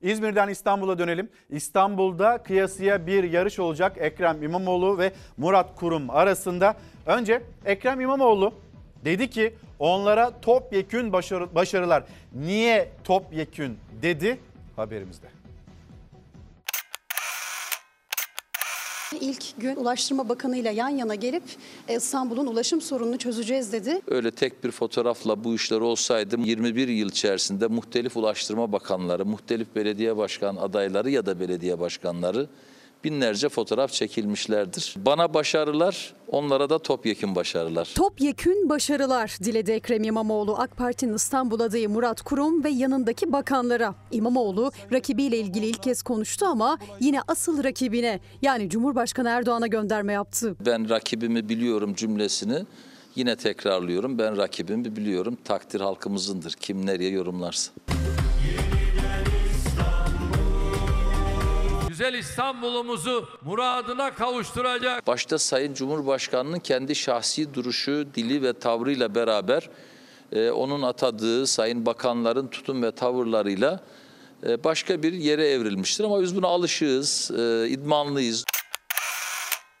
[0.00, 1.28] İzmir'den İstanbul'a dönelim.
[1.50, 6.76] İstanbul'da kıyasıya bir yarış olacak Ekrem İmamoğlu ve Murat Kurum arasında.
[7.06, 8.54] Önce Ekrem İmamoğlu
[9.04, 12.04] dedi ki onlara topyekün başarı, başarılar.
[12.34, 14.38] Niye topyekün dedi
[14.76, 15.39] haberimizde.
[19.20, 21.42] İlk gün Ulaştırma Bakanı ile yan yana gelip
[21.88, 24.00] e, İstanbul'un ulaşım sorununu çözeceğiz dedi.
[24.08, 30.16] Öyle tek bir fotoğrafla bu işler olsaydı 21 yıl içerisinde muhtelif ulaştırma bakanları, muhtelif belediye
[30.16, 32.48] başkan adayları ya da belediye başkanları
[33.04, 34.94] binlerce fotoğraf çekilmişlerdir.
[34.96, 37.92] Bana başarılar, onlara da topyekun başarılar.
[37.94, 43.94] Topyekün başarılar diledi Ekrem İmamoğlu AK Parti'nin İstanbul adayı Murat Kurum ve yanındaki bakanlara.
[44.10, 50.56] İmamoğlu rakibiyle ilgili ilk kez konuştu ama yine asıl rakibine yani Cumhurbaşkanı Erdoğan'a gönderme yaptı.
[50.66, 52.58] Ben rakibimi biliyorum cümlesini
[53.16, 54.18] yine tekrarlıyorum.
[54.18, 55.38] Ben rakibimi biliyorum.
[55.44, 56.52] Takdir halkımızındır.
[56.52, 57.72] Kim nereye yorumlarsa.
[62.00, 65.06] Güzel İstanbul'umuzu muradına kavuşturacak.
[65.06, 69.70] Başta Sayın Cumhurbaşkanı'nın kendi şahsi duruşu, dili ve tavrıyla beraber
[70.32, 73.80] e, onun atadığı sayın bakanların tutum ve tavırlarıyla
[74.46, 76.04] e, başka bir yere evrilmiştir.
[76.04, 78.44] Ama biz buna alışığız, e, idmanlıyız.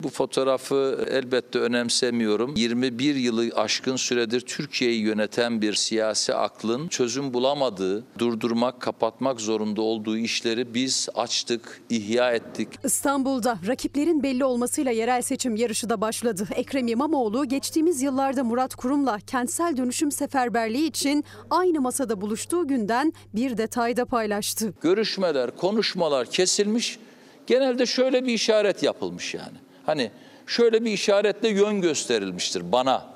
[0.02, 2.54] Bu fotoğrafı elbette önemsemiyorum.
[2.56, 10.16] 21 yılı aşkın süredir Türkiye'yi yöneten bir siyasi aklın çözüm bulamadığı, durdurmak, kapatmak zorunda olduğu
[10.16, 12.68] işleri biz açtık, ihya ettik.
[12.84, 16.48] İstanbul'da rakiplerin belli olmasıyla yerel seçim yarışı da başladı.
[16.54, 23.56] Ekrem İmamoğlu geçtiğimiz yıllarda Murat Kurum'la kentsel dönüşüm seferberliği için aynı masada buluştuğu günden bir
[23.56, 24.74] detay da paylaştı.
[24.82, 26.98] Görüşmeler, konuşmalar kesilmiş.
[27.46, 29.69] Genelde şöyle bir işaret yapılmış yani.
[29.90, 30.10] Hani
[30.46, 33.06] şöyle bir işaretle yön gösterilmiştir bana.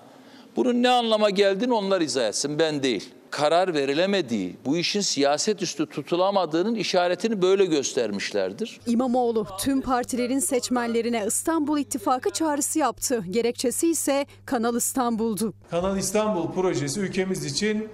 [0.56, 3.10] Bunun ne anlama geldiğini onlar izah etsin, ben değil.
[3.30, 8.80] Karar verilemediği, bu işin siyaset üstü tutulamadığının işaretini böyle göstermişlerdir.
[8.86, 13.24] İmamoğlu tüm partilerin seçmenlerine İstanbul İttifakı çağrısı yaptı.
[13.30, 15.54] Gerekçesi ise Kanal İstanbul'du.
[15.70, 17.88] Kanal İstanbul projesi ülkemiz için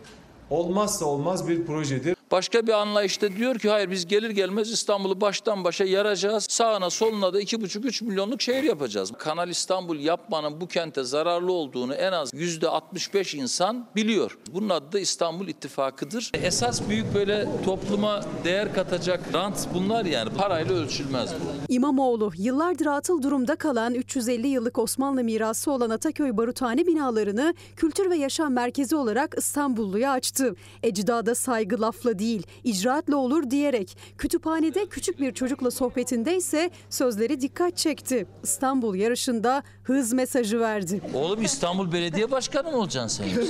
[0.51, 2.17] olmazsa olmaz bir projedir.
[2.33, 6.47] Başka bir anlayışta diyor ki hayır biz gelir gelmez İstanbul'u baştan başa yaracağız.
[6.51, 9.13] Sağına soluna da 2,5-3 milyonluk şehir yapacağız.
[9.19, 14.39] Kanal İstanbul yapmanın bu kente zararlı olduğunu en az %65 insan biliyor.
[14.55, 16.31] Bunun adı da İstanbul İttifakı'dır.
[16.35, 21.73] Esas büyük böyle topluma değer katacak rant bunlar yani parayla ölçülmez bu.
[21.73, 28.17] İmamoğlu yıllardır atıl durumda kalan 350 yıllık Osmanlı mirası olan Ataköy Baruthane binalarını kültür ve
[28.17, 30.40] yaşam merkezi olarak İstanbulluya açtı.
[30.83, 37.77] Ecdada saygı lafla değil, icraatla olur diyerek kütüphanede küçük bir çocukla sohbetinde ise sözleri dikkat
[37.77, 38.27] çekti.
[38.43, 41.01] İstanbul yarışında hız mesajı verdi.
[41.15, 43.47] Oğlum İstanbul Belediye Başkanı mı olacaksın sen?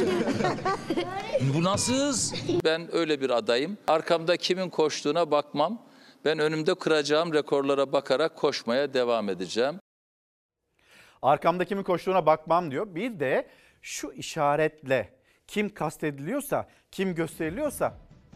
[1.55, 2.35] bu nasıl hız?
[2.65, 3.79] Ben öyle bir adayım.
[3.89, 5.83] Arkamda kimin koştuğuna bakmam.
[6.25, 9.81] Ben önümde kıracağım rekorlara bakarak koşmaya devam edeceğim.
[11.23, 12.95] Arkamda kimin koştuğuna bakmam diyor.
[12.95, 13.47] Bir de
[13.83, 15.20] şu işaretle
[15.51, 17.95] kim kastediliyorsa, kim gösteriliyorsa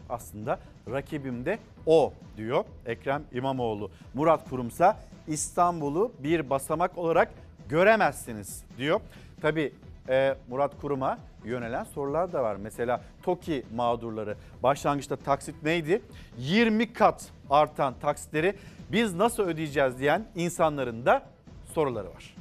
[0.09, 0.59] aslında
[0.91, 3.91] rakibim de o diyor Ekrem İmamoğlu.
[4.13, 4.97] Murat Kurumsa
[5.27, 7.31] İstanbul'u bir basamak olarak
[7.69, 9.01] göremezsiniz diyor.
[9.41, 9.73] Tabii
[10.09, 12.55] e, Murat Kurum'a yönelen sorular da var.
[12.55, 16.01] Mesela TOKİ mağdurları başlangıçta taksit neydi?
[16.37, 18.55] 20 kat artan taksitleri
[18.91, 21.23] biz nasıl ödeyeceğiz diyen insanların da
[21.73, 22.34] soruları var.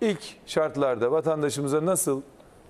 [0.00, 2.22] İlk şartlarda vatandaşımıza nasıl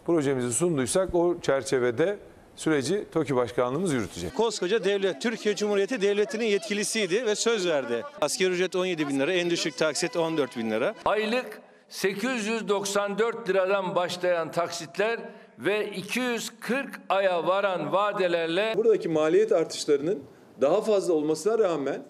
[0.07, 2.19] projemizi sunduysak o çerçevede
[2.57, 4.35] süreci TOKİ Başkanlığımız yürütecek.
[4.35, 8.03] Koskoca devlet, Türkiye Cumhuriyeti Devleti'nin yetkilisiydi ve söz verdi.
[8.21, 10.95] Asgari ücret 17 bin lira, en düşük taksit 14 bin lira.
[11.05, 15.21] Aylık 894 liradan başlayan taksitler
[15.59, 20.23] ve 240 aya varan vadelerle Buradaki maliyet artışlarının
[20.61, 22.03] daha fazla olmasına rağmen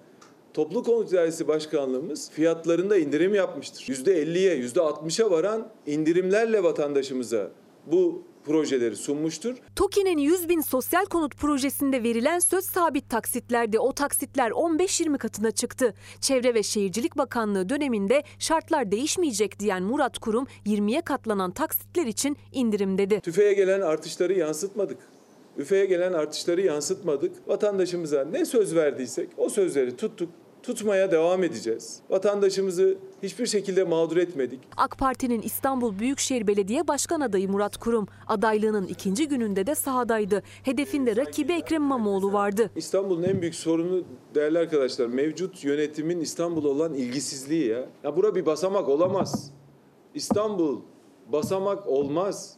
[0.54, 3.82] Toplu Konut İdaresi Başkanlığımız fiyatlarında indirim yapmıştır.
[3.82, 7.50] %50'ye, %60'a varan indirimlerle vatandaşımıza
[7.86, 9.54] bu projeleri sunmuştur.
[9.76, 15.94] TOKİ'nin 100 bin sosyal konut projesinde verilen söz sabit taksitlerde o taksitler 15-20 katına çıktı.
[16.20, 22.98] Çevre ve Şehircilik Bakanlığı döneminde şartlar değişmeyecek diyen Murat Kurum 20'ye katlanan taksitler için indirim
[22.98, 23.20] dedi.
[23.20, 24.98] TÜFE'ye gelen artışları yansıtmadık.
[25.58, 27.48] Üfe'ye gelen artışları yansıtmadık.
[27.48, 30.28] Vatandaşımıza ne söz verdiysek o sözleri tuttuk.
[30.64, 32.00] Tutmaya devam edeceğiz.
[32.10, 34.60] Vatandaşımızı hiçbir şekilde mağdur etmedik.
[34.76, 40.42] AK Parti'nin İstanbul Büyükşehir Belediye Başkan adayı Murat Kurum adaylığının ikinci gününde de sahadaydı.
[40.62, 42.70] Hedefinde rakibi Ekrem İmamoğlu vardı.
[42.76, 44.04] İstanbul'un en büyük sorunu
[44.34, 47.86] değerli arkadaşlar mevcut yönetimin İstanbul'a olan ilgisizliği ya.
[48.04, 49.50] Ya bura bir basamak olamaz.
[50.14, 50.80] İstanbul
[51.32, 52.56] basamak olmaz.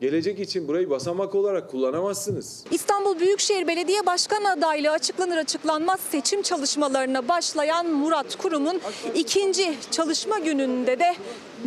[0.00, 2.64] Gelecek için burayı basamak olarak kullanamazsınız.
[2.70, 8.80] İstanbul Büyükşehir Belediye Başkan adaylığı açıklanır açıklanmaz seçim çalışmalarına başlayan Murat Kurum'un
[9.14, 11.14] ikinci çalışma gününde de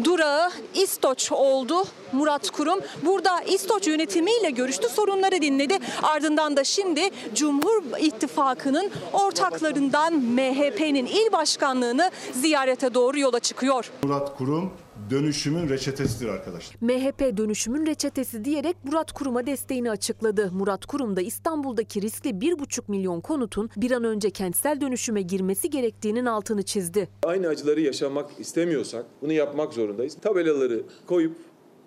[0.03, 1.83] durağı İstoç oldu.
[2.11, 5.79] Murat Kurum burada İstoç yönetimiyle görüştü, sorunları dinledi.
[6.03, 13.91] Ardından da şimdi Cumhur İttifakı'nın ortaklarından MHP'nin il başkanlığını ziyarete doğru yola çıkıyor.
[14.03, 14.71] Murat Kurum
[15.11, 16.75] dönüşümün reçetesidir arkadaşlar.
[16.81, 20.51] MHP dönüşümün reçetesi diyerek Murat Kurum'a desteğini açıkladı.
[20.51, 26.25] Murat Kurum da İstanbul'daki riskli 1,5 milyon konutun bir an önce kentsel dönüşüme girmesi gerektiğinin
[26.25, 27.09] altını çizdi.
[27.23, 30.17] Aynı acıları yaşamak istemiyorsak bunu yapmak zorundayız.
[30.21, 31.35] Tabelaları koyup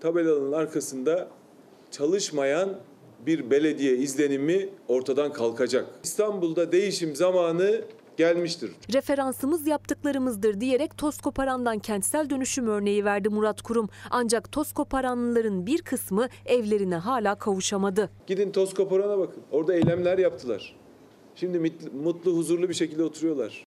[0.01, 1.29] tabelaların arkasında
[1.91, 2.79] çalışmayan
[3.27, 5.87] bir belediye izlenimi ortadan kalkacak.
[6.05, 7.85] İstanbul'da değişim zamanı
[8.17, 8.71] gelmiştir.
[8.93, 13.89] Referansımız yaptıklarımızdır diyerek toz koparandan kentsel dönüşüm örneği verdi Murat Kurum.
[14.11, 18.11] Ancak toz koparanların bir kısmı evlerine hala kavuşamadı.
[18.27, 19.43] Gidin toz koparana bakın.
[19.51, 20.77] Orada eylemler yaptılar.
[21.35, 21.73] Şimdi
[22.03, 23.65] mutlu, huzurlu bir şekilde oturuyorlar.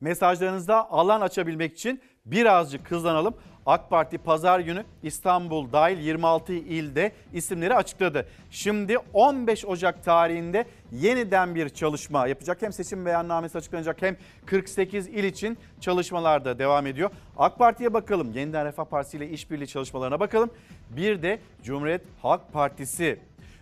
[0.00, 3.34] Mesajlarınızda alan açabilmek için birazcık hızlanalım.
[3.68, 8.28] AK Parti pazar günü İstanbul dahil 26 ilde isimleri açıkladı.
[8.50, 12.62] Şimdi 15 Ocak tarihinde yeniden bir çalışma yapacak.
[12.62, 14.16] Hem seçim beyannamesi açıklanacak hem
[14.46, 17.10] 48 il için çalışmalar da devam ediyor.
[17.36, 18.32] AK Parti'ye bakalım.
[18.32, 20.50] Yeniden Refah Partisi ile işbirliği çalışmalarına bakalım.
[20.90, 23.18] Bir de Cumhuriyet Halk Partisi.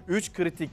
[0.09, 0.71] 3 kritik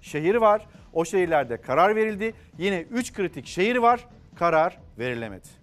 [0.00, 0.66] şehir var.
[0.92, 2.34] O şehirlerde karar verildi.
[2.58, 4.06] Yine 3 kritik şehir var.
[4.36, 5.59] Karar verilemedi.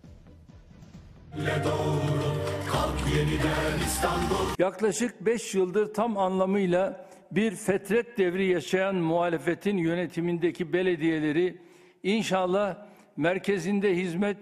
[4.59, 11.61] Yaklaşık 5 yıldır tam anlamıyla bir fetret devri yaşayan muhalefetin yönetimindeki belediyeleri
[12.03, 12.77] inşallah
[13.17, 14.37] merkezinde hizmet,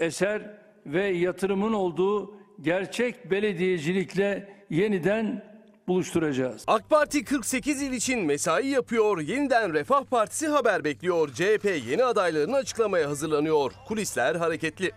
[0.00, 0.50] eser
[0.86, 5.44] ve yatırımın olduğu gerçek belediyecilikle yeniden
[5.88, 6.64] buluşturacağız.
[6.66, 9.20] AK Parti 48 il için mesai yapıyor.
[9.20, 11.28] Yeniden Refah Partisi haber bekliyor.
[11.28, 13.72] CHP yeni adaylarını açıklamaya hazırlanıyor.
[13.88, 14.90] Kulisler hareketli.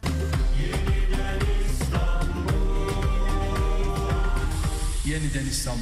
[5.18, 5.82] Yeniden İstanbul.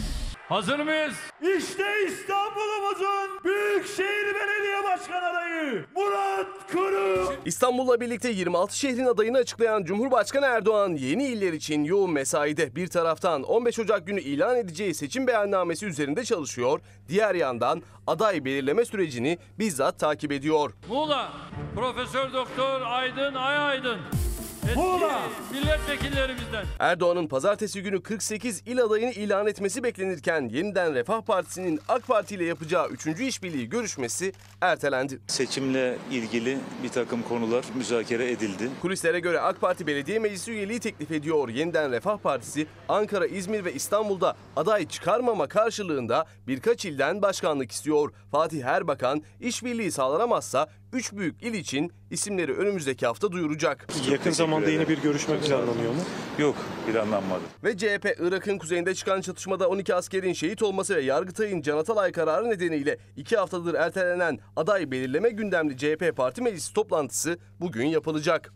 [0.49, 1.13] Hazır mıyız?
[1.41, 7.35] İşte İstanbul'umuzun Büyükşehir Belediye Başkan adayı Murat Kurum.
[7.45, 13.43] İstanbul'la birlikte 26 şehrin adayını açıklayan Cumhurbaşkanı Erdoğan yeni iller için yoğun mesaide bir taraftan
[13.43, 19.99] 15 Ocak günü ilan edeceği seçim beyannamesi üzerinde çalışıyor, diğer yandan aday belirleme sürecini bizzat
[19.99, 20.71] takip ediyor.
[20.89, 21.31] Muğla
[21.75, 23.97] Profesör Doktor Aydın Ay Aydın.
[23.99, 24.34] Eski
[24.75, 25.21] Muğla.
[25.51, 26.65] milletvekillerimizden.
[26.79, 32.45] Erdoğan'ın pazartesi günü 48 il adayını ilan etmesi beklenirken yeniden Refah Partisi'nin AK Parti ile
[32.45, 33.07] yapacağı 3.
[33.07, 35.19] işbirliği görüşmesi ertelendi.
[35.27, 38.69] Seçimle ilgili bir takım konular müzakere edildi.
[38.81, 41.49] Kulislere göre AK Parti Belediye Meclisi üyeliği teklif ediyor.
[41.49, 48.11] Yeniden Refah Partisi Ankara, İzmir ve İstanbul'da aday çıkarmama karşılığında birkaç ilden başkanlık istiyor.
[48.31, 53.87] Fatih Erbakan işbirliği sağlanamazsa 3 büyük il için isimleri önümüzdeki hafta duyuracak.
[54.11, 56.01] Yakın zamanda yine bir görüşme planlanıyor mu?
[56.39, 56.55] Yok,
[56.87, 57.41] planlanmadı.
[57.63, 62.49] Ve CHP Irak'ın kuzeyinde çıkan çatışmada 12 askerin şehit olması ve Yargıtay'ın Can Atalay kararı
[62.49, 68.53] nedeniyle 2 haftadır ertelenen aday belirleme gündemli CHP Parti Meclisi toplantısı bugün yapılacak.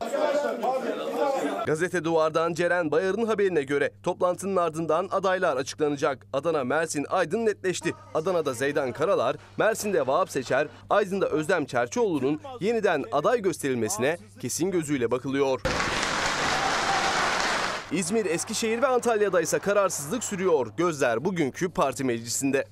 [1.69, 6.27] Gazete Duvar'dan Ceren Bayar'ın haberine göre toplantının ardından adaylar açıklanacak.
[6.33, 7.93] Adana, Mersin, Aydın netleşti.
[8.13, 15.61] Adana'da Zeydan Karalar, Mersin'de Vahap Seçer, Aydın'da Özlem Çerçioğlu'nun yeniden aday gösterilmesine kesin gözüyle bakılıyor.
[17.91, 20.67] İzmir, Eskişehir ve Antalya'da ise kararsızlık sürüyor.
[20.77, 22.65] Gözler bugünkü parti meclisinde.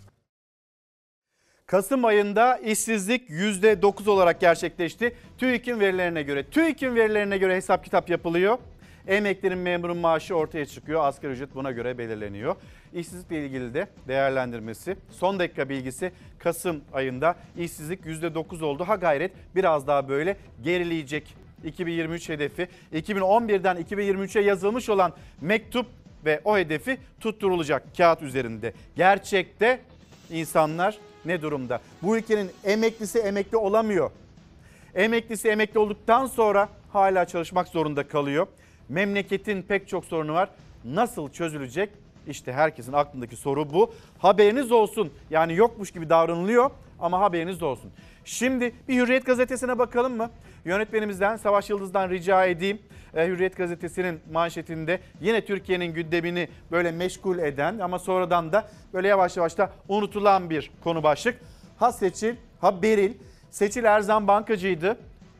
[1.65, 5.15] Kasım ayında işsizlik %9 olarak gerçekleşti.
[5.37, 6.49] TÜİK'in verilerine göre.
[6.49, 8.57] TÜİK'in verilerine göre hesap kitap yapılıyor.
[9.07, 11.05] Emeklerin memurun maaşı ortaya çıkıyor.
[11.05, 12.55] Asgari ücret buna göre belirleniyor.
[12.93, 14.97] İşsizlikle ilgili de değerlendirmesi.
[15.09, 18.83] Son dakika bilgisi Kasım ayında işsizlik %9 oldu.
[18.87, 21.35] Ha gayret biraz daha böyle gerileyecek.
[21.63, 25.85] 2023 hedefi 2011'den 2023'e yazılmış olan mektup
[26.25, 28.73] ve o hedefi tutturulacak kağıt üzerinde.
[28.95, 29.79] Gerçekte
[30.31, 31.81] insanlar ne durumda?
[32.01, 34.11] Bu ülkenin emeklisi emekli olamıyor.
[34.95, 38.47] Emeklisi emekli olduktan sonra hala çalışmak zorunda kalıyor.
[38.89, 40.49] Memleketin pek çok sorunu var.
[40.85, 41.89] Nasıl çözülecek?
[42.27, 43.93] İşte herkesin aklındaki soru bu.
[44.19, 45.13] Haberiniz olsun.
[45.29, 47.91] Yani yokmuş gibi davranılıyor ama haberiniz olsun.
[48.25, 50.29] Şimdi bir Hürriyet gazetesine bakalım mı?
[50.65, 52.79] Yönetmenimizden Savaş Yıldız'dan rica edeyim.
[53.13, 59.37] Ee, Hürriyet gazetesinin manşetinde yine Türkiye'nin gündemini böyle meşgul eden ama sonradan da böyle yavaş
[59.37, 61.39] yavaş da unutulan bir konu başlık.
[61.77, 63.13] Ha Seçil, ha Beril.
[63.51, 64.97] Seçil Erzan bankacıydı.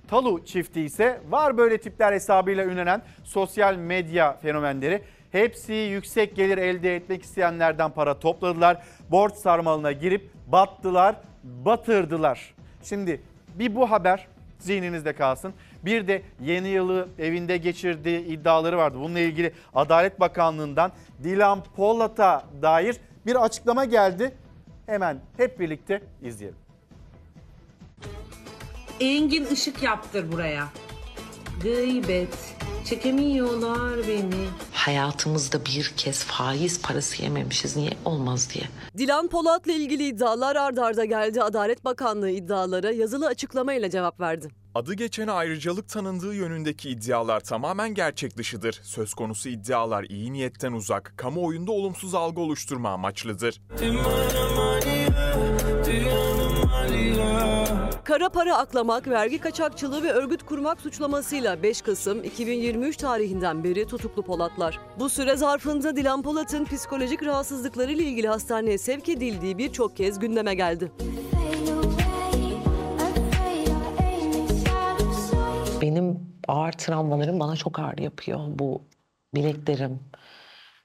[0.07, 5.01] Talu çifti ise var böyle tipler hesabıyla ünlenen sosyal medya fenomenleri.
[5.31, 8.83] Hepsi yüksek gelir elde etmek isteyenlerden para topladılar.
[9.11, 12.53] Borç sarmalına girip battılar, batırdılar.
[12.83, 13.21] Şimdi
[13.55, 14.27] bir bu haber
[14.59, 15.53] zihninizde kalsın.
[15.85, 18.97] Bir de yeni yılı evinde geçirdiği iddiaları vardı.
[18.99, 20.91] Bununla ilgili Adalet Bakanlığı'ndan
[21.23, 24.31] Dilan Polat'a dair bir açıklama geldi.
[24.85, 26.66] Hemen hep birlikte izleyelim.
[28.99, 30.67] Engin ışık yaptır buraya.
[31.63, 32.37] Gıybet.
[32.85, 34.45] Çekemiyorlar beni.
[34.73, 37.77] Hayatımızda bir kez faiz parası yememişiz.
[37.77, 38.65] Niye olmaz diye.
[38.97, 41.41] Dilan Polat'la ilgili iddialar ard arda geldi.
[41.41, 44.49] Adalet Bakanlığı iddialara yazılı açıklamayla cevap verdi.
[44.75, 48.79] Adı geçen ayrıcalık tanındığı yönündeki iddialar tamamen gerçek dışıdır.
[48.83, 53.61] Söz konusu iddialar iyi niyetten uzak, kamuoyunda olumsuz algı oluşturma amaçlıdır.
[58.03, 64.23] Kara para aklamak, vergi kaçakçılığı ve örgüt kurmak suçlamasıyla 5 Kasım 2023 tarihinden beri tutuklu
[64.23, 64.79] Polatlar.
[64.99, 70.91] Bu süre zarfında Dilan Polat'ın psikolojik rahatsızlıklarıyla ilgili hastaneye sevk edildiği birçok kez gündeme geldi.
[75.81, 78.39] Benim ağır travmalarım bana çok ağır yapıyor.
[78.49, 78.81] Bu
[79.35, 79.99] bileklerim,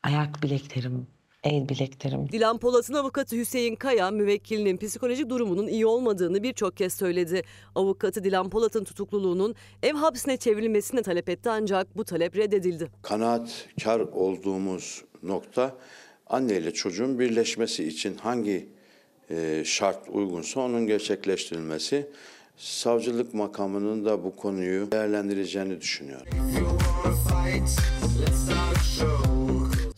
[0.03, 1.07] ayak bileklerim,
[1.45, 2.29] el bileklerim.
[2.33, 7.43] Dilan Polat'ın avukatı Hüseyin Kaya, müvekkilinin psikolojik durumunun iyi olmadığını birçok kez söyledi.
[7.75, 12.89] Avukatı Dilan Polat'ın tutukluluğunun ev hapsine çevrilmesini talep etti ancak bu talep reddedildi.
[13.03, 15.77] Kanaatkar olduğumuz nokta
[16.27, 18.69] anne ile çocuğun birleşmesi için hangi
[19.31, 22.07] e, şart uygunsa onun gerçekleştirilmesi.
[22.57, 26.27] Savcılık makamının da bu konuyu değerlendireceğini düşünüyorum.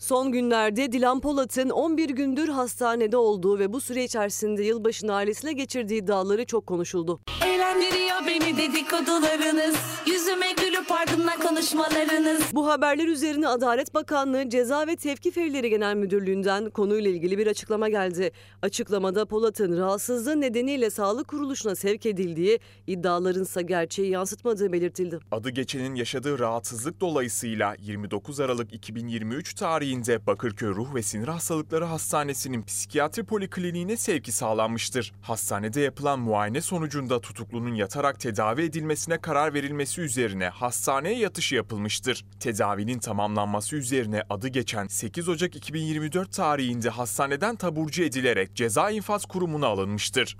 [0.05, 6.01] Son günlerde Dilan Polat'ın 11 gündür hastanede olduğu ve bu süre içerisinde yılbaşını ailesine geçirdiği
[6.01, 7.19] iddiaları çok konuşuldu.
[7.45, 9.75] Eğlendiriyor beni dedikodularınız
[10.07, 16.69] Yüzüme gülüp ardından konuşmalarınız Bu haberler üzerine Adalet Bakanlığı Ceza ve Tevkif Evleri Genel Müdürlüğü'nden
[16.69, 18.31] konuyla ilgili bir açıklama geldi.
[18.61, 25.19] Açıklamada Polat'ın rahatsızlığı nedeniyle sağlık kuruluşuna sevk edildiği, iddiaların ise gerçeği yansıtmadığı belirtildi.
[25.31, 29.94] Adı geçenin yaşadığı rahatsızlık dolayısıyla 29 Aralık 2023 tarihinde
[30.27, 35.13] Bakırköy Ruh ve Sinir Hastalıkları Hastanesi'nin psikiyatri polikliniğine sevki sağlanmıştır.
[35.21, 42.25] Hastanede yapılan muayene sonucunda tutuklunun yatarak tedavi edilmesine karar verilmesi üzerine hastaneye yatışı yapılmıştır.
[42.39, 49.67] Tedavinin tamamlanması üzerine adı geçen 8 Ocak 2024 tarihinde hastaneden taburcu edilerek ceza infaz kurumuna
[49.67, 50.37] alınmıştır.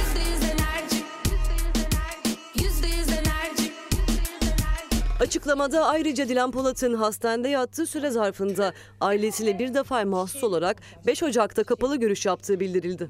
[5.20, 10.78] Açıklamada ayrıca Dilan Polat'ın hastanede yattığı süre zarfında ailesiyle bir defa mahsus olarak
[11.08, 13.08] 5 Ocak'ta kapalı görüş yaptığı bildirildi.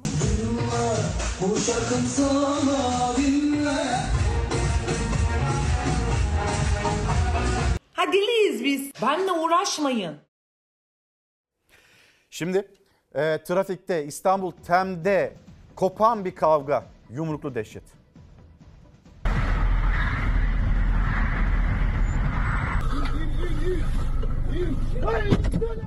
[7.94, 8.92] Ha deliyiz biz.
[9.02, 10.16] Benle uğraşmayın.
[12.30, 12.68] Şimdi
[13.16, 15.34] e, trafikte İstanbul Tem'de
[15.76, 18.05] kopan bir kavga, yumruklu dehşet.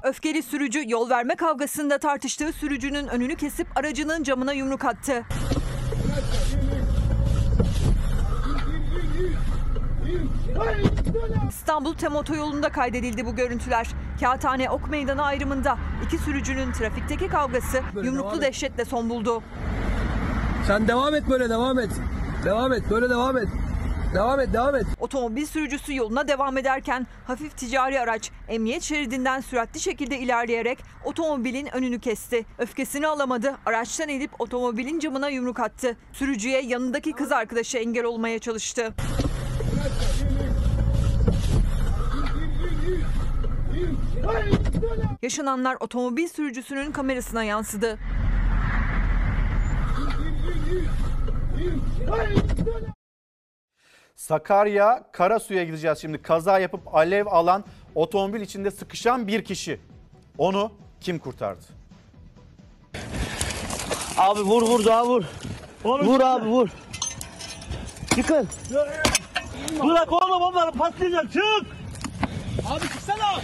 [0.02, 5.24] Öfkeli sürücü yol verme kavgasında tartıştığı sürücünün önünü kesip aracının camına yumruk attı.
[11.48, 13.88] İstanbul Tem otoyolunda kaydedildi bu görüntüler.
[14.20, 19.42] Kağıthane Ok Meydanı ayrımında iki sürücünün trafikteki kavgası yumruklu dehşetle son buldu.
[20.66, 21.90] Sen devam et böyle devam et.
[22.44, 23.48] Devam et böyle devam et.
[24.14, 24.86] Devam et devam et.
[25.00, 32.00] Otomobil sürücüsü yoluna devam ederken hafif ticari araç emniyet şeridinden süratli şekilde ilerleyerek otomobilin önünü
[32.00, 32.46] kesti.
[32.58, 33.56] Öfkesini alamadı.
[33.66, 35.96] Araçtan inip otomobilin camına yumruk attı.
[36.12, 38.94] Sürücüye yanındaki kız arkadaşı engel olmaya çalıştı.
[45.22, 47.98] Yaşananlar otomobil sürücüsünün kamerasına yansıdı.
[54.28, 56.22] Sakarya Karasu'ya gideceğiz şimdi.
[56.22, 57.64] Kaza yapıp alev alan
[57.94, 59.80] otomobil içinde sıkışan bir kişi.
[60.38, 61.64] Onu kim kurtardı?
[64.18, 65.24] Abi vur vur daha vur.
[65.84, 66.68] Vur abi vur.
[68.14, 68.48] Çıkın.
[69.84, 71.66] Bırak oğlum onları patlayacak çık.
[72.70, 73.40] Abi çıksana.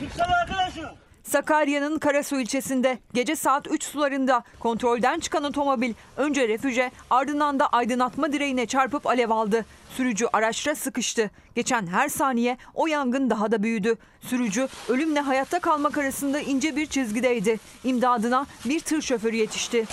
[0.00, 1.03] Çıksana arkadaşım.
[1.34, 8.32] Sakarya'nın Karasu ilçesinde gece saat 3 sularında kontrolden çıkan otomobil önce refüje ardından da aydınlatma
[8.32, 9.64] direğine çarpıp alev aldı.
[9.96, 11.30] Sürücü araçta sıkıştı.
[11.54, 13.96] Geçen her saniye o yangın daha da büyüdü.
[14.20, 17.58] Sürücü ölümle hayatta kalmak arasında ince bir çizgideydi.
[17.84, 19.84] İmdadına bir tır şoförü yetişti.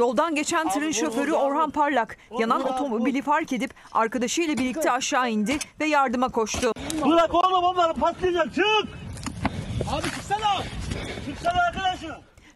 [0.00, 5.86] Yoldan geçen tırın şoförü Orhan Parlak yanan otomobili fark edip arkadaşıyla birlikte aşağı indi ve
[5.86, 6.72] yardıma koştu.
[7.06, 8.64] Bırak oğlum onları patlayacak çık.
[9.92, 10.62] Abi çıksana.
[11.26, 12.10] Çıksana arkadaşım.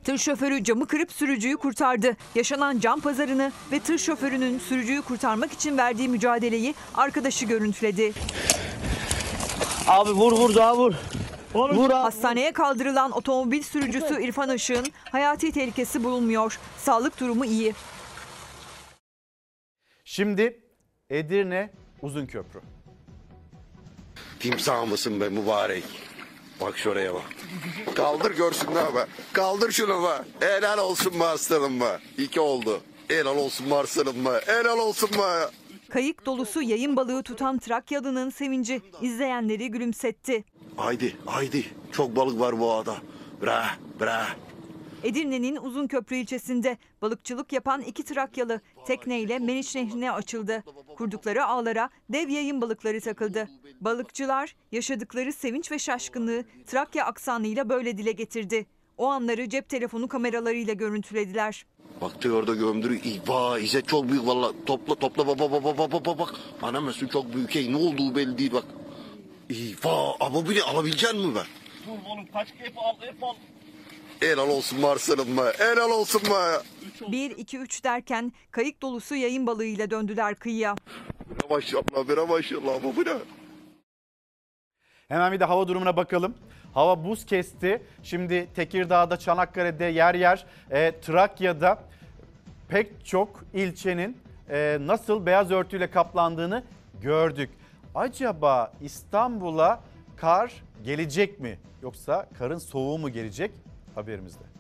[0.05, 2.16] Tır şoförü camı kırıp sürücüyü kurtardı.
[2.35, 8.12] Yaşanan cam pazarını ve tır şoförünün sürücüyü kurtarmak için verdiği mücadeleyi arkadaşı görüntüledi.
[9.89, 10.95] Abi vur vur daha vur.
[11.55, 16.59] Vur Hastaneye kaldırılan otomobil sürücüsü İrfan Işık'ın hayati tehlikesi bulunmuyor.
[16.78, 17.74] Sağlık durumu iyi.
[20.05, 20.60] Şimdi
[21.10, 21.70] Edirne
[22.02, 22.60] Uzunköprü.
[24.40, 25.85] Timsah mısın be mübarek?
[26.60, 27.22] Bak şuraya bak.
[27.94, 29.06] Kaldır görsünler be.
[29.32, 30.47] Kaldır şunu be.
[30.47, 31.98] Helal olsun be aslanım be.
[32.18, 32.81] İki oldu.
[33.09, 34.40] Helal olsun be aslanım be.
[34.47, 35.51] Helal olsun be.
[35.95, 40.45] Kayık dolusu yayın balığı tutan Trakyalı'nın sevinci izleyenleri gülümsetti.
[40.77, 41.65] Haydi haydi.
[41.93, 42.97] Çok balık var bu ağda.
[43.43, 43.62] Bre
[44.01, 44.23] bre.
[45.05, 50.65] Edirne'nin Uzunköprü ilçesinde balıkçılık yapan iki Trakyalı tekneyle Meriç Nehri'ne açıldı.
[50.97, 53.49] Kurdukları ağlara dev yayın balıkları takıldı.
[53.81, 58.66] Balıkçılar yaşadıkları sevinç ve şaşkınlığı Trakya aksanıyla böyle dile getirdi.
[58.99, 61.66] O anları cep telefonu kameralarıyla görüntülediler.
[62.01, 63.01] Baktı orada gömdürü.
[63.27, 64.53] Vay İzzet çok büyük valla.
[64.66, 66.35] Topla topla baba baba baba baba bak.
[66.62, 67.55] Anam Mesut çok büyük.
[67.55, 68.65] Hey, ne olduğu belli değil bak.
[69.85, 71.47] Vay ama bir alabilecek mi ben?
[71.91, 73.35] Oğlum kaç hep al hep al.
[74.21, 75.53] Helal olsun Marcel'ım be.
[75.59, 76.62] Helal olsun be.
[77.12, 80.75] 1, 2, 3 derken kayık dolusu yayın balığıyla döndüler kıyıya.
[81.31, 83.15] Bire maşallah bire maşallah bu ne?
[85.09, 86.35] Hemen bir de hava durumuna bakalım.
[86.74, 87.82] Hava buz kesti.
[88.02, 91.78] Şimdi Tekirdağ'da, Çanakkale'de yer yer, e, Trakya'da
[92.68, 94.18] pek çok ilçenin
[94.51, 96.62] e, nasıl beyaz örtüyle kaplandığını
[97.01, 97.51] gördük.
[97.94, 99.80] Acaba İstanbul'a
[100.16, 100.52] kar
[100.84, 101.59] gelecek mi?
[101.82, 103.51] Yoksa karın soğuğu mu gelecek?
[103.94, 104.53] Haberimizde.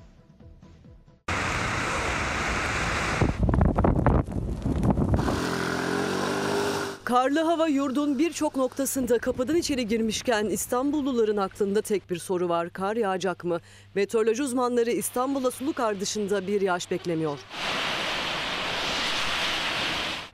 [7.04, 12.70] Karlı hava yurdun birçok noktasında kapıdan içeri girmişken İstanbulluların aklında tek bir soru var.
[12.70, 13.60] Kar yağacak mı?
[13.94, 17.38] Meteoroloji uzmanları İstanbul'a sulu kar dışında bir yağış beklemiyor.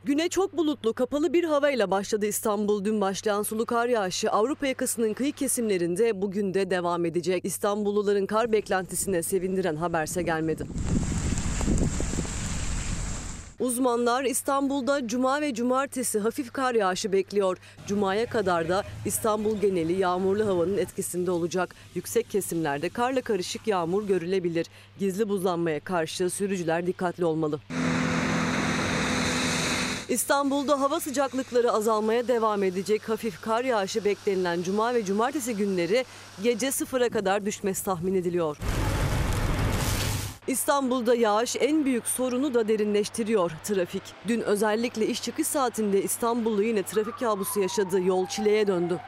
[0.05, 2.85] Güne çok bulutlu, kapalı bir havayla başladı İstanbul.
[2.85, 7.45] Dün başlayan sulu kar yağışı Avrupa yakasının kıyı kesimlerinde bugün de devam edecek.
[7.45, 10.65] İstanbulluların kar beklentisine sevindiren haberse gelmedi.
[13.61, 17.59] Uzmanlar İstanbul'da cuma ve cumartesi hafif kar yağışı bekliyor.
[17.87, 21.75] Cuma'ya kadar da İstanbul geneli yağmurlu havanın etkisinde olacak.
[21.95, 24.67] Yüksek kesimlerde karla karışık yağmur görülebilir.
[24.99, 27.61] Gizli buzlanmaya karşı sürücüler dikkatli olmalı.
[30.09, 33.09] İstanbul'da hava sıcaklıkları azalmaya devam edecek.
[33.09, 36.05] Hafif kar yağışı beklenilen cuma ve cumartesi günleri
[36.43, 38.57] gece sıfıra kadar düşmesi tahmin ediliyor.
[40.51, 44.03] İstanbul'da yağış en büyük sorunu da derinleştiriyor trafik.
[44.29, 48.01] Dün özellikle iş çıkış saatinde İstanbullu yine trafik kabusu yaşadı.
[48.01, 49.01] Yol çileye döndü.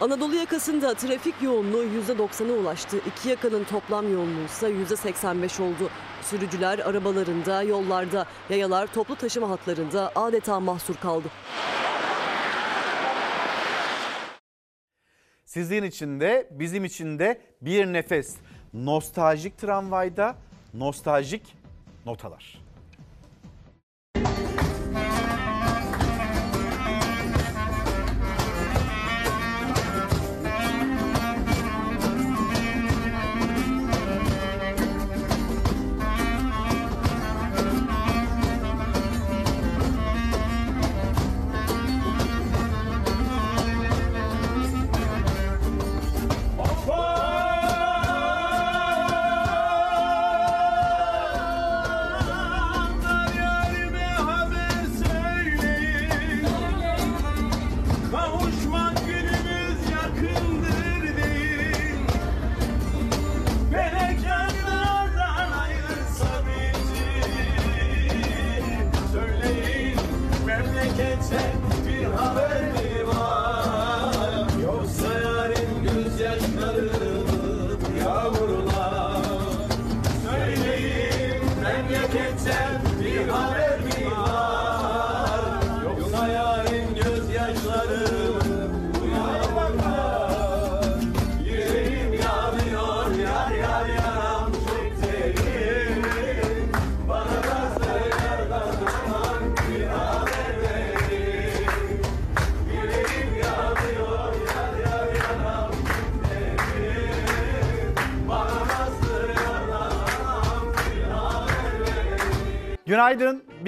[0.00, 2.96] Anadolu yakasında trafik yoğunluğu %90'a ulaştı.
[3.06, 5.90] İki yakanın toplam yoğunluğu ise %85 oldu.
[6.22, 11.28] Sürücüler arabalarında, yollarda, yayalar toplu taşıma hatlarında adeta mahsur kaldı.
[15.44, 18.36] Sizin için de bizim için de bir nefes.
[18.74, 20.36] Nostaljik tramvayda
[20.74, 21.42] nostaljik
[22.06, 22.62] notalar.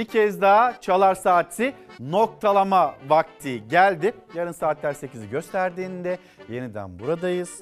[0.05, 4.14] Bir kez daha Çalar Saati noktalama vakti geldi.
[4.35, 6.18] Yarın saatler 8'i gösterdiğinde
[6.48, 7.60] yeniden buradayız.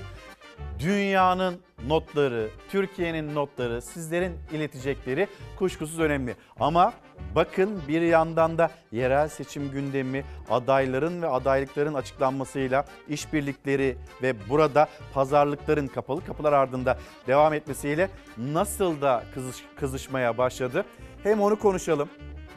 [0.79, 6.37] Dünyanın notları, Türkiye'nin notları, sizlerin iletecekleri kuşkusuz önemli.
[6.61, 6.93] Ama
[7.35, 15.87] bakın bir yandan da yerel seçim gündemi, adayların ve adaylıkların açıklanmasıyla işbirlikleri ve burada pazarlıkların
[15.87, 20.85] kapalı kapılar ardında devam etmesiyle nasıl da kızış, kızışmaya başladı.
[21.23, 22.09] Hem onu konuşalım.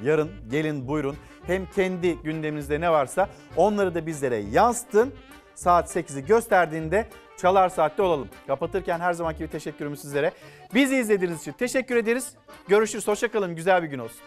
[0.04, 1.18] Yarın gelin buyurun.
[1.48, 5.14] Hem kendi gündeminizde ne varsa onları da bizlere yansıtın.
[5.56, 7.08] Saat 8'i gösterdiğinde
[7.38, 8.30] Çalar Saat'te olalım.
[8.48, 10.32] Kapatırken her zamanki gibi teşekkürümüz sizlere.
[10.74, 12.34] Bizi izlediğiniz için teşekkür ederiz.
[12.68, 13.08] Görüşürüz.
[13.08, 13.56] Hoşçakalın.
[13.56, 14.22] Güzel bir gün olsun.